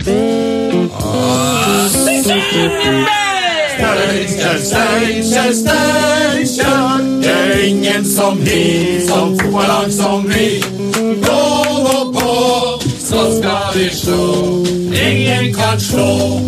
[7.22, 8.62] Det er ingen som vi,
[9.08, 10.62] som fotballag som vi.
[11.26, 11.42] Gå
[11.86, 12.36] nå på,
[13.00, 14.24] så skal vi slå.
[14.94, 16.40] Ingen kan slå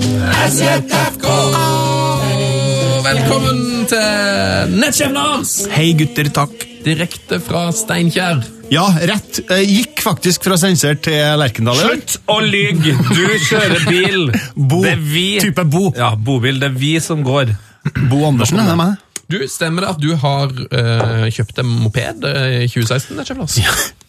[3.02, 5.52] Velkommen til Nettsjef Lars!
[5.74, 6.64] Hei gutter, takk.
[6.86, 8.42] Direkte fra Steinkjer.
[8.72, 9.40] Ja, rett.
[9.52, 11.80] Eh, Gikk faktisk fra Steinkjer til Lerkendal.
[11.82, 12.94] Slutt å lyge!
[13.10, 14.28] Du kjører bil.
[14.56, 14.84] Bo.
[14.86, 15.24] Det er vi.
[15.42, 15.88] Type Bo.
[15.98, 16.60] Ja, bobil.
[16.62, 17.56] Det er vi som går.
[18.12, 19.02] Bo Andersen, er det meg?
[19.32, 23.18] Du, Stemmer det at du har øh, kjøpt en moped eh, i 2016?
[23.18, 23.58] Det Lars?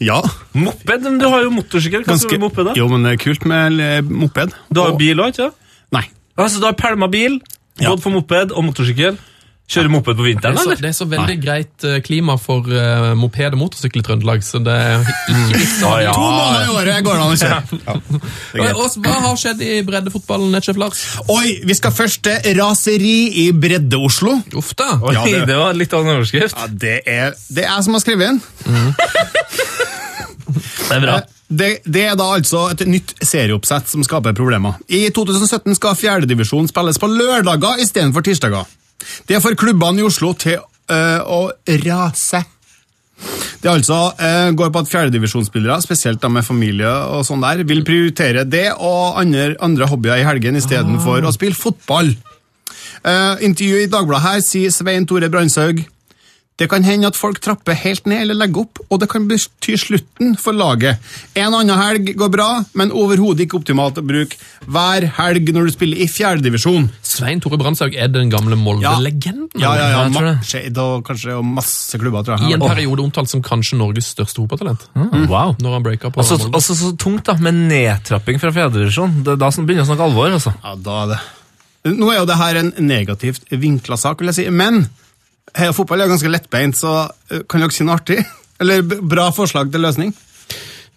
[0.03, 0.19] Ja.
[0.59, 1.07] Moped?
[1.09, 2.05] Men du har jo motorsykkel.
[2.09, 2.77] Hva du moped, da?
[2.77, 4.53] Jo, men det er kult med moped.
[4.69, 5.59] Du har jo Og- bil òg, ikke sant?
[5.93, 6.05] Nei.
[6.41, 7.41] Altså, du har pælma bil,
[7.81, 7.91] Ja.
[7.95, 9.17] Både for moped og motorsykkel.
[9.73, 12.67] Kjøre moped på Det vinteren, er, så, det er så veldig greit eh, klima for
[12.67, 16.25] uh, moped og motorsykkel i Trøndelag, så det er ikke vits i å Ja, To
[16.27, 17.79] måneder i året går det an å kjøre.
[17.87, 17.95] Ja.
[18.53, 21.05] Det Og- Hva har skjedd i breddefotballen, Nettsjef Lars?
[21.33, 23.15] Oi, vi skal først til raseri
[23.47, 24.35] i Bredde-Oslo.
[24.61, 24.91] Uff da.
[24.99, 25.47] Oi, Ja, det...
[25.49, 26.59] det- var litt av en overskrift.
[26.59, 28.43] Ja, det er, det er jeg som har skrevet den.
[30.53, 31.21] Det er bra.
[31.53, 34.79] Det, det er da altså et nytt serieoppsett som skaper problemer.
[34.89, 38.69] I 2017 skal fjerdedivisjon spilles på lørdager istedenfor tirsdager.
[39.29, 41.41] Det får klubbene i Oslo til øh, å
[41.85, 42.43] rase.
[43.63, 47.85] Det altså øh, går på at fjerdedivisjonsspillere, spesielt de med familie, og sånn der, vil
[47.87, 52.15] prioritere det og andre, andre hobbyer i helgen istedenfor å spille fotball.
[53.03, 55.81] Uh, intervju i Dagbladet her sier Svein Tore Brandtzæg
[56.61, 59.73] det kan hende at folk trapper helt ned eller legger opp, og det kan bety
[59.81, 61.01] slutten for laget.
[61.35, 62.49] En annen helg går bra,
[62.79, 64.37] men overhodet ikke optimalt å bruke
[64.69, 66.91] hver helg når du spiller i fjerdedivisjon.
[67.03, 69.49] Svein Tore Brandtzæg er den gamle Molde-legenden.
[69.59, 70.35] Ja, ja, ja, ja det.
[70.47, 72.53] Skeid og kanskje og masse klubber, tror jeg.
[72.53, 74.87] I en periode omtalt som kanskje Norges største fotballtalent.
[75.33, 75.57] Wow.
[75.59, 76.55] Når han breaka på Altså, Molde.
[76.61, 79.23] altså så tungt da, med nedtrapping fra fjerdedivisjon.
[79.25, 80.31] Det er da som begynner å snakke alvor.
[80.37, 80.53] altså.
[80.63, 81.23] Ja, da er det.
[81.97, 84.85] Nå er jo det her en negativt vinkla sak, vil jeg si, men
[85.59, 88.21] her, fotball er ganske lettbeint, så eh, kan dere si noe artig?
[88.63, 90.13] Eller bra forslag til løsning?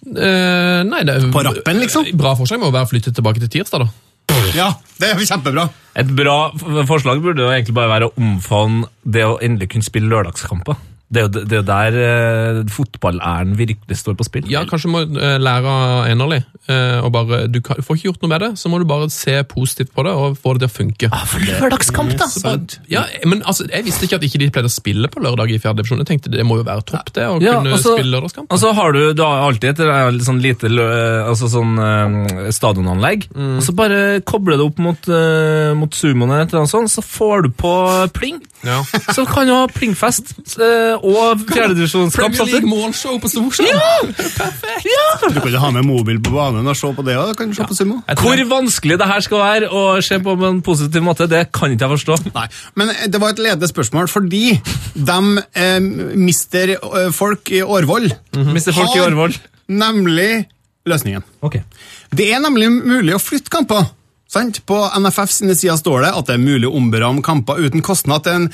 [0.06, 2.12] Eh, nei, det er På rappen, liksom?
[2.20, 4.12] Bra forslag må være å flytte tilbake til tirsdag, da.
[4.56, 5.68] Ja, det er kjempebra.
[6.00, 6.38] Et bra
[6.90, 10.78] forslag burde jo egentlig bare være å omfavne det å endelig kunne spille lørdagskamper.
[11.16, 14.50] Det er jo, det er der eh, fotballæren virkelig står på spill.
[14.52, 16.42] Ja, kanskje må eh, lære av Enerli.
[16.68, 18.88] eh, og bare, du, kan, du får ikke gjort noe med det, så må du
[18.90, 21.10] bare se positivt på det og få det til å funke.
[21.16, 22.28] Ah, for lørdagskamp, da!
[22.32, 22.56] Så
[22.92, 25.60] ja, men altså, Jeg visste ikke at ikke de pleide å spille på lørdag i
[25.62, 26.02] fjerde divisjon.
[26.04, 28.52] Jeg tenkte Det må jo være topp, det, å Ja, kunne altså, spille lørdagskamp.
[28.52, 33.30] Og så har du, du har alltid et eh, sånn lite altså sånn, eh, stadionanlegg,
[33.36, 37.46] og så bare kobler det opp mot, uh, mot sumoen, eller noe sånt, så får
[37.46, 37.72] du på
[38.16, 38.42] pling.
[38.66, 38.82] ja.
[39.16, 42.36] Så kan du ha plingfest eh, og fjerdedivisjonskamp.
[42.36, 44.14] Premier League målshow på Storsjøen!
[44.16, 47.58] Du kan ikke ha med mobil på banen og se på det, da kan du
[47.58, 48.00] se på sumo.
[48.22, 51.52] Hvor det- vanskelig det her skal være å se på med en positiv måte, det
[51.54, 52.18] kan ikke jeg forstå.
[52.36, 54.44] Nei, men det var et ledende spørsmål, fordi
[54.96, 55.20] de
[55.56, 55.80] eh,
[56.16, 58.10] mister eh, folk i Årvoll.
[58.54, 59.36] Mister folk i Årvoll.
[59.70, 60.46] Nemlig
[60.86, 61.24] løsningen.
[61.42, 61.60] Ok.
[62.16, 63.88] Det er nemlig mulig å flytte kamper.
[64.30, 64.64] Sant?
[64.68, 68.24] På NFF sine sider står det at det er mulig å omberamme kamper uten kostnad
[68.26, 68.48] til en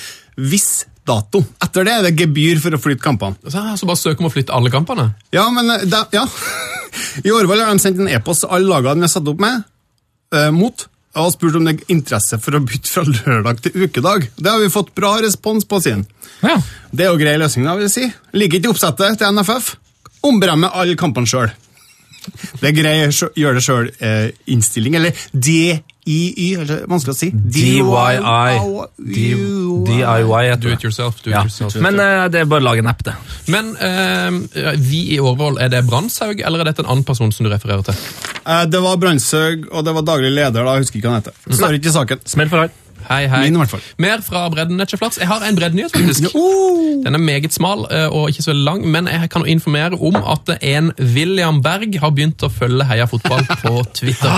[0.51, 1.41] viss dato.
[1.63, 3.35] Etter det er det gebyr for å flytte kampene.
[3.49, 5.09] Så, så bare søk om å flytte alle kampene.
[5.33, 6.25] Ja, men da, ja.
[7.25, 9.63] I Årvoll har de sendt en e-post til alle lagene vi har satt opp med,
[10.35, 10.85] eh, mot,
[11.19, 14.29] og spurt om det er interesse for å bytte fra lørdag til ukedag.
[14.37, 16.05] Det har vi fått bra respons på, siden.
[16.45, 16.55] Ja.
[16.91, 18.05] Det er jo grei løsning, da, vil jeg si.
[18.37, 19.73] Ligger ikke i oppsettet til NFF.
[20.29, 21.51] Ombremme alle kampene sjøl.
[22.61, 25.17] Det er grei sjø- gjør det sjøl-innstilling, eller
[26.05, 27.29] DIY, er det vanskelig å si?
[27.31, 28.17] DIY.
[29.87, 31.21] DIY Do it yourself.
[31.23, 31.43] Do it Ja.
[31.43, 31.75] yourself.
[31.75, 33.13] Men uh, det er bare å lage en app, det.
[33.53, 37.45] Men uh, vi i Årvoll, er det Brandshaug, eller er dette en annen person som
[37.47, 37.97] du refererer til?
[38.45, 41.23] Uh, Det var Brandtzæg, og det var daglig leder, da, jeg husker ikke hva han
[41.25, 41.41] heter.
[41.47, 42.23] Det står ikke i saken.
[42.25, 42.77] Smell for deg.
[43.01, 43.47] Hei, hei.
[43.49, 43.57] Min.
[43.97, 45.17] Mer fra bredden, Netcheflats.
[45.17, 46.35] Jeg har en breddenyhet, faktisk.
[47.05, 50.51] Den er meget smal og ikke så veldig lang, men jeg kan informere om at
[50.61, 54.29] en William Berg har begynt å følge Heia Fotball på Twitter.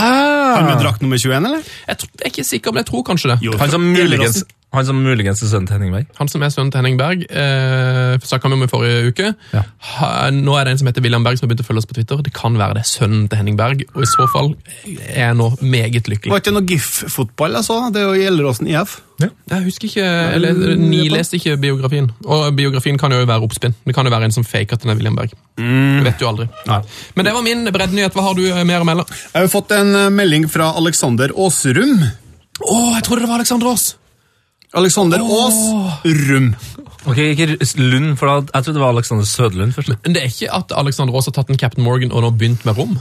[0.44, 1.72] Han med drakt nummer 21, eller?
[1.88, 3.40] Jeg, tror, jeg er ikke sikker, men jeg tror kanskje det.
[3.48, 3.56] Jo.
[3.72, 4.44] Som muligens.
[4.74, 6.08] Han som muligens er sønnen til Henning Berg.
[6.18, 9.32] Han som er sønnen til Henning Berg, eh, snakka vi om i forrige uke.
[9.54, 9.62] Ja.
[9.94, 11.90] Ha, nå er det en som heter William Berg som har begynt å følge oss
[11.90, 12.24] på Twitter.
[12.26, 14.54] Det kan være det er sønnen til Henning Berg, og i så fall
[14.88, 16.34] er jeg nå meget lykkelig.
[16.34, 17.80] Var ikke noe GIF-fotball jeg så?
[17.94, 19.00] Det er jo Gjelleråsen IF.
[19.24, 22.10] Jeg husker ikke, eller Ni leste ikke biografien.
[22.26, 23.76] Og biografien kan jo være oppspinn.
[23.86, 25.36] Det kan jo være en som faker at den er William Berg.
[25.58, 26.50] Du vet jo aldri.
[26.68, 26.82] Nei.
[27.16, 28.18] Men det var min breddenyhet.
[28.18, 29.06] Hva har du eh, mer å melde?
[29.30, 32.00] Jeg har fått en eh, melding fra Alexander Aasrum.
[32.64, 33.94] Å, jeg trodde det var Alexander Aas!
[34.74, 36.54] Alexander Aasrum.
[37.06, 37.45] Ok, Ikke
[37.78, 39.91] Lund, for da, jeg trodde det var Alexander Søderlund først.
[40.06, 42.64] Men det er ikke at Alexander Aas har tatt en Captain Morgan og nå begynt
[42.66, 42.95] med rom?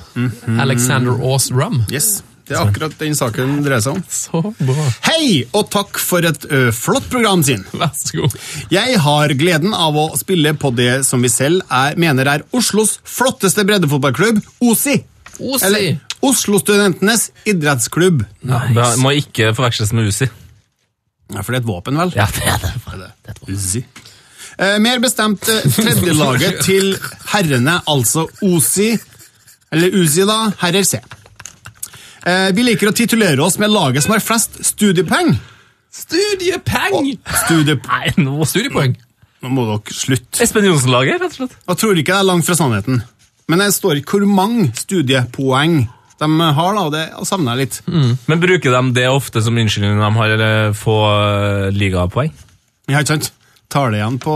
[0.60, 1.84] Alexander Aas Rum.
[1.92, 2.18] Yes,
[2.48, 4.02] det er akkurat den saken det dreier seg om.
[4.10, 4.88] Så bra.
[5.06, 7.62] Hei, og takk for et ø, flott program, sin.
[7.72, 8.36] Vær så god.
[8.74, 12.98] Jeg har gleden av å spille på det som vi selv er, mener er Oslos
[13.06, 14.98] flotteste breddefotballklubb, OSI.
[15.38, 15.64] Osi.
[15.70, 15.88] Eller
[16.22, 18.26] Oslo-studentenes idrettsklubb.
[18.42, 20.28] Det må ikke forveksles med Uzi.
[21.32, 22.12] Ja, for det er et våpen, vel?
[22.16, 22.62] Ja, det er
[23.26, 23.36] det.
[23.48, 23.84] Uzi.
[24.58, 26.92] Eh, mer bestemt eh, tredjelaget til
[27.32, 28.90] herrene, altså OSI,
[29.72, 31.00] eller Uzi da, herrer C.
[32.28, 35.32] Eh, vi liker å titulere oss med laget som har flest studiepoeng.
[35.92, 37.10] Studiepeng!
[37.42, 38.94] Studiep Nei, nå Studiepoeng.
[39.42, 40.38] Nå må dere slutte.
[40.44, 41.56] Espen Johnsen-laget, rett og slett.
[41.68, 43.02] Jeg tror ikke det er langt fra sannheten.
[43.50, 45.82] Men jeg står ikke hvor mange studiepoeng
[46.22, 47.78] de har, da, og det savner jeg litt.
[48.30, 52.32] Men bruker de det ofte som unnskyldning når de har eller, få eh, ligapoeng?
[52.90, 53.32] Ja, ikke sant?
[53.72, 54.32] Tar det igjen på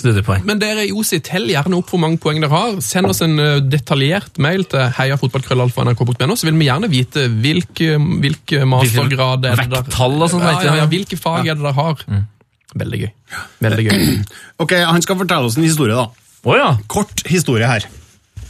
[0.00, 0.46] Studiepoeng.
[0.48, 2.78] Men dere i OSI, tell gjerne opp hvor mange poeng dere har.
[2.84, 8.64] Send oss en eh, detaljert mail til heiafotballkrøllalfa.nrk.no, så vil vi gjerne vite hvilke, hvilke
[8.68, 12.06] mastergrad er det Vekttall og sånt, Ja, ja, ja, hvilke fag er det dere har.
[12.78, 13.12] Veldig gøy.
[13.66, 14.08] Veldig gøy.
[14.64, 16.08] Ok, Han skal fortelle oss en historie, da.
[16.48, 16.72] Oh, ja.
[16.90, 17.84] Kort historie her.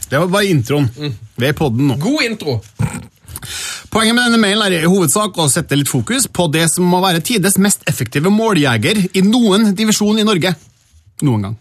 [0.09, 0.89] Det var bare introen.
[1.35, 1.97] Vi er i nå.
[2.01, 2.59] God intro!
[3.89, 6.99] Poenget med denne mailen er i hovedsak å sette litt fokus på det som må
[7.01, 10.53] være tides mest effektive måljeger i noen divisjon i Norge.
[11.25, 11.55] Noen gang.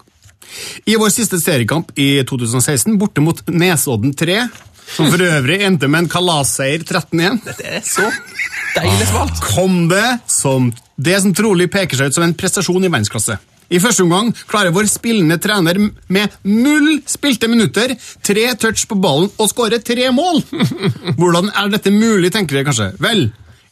[0.88, 4.40] I vår siste seriekamp i 2016, borte mot Nesodden 3,
[4.96, 8.06] som for øvrig endte med en kalasseier 13-1, Dette er så
[8.76, 9.42] deilig svart.
[9.52, 13.36] kom det som det som trolig peker seg ut som en prestasjon i verdensklasse.
[13.68, 15.76] I første omgang klarer vår spillende trener
[16.08, 17.92] med null spilte minutter,
[18.24, 20.40] tre touch på ballen og skårer tre mål!
[21.20, 22.90] Hvordan er dette mulig, tenker dere kanskje?
[23.04, 23.26] Vel,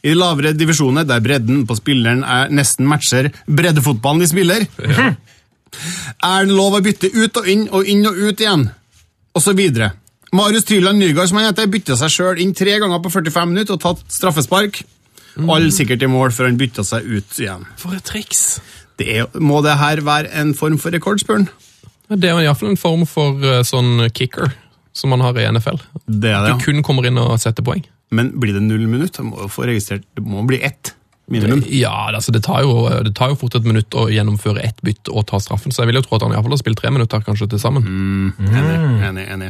[0.05, 4.67] i de lavere divisjoner, der bredden på spilleren er nesten matcher breddefotballen de spiller,
[6.33, 8.69] er det lov å bytte ut og inn og inn og ut igjen,
[9.33, 9.95] og så videre.
[10.37, 13.77] Marius Tryland Nygaard som han heter, bytta seg sjøl inn tre ganger på 45 minutter
[13.77, 14.83] og tatt straffespark.
[15.37, 17.65] Alle sikkert i mål før han bytta seg ut igjen.
[17.79, 18.59] For et triks.
[18.97, 21.49] Det er, må det her være en form for rekord, spør han?
[22.17, 24.53] Det er iallfall en form for eh, sånn kicker
[24.97, 25.77] som man har i NFL.
[26.07, 26.59] Det er Du det, ja.
[26.63, 27.83] kun kommer inn og setter poeng.
[28.09, 29.17] Men blir det null minutt?
[29.17, 30.93] Det må jo få registrert, det må bli ett
[31.31, 31.63] minimum.
[31.73, 35.11] Ja, altså det tar, jo, det tar jo fort et minutt å gjennomføre ett bytt
[35.11, 36.79] og ta straffen, så jeg vil jo tro at han i hvert fall har spilt
[36.79, 37.87] tre minutter kanskje til sammen.
[38.47, 38.77] Enig,
[39.09, 39.49] enig, enig.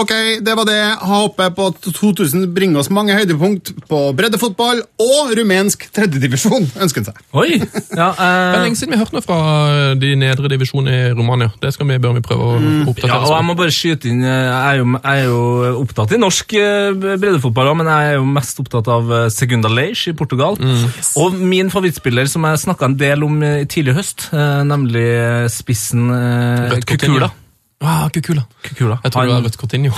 [0.00, 0.14] Ok,
[0.44, 0.80] det var det.
[1.10, 7.10] Håper på at 2000 bringer oss mange høydepunkt på breddefotball og rumensk tredjedivisjon, ønsker han
[7.10, 7.22] seg.
[7.36, 7.60] Oi!
[7.96, 9.38] Ja, Det er eh, lenge siden vi har hørt noe fra
[10.00, 11.50] de nedre divisjonene i Romania.
[11.62, 12.56] Det skal vi, bør vi prøve å
[12.90, 15.74] oppdatere ja, og jeg må bare skyte inn eh, Jeg er jo, jeg er jo
[15.82, 20.16] opptatt i norsk eh, breddefotball, men jeg er jo mest opptatt av Segunda Leish i
[20.16, 20.58] Portugal.
[21.18, 25.06] Og min favorittspiller, som jeg snakka en del om I tidlig i høst, eh, nemlig
[25.08, 26.76] eh, spissen eh.
[26.86, 27.30] Kukula.
[27.80, 28.44] Ah, Kukula.
[28.62, 29.00] Kukula.
[29.04, 29.92] Jeg tror det Han- var Rødt Coutinho.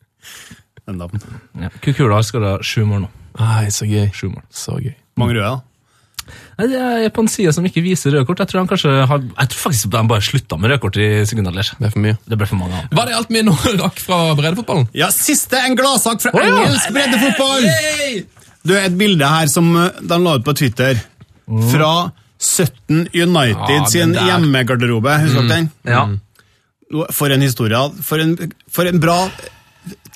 [0.86, 1.20] Den damen.
[1.60, 3.10] Ja, Kukula har skåra sju mål nå.
[3.38, 4.10] Nei, så gøy.
[4.12, 4.42] Sju mål.
[4.50, 4.94] Så gøy.
[5.16, 5.60] Mange røde, da.
[6.58, 8.42] Nei, det er på en side som ikke viser røde kort.
[8.42, 11.08] Jeg tror han kanskje har, jeg tror faktisk de bare slutta med røde kort i
[11.30, 12.18] Segunda Det er for mye.
[12.26, 12.82] Det ble for mange.
[12.90, 14.90] Var det alt vi nå rakk fra breddefotballen?
[14.94, 16.58] Ja, siste en gladsak fra oh, ja.
[16.58, 17.70] engelsk breddefotball!
[18.66, 20.98] Du, et bilde her som eh, de la ut på Twitter,
[21.72, 21.92] fra
[22.40, 25.16] 17 United Ja, sin hjemmegarderobe.
[25.24, 25.70] Husker du den?
[25.88, 26.04] Ja.
[27.12, 27.80] For en historie.
[28.04, 28.36] For en,
[28.70, 29.16] for en bra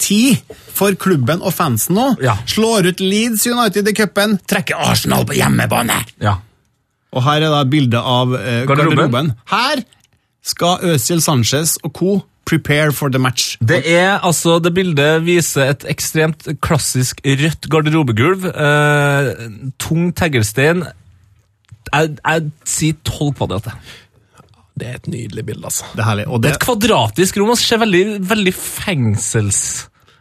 [0.01, 0.41] tid
[0.75, 2.07] for klubben og fansen nå.
[2.25, 2.37] Ja.
[2.51, 6.01] Slår ut Leeds United i cupen, trekker Arsenal på hjemmebane.
[6.23, 6.39] Ja.
[7.15, 8.97] Og her er da bildet av eh, Garderoben.
[8.97, 9.33] garderoben.
[9.53, 9.85] Her
[10.45, 12.15] skal Øzil Sanchez og co.
[12.49, 13.57] prepare for the match.
[13.61, 18.49] Det er altså, det bildet viser et ekstremt klassisk rødt garderobegulv.
[18.51, 19.31] Eh,
[19.83, 20.85] tung teglstein.
[21.93, 23.71] Jeg, jeg sier tolv kvadrat.
[24.75, 25.87] Det er et nydelig bilde, altså.
[25.95, 26.29] Det er herlig.
[26.29, 29.61] Og Det det, er et kvadratisk rom og ser veldig, veldig fengsels...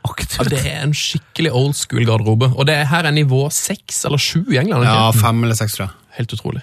[0.03, 2.49] Ja, det er en skikkelig old school garderobe.
[2.59, 4.83] Og det er her er nivå seks eller sju i England.
[4.83, 5.21] ja, ikke?
[5.21, 6.02] fem eller seks, tror jeg.
[6.13, 6.61] Helt utrolig.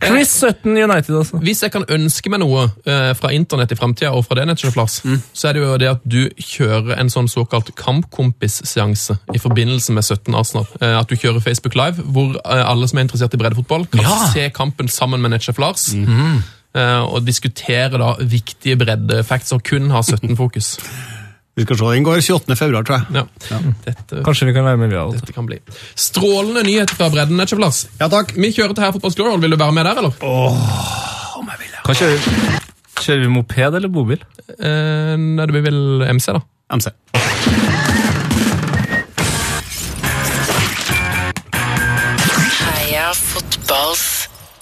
[0.00, 1.38] Chris Sutton United, altså.
[1.44, 4.72] Hvis jeg kan ønske meg noe eh, fra internett i framtida, og fra det nettet,
[5.04, 5.18] mm.
[5.36, 10.06] så er det jo det at du kjører en sånn såkalt kampkompisseanse i forbindelse med
[10.06, 10.64] 17 Arsenal.
[10.80, 14.06] Eh, at du kjører Facebook Live, hvor eh, alle som er interessert i breddefotball, kan
[14.06, 14.16] Ja.
[14.32, 15.90] se kampen sammen med nettsjef Lars.
[15.94, 16.40] Mm.
[16.78, 20.76] og diskutere da viktige breddefacts og kun ha 17-fokus.
[21.58, 22.54] Vi skal se, Den går 28.
[22.58, 23.24] februar, tror jeg.
[23.50, 23.58] Ja.
[23.84, 25.58] Dette, Kanskje vi kan være med, vi dette kan bli.
[25.98, 27.80] Strålende nyheter fra bredden, Ikke plass.
[27.98, 28.30] Ja, takk.
[28.38, 29.40] Vi kjører til her Fotballs Glory.
[29.42, 30.14] Vil du være med der, eller?
[30.22, 31.74] Åh, om jeg vil.
[31.88, 32.36] Hva kjører vi?
[32.98, 34.22] Kjører vi moped eller bobil?
[34.54, 36.44] Eh, nei, det blir vel MC, da.
[36.78, 36.92] MC.
[42.58, 44.06] Heia fotballs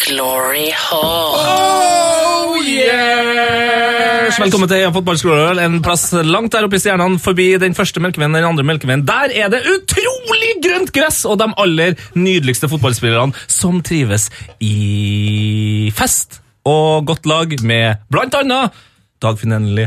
[0.07, 1.37] glory hall.
[1.41, 2.26] Oh,
[2.67, 4.39] yes!
[4.41, 5.61] Velkommen til Fotballskolen.
[5.63, 9.05] En plass langt der oppe i stjernene, forbi den første melkeveien, den andre melkeveien.
[9.07, 14.29] Der er det utrolig grønt gress, og de aller nydeligste fotballspillerne som trives
[14.63, 18.75] i fest og godt lag med blant annet
[19.23, 19.87] Dagfinn Endelig.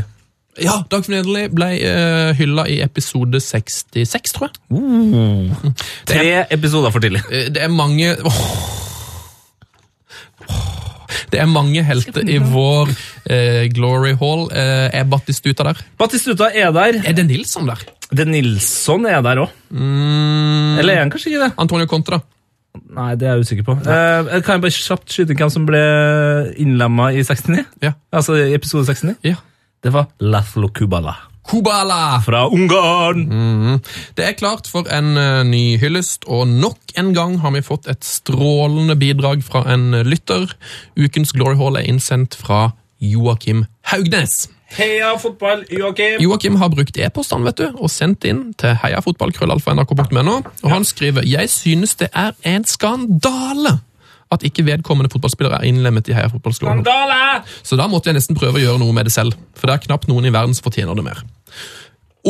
[0.60, 4.54] Ja, Dagfinn Edeli ble uh, hylla i episode 66, tror jeg.
[6.10, 6.24] Tre
[6.56, 7.22] episoder for tidlig.
[7.30, 8.40] Eh, Det er mange Åh.
[11.32, 12.90] Det er mange helter i vår
[13.30, 14.46] eh, Glory Hall.
[14.50, 15.80] Eh, er Battistuta der?
[16.00, 17.00] Battistuta er der.
[17.04, 17.82] Er det Nilsson der?
[18.10, 19.56] Det Nilsson er der òg.
[19.70, 21.52] Eller er han kanskje ikke det?
[21.62, 22.22] Antonio Conte, da?
[22.94, 23.78] Nei, det er jeg usikker på.
[23.82, 25.80] Eh, kan jeg bare kjapt skyte hvem som ble
[26.60, 27.64] innlemma i 69?
[27.82, 27.94] Ja.
[28.14, 29.16] Altså i episode 69?
[29.26, 29.38] ja.
[29.80, 31.14] Det var Laszlo Kubala
[31.48, 32.20] Kubala!
[32.24, 33.80] fra Ungarn.
[34.16, 37.88] Det er klart for en uh, ny hyllest, og nok en gang har vi fått
[37.90, 40.52] et strålende bidrag fra en lytter.
[40.98, 44.48] Ukens Glory Hall er innsendt fra Joakim Haugnes.
[44.70, 46.20] Heia fotball, Joakim!
[46.22, 50.36] Joakim har brukt e-postene vet du, og sendt inn til heiafotballkrøllalfa.nrk.no.
[50.62, 53.80] Og han skriver jeg synes det er en skandale
[54.30, 56.84] at ikke vedkommende fotballspiller er innlemmet i Heia fotballskolen.
[57.66, 59.86] Så da måtte jeg nesten prøve å gjøre noe med det selv, for det er
[59.88, 61.24] knapt noen i verden som fortjener det mer.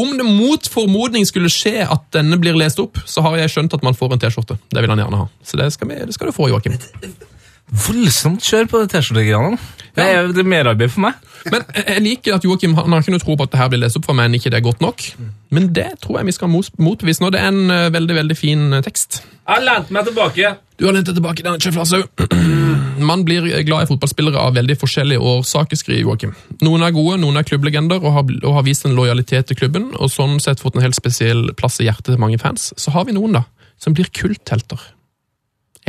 [0.00, 3.74] Om det mot formodning skulle skje at denne blir lest opp, så har jeg skjønt
[3.74, 4.56] at man får en T-skjorte.
[4.70, 5.26] Det vil han gjerne ha.
[5.42, 6.78] Så det skal, vi, det skal du få, Joakim.
[7.70, 9.58] Voldsomt kjør på det T-skjortegreiene.
[9.98, 11.18] Det er det er merarbeid for meg.
[11.50, 13.82] Men jeg liker at Joakim han har ikke noe tro på at det her blir
[13.82, 15.04] lest opp for meg, men ikke det er godt nok.
[15.54, 17.30] Men det tror jeg vi skal motbevise nå.
[17.34, 19.22] Det er en eh, veldig, veldig fin eh, tekst.
[19.26, 20.54] Jeg har lent meg tilbake.
[20.80, 21.98] Du har lent deg tilbake, denne Chef Lasso.
[23.04, 26.32] Man blir glad i fotballspillere av veldig forskjellige årsaker, skriver Joakim.
[26.64, 29.90] Noen er gode, noen er klubblegender og har, og har vist en lojalitet til klubben,
[30.00, 32.70] og sånn sett fått en helt spesiell plass i hjertet til mange fans.
[32.80, 33.44] Så har vi noen, da,
[33.76, 34.80] som blir kulthelter.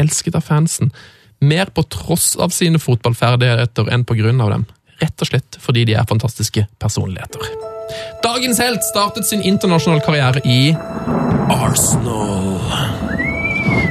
[0.02, 0.92] Elsket av fansen.
[1.40, 4.68] Mer på tross av sine fotballferdigheter enn på grunn av dem.
[5.00, 7.48] Rett og slett fordi de er fantastiske personligheter.
[8.28, 10.76] Dagens helt startet sin internasjonale karriere i
[11.56, 13.21] Arsenal.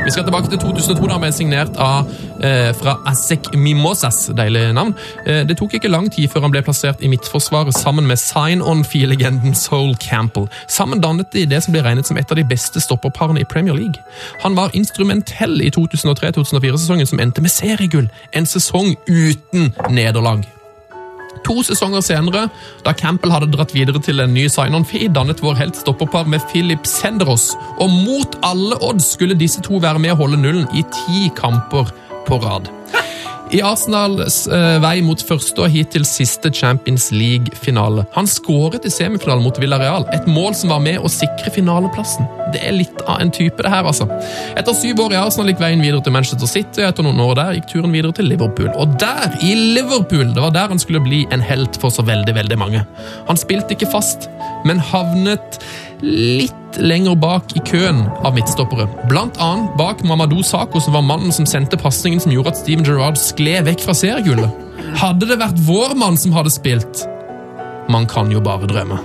[0.04, 2.08] Vi skal tilbake til 2002, da han ble signert av,
[2.42, 4.30] eh, fra Asek Mimosas.
[4.36, 4.94] Deilig navn.
[5.26, 9.54] Eh, det tok ikke lang tid før han ble plassert i midtforsvaret sammen med sign-on-fee-legenden
[9.54, 10.48] Soul Campbell.
[10.68, 13.74] Sammen dannet de det som ble regnet som et av de beste stopperparene i Premier
[13.74, 14.02] League.
[14.42, 18.10] Han var instrumentell i 2003-2004-sesongen som endte med seriegull.
[18.32, 20.59] En sesong uten nederlag.
[21.46, 22.48] To sesonger senere,
[22.84, 26.86] da Campbell hadde dratt videre til en ny sign-on-fee, dannet vår helt stopperpar med Philip
[26.88, 31.30] Senderos, og mot alle odds skulle disse to være med å holde nullen i ti
[31.36, 31.90] kamper
[32.28, 32.68] på rad.
[33.50, 38.04] I Arsenals eh, vei mot første og hittil siste Champions League-finale.
[38.14, 42.28] Han skåret i semifinalen mot Villarreal, et mål som var med å sikre finaleplassen.
[42.54, 44.06] Det er litt av en type, det her, altså.
[44.54, 47.58] Etter syv år i Arsenal gikk veien videre til Manchester City, etter noen år der
[47.58, 48.70] gikk turen videre til Liverpool.
[48.78, 52.36] Og der, i Liverpool, det var der han skulle bli en helt for så veldig,
[52.38, 52.86] veldig mange.
[53.26, 54.30] Han spilte ikke fast,
[54.62, 55.58] men havnet
[56.02, 58.86] litt lenger bak i køen av midtstoppere.
[59.10, 62.86] Blant annet bak Mamadou Sako, som var mannen som sendte pasningen som gjorde at Steven
[62.86, 64.68] Gerrard skled vekk fra seriegullet.
[65.00, 67.04] Hadde det vært vår mann som hadde spilt?
[67.90, 69.00] Man kan jo bare drømme.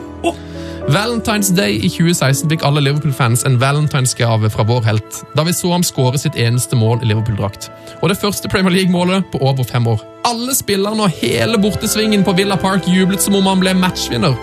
[0.87, 5.71] Valentine's Day i 2016 fikk alle Liverpool-fans en valentinsgave fra vår helt, da vi så
[5.73, 7.71] ham skåre sitt eneste mål i Liverpool-drakt.
[8.03, 10.03] Og det første Premier League-målet på over fem år.
[10.29, 14.37] Alle spillerne og hele bortesvingen på Villa Park jublet som om han ble matchvinner.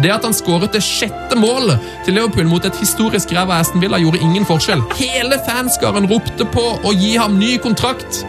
[0.00, 4.00] Det at han skåret det sjette målet til Liverpool mot et historisk ræva Aston Villa,
[4.00, 4.80] gjorde ingen forskjell.
[4.96, 8.24] Hele fanskaren ropte på å gi ham ny kontrakt.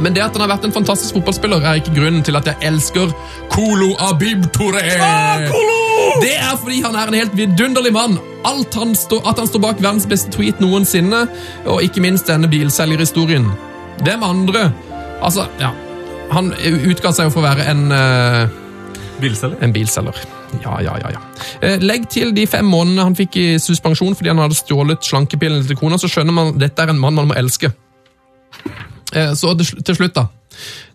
[0.00, 2.56] Men det at han har vært en fantastisk fotballspiller, er ikke grunnen til at jeg
[2.72, 3.12] elsker
[3.52, 5.89] Kolo Abib Touré.
[6.20, 8.18] Det er fordi han er en helt vidunderlig mann.
[8.44, 11.26] Han stå, at han står bak verdens beste tweet noensinne,
[11.66, 13.46] og ikke minst denne bilselgerhistorien.
[14.04, 14.70] Hvem andre
[15.22, 15.68] Altså, ja.
[16.32, 16.52] Han
[16.88, 18.48] utga seg jo for å være en uh,
[19.20, 19.58] Bilselger?
[19.60, 20.16] en bilselger.
[20.64, 21.10] Ja, ja, ja.
[21.12, 21.20] ja.
[21.60, 25.66] Eh, Legg til de fem månedene han fikk i suspensjon fordi han hadde stjålet slankepillene
[25.68, 27.70] til kona, så skjønner man at dette er en mann man må elske.
[29.12, 30.26] Eh, Så til slutt, da.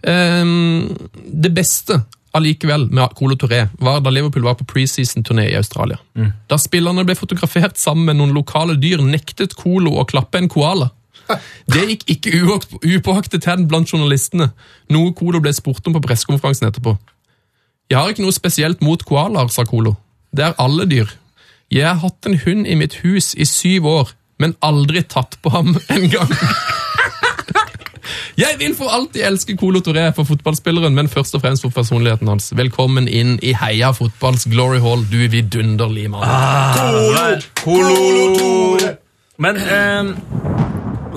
[0.03, 0.89] Ehm,
[1.31, 2.01] Det beste
[2.35, 5.97] allikevel med Colo Touré var da Liverpool var på preseason-turné i Australia.
[6.49, 10.91] Da spillerne ble fotografert sammen med noen lokale dyr, nektet Colo å klappe en koala.
[11.71, 12.41] Det gikk ikke
[12.85, 14.51] upåaktet hen blant journalistene,
[14.93, 16.97] noe Colo ble spurt om på pressekonferansen etterpå.
[17.89, 19.95] Jeg har ikke noe spesielt mot koalaer, sa Colo.
[20.35, 21.09] Det er alle dyr.
[21.73, 25.53] Jeg har hatt en hund i mitt hus i syv år, men aldri tatt på
[25.53, 26.33] ham en gang.
[28.35, 32.27] Jeg vil for alltid elske Colo Touré for fotballspilleren, men først og fremst for personligheten
[32.27, 32.49] hans.
[32.51, 36.27] Velkommen inn i Heia fotballs glory hall, du vidunderlige mann.
[39.41, 40.11] Men eh,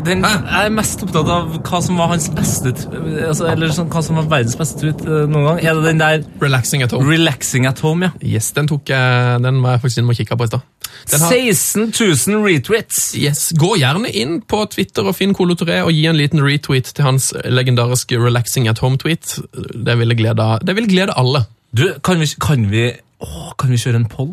[0.07, 4.03] den, jeg er mest opptatt av hva som var hans beste altså, Eller sånn, hva
[4.05, 5.61] som var verdens beste tweet eh, noen gang.
[5.63, 7.07] Er det den der Relaxing at home.
[7.09, 8.13] 'Relaxing at home', ja?
[8.23, 10.67] Yes, den tok jeg, den var jeg faktisk inne og kikka på i stad.
[11.13, 13.01] Har- 16 000 retweets!
[13.19, 16.91] Yes, Gå gjerne inn på Twitter og finn Colo Touré og gi en liten retweet
[16.95, 19.39] til hans legendariske Relaxing at Home-tweet.
[19.75, 21.45] Det ville glede, det ville glede alle.
[21.77, 22.87] Du, kan vi, kan vi,
[23.21, 24.33] å, kan vi kjøre en poll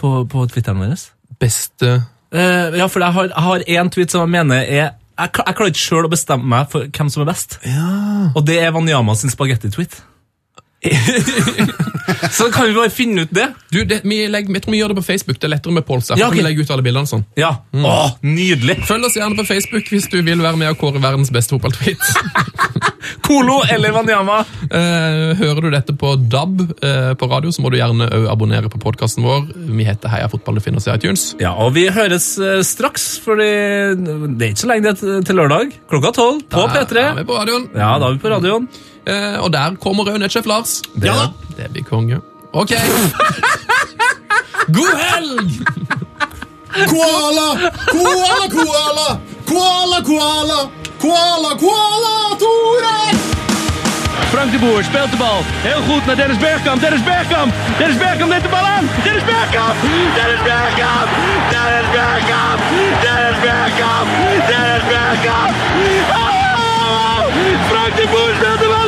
[0.00, 1.04] på, på Twitteren vår?
[1.42, 1.98] Beste
[2.32, 5.54] Eh, ja, for jeg har, jeg har en tweet som jeg mener er Jeg, jeg
[5.54, 7.58] klarer ikke sjøl å bestemme meg for hvem som er best.
[8.34, 9.98] Og det er Wanyama sin spagetti-tweet.
[12.32, 13.46] Så kan vi bare finne ut det.
[13.70, 15.38] Du, det, vi legger, Jeg tror vi gjør det på Facebook.
[15.38, 16.42] Det er lettere med pols Ja, okay.
[16.42, 16.64] vi ok.
[16.66, 17.22] ut alle bildene sånn.
[17.38, 17.52] Ja.
[17.72, 18.80] Åh, nydelig!
[18.88, 22.02] Følg oss gjerne på Facebook hvis du vil være med og kåre verdens beste fotballtweet.
[23.26, 24.40] Kolo eller Wanyama.
[24.66, 28.80] Eh, hører du dette på DAB eh, på radio, så må du gjerne abonnere på
[28.82, 29.46] podkasten vår.
[29.78, 31.26] Vi heter Heia fotball, du finner oss i iTunes.
[31.42, 35.74] Ja, og vi høres eh, straks, for det er ikke så lenge til lørdag.
[35.92, 37.06] Klokka tolv på Da P3.
[37.12, 37.68] er vi på radioen.
[37.76, 38.66] Ja, da er vi på radioen.
[39.04, 40.80] Eh, og der kommer òg nettsjef Lars.
[41.02, 41.26] Ja da.
[41.56, 42.20] Det blir konge.
[42.52, 42.72] Ok.
[44.76, 45.50] God helg!
[46.72, 47.48] Koala!
[47.90, 49.08] Koala, koala!
[49.48, 50.58] Koala, koala!
[51.02, 52.98] Koala, koala, Tore!
[54.32, 55.40] Frank de Boer speelt de bal.
[55.62, 56.80] Heel goed naar Dennis Bergkamp.
[56.80, 57.52] Dennis Bergkamp.
[57.78, 58.88] Dennis Bergkamp neemt de bal aan.
[59.04, 59.76] Dennis Bergkamp.
[60.18, 61.08] Dennis Bergkamp.
[61.54, 62.60] Dennis Bergkamp.
[63.04, 64.08] Dennis Bergkamp.
[64.50, 65.52] Dennis Bergkamp.
[66.16, 67.20] Oh!
[67.70, 68.81] Frank de Boer speelt de bal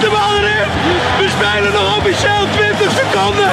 [0.00, 0.68] de bal erin.
[1.18, 3.50] We spelen nog officieel 20 seconden.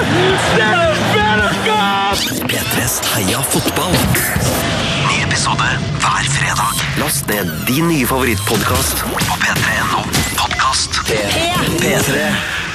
[0.56, 2.52] Dennis Bergkamp.
[2.52, 3.92] P3s Heia fotball.
[5.08, 5.64] Ny episode
[6.00, 6.74] hver fredag.
[6.98, 10.02] Last ned din nye favorittpodkast på p3.no
[10.36, 11.02] podkast.
[11.80, 12.71] P3.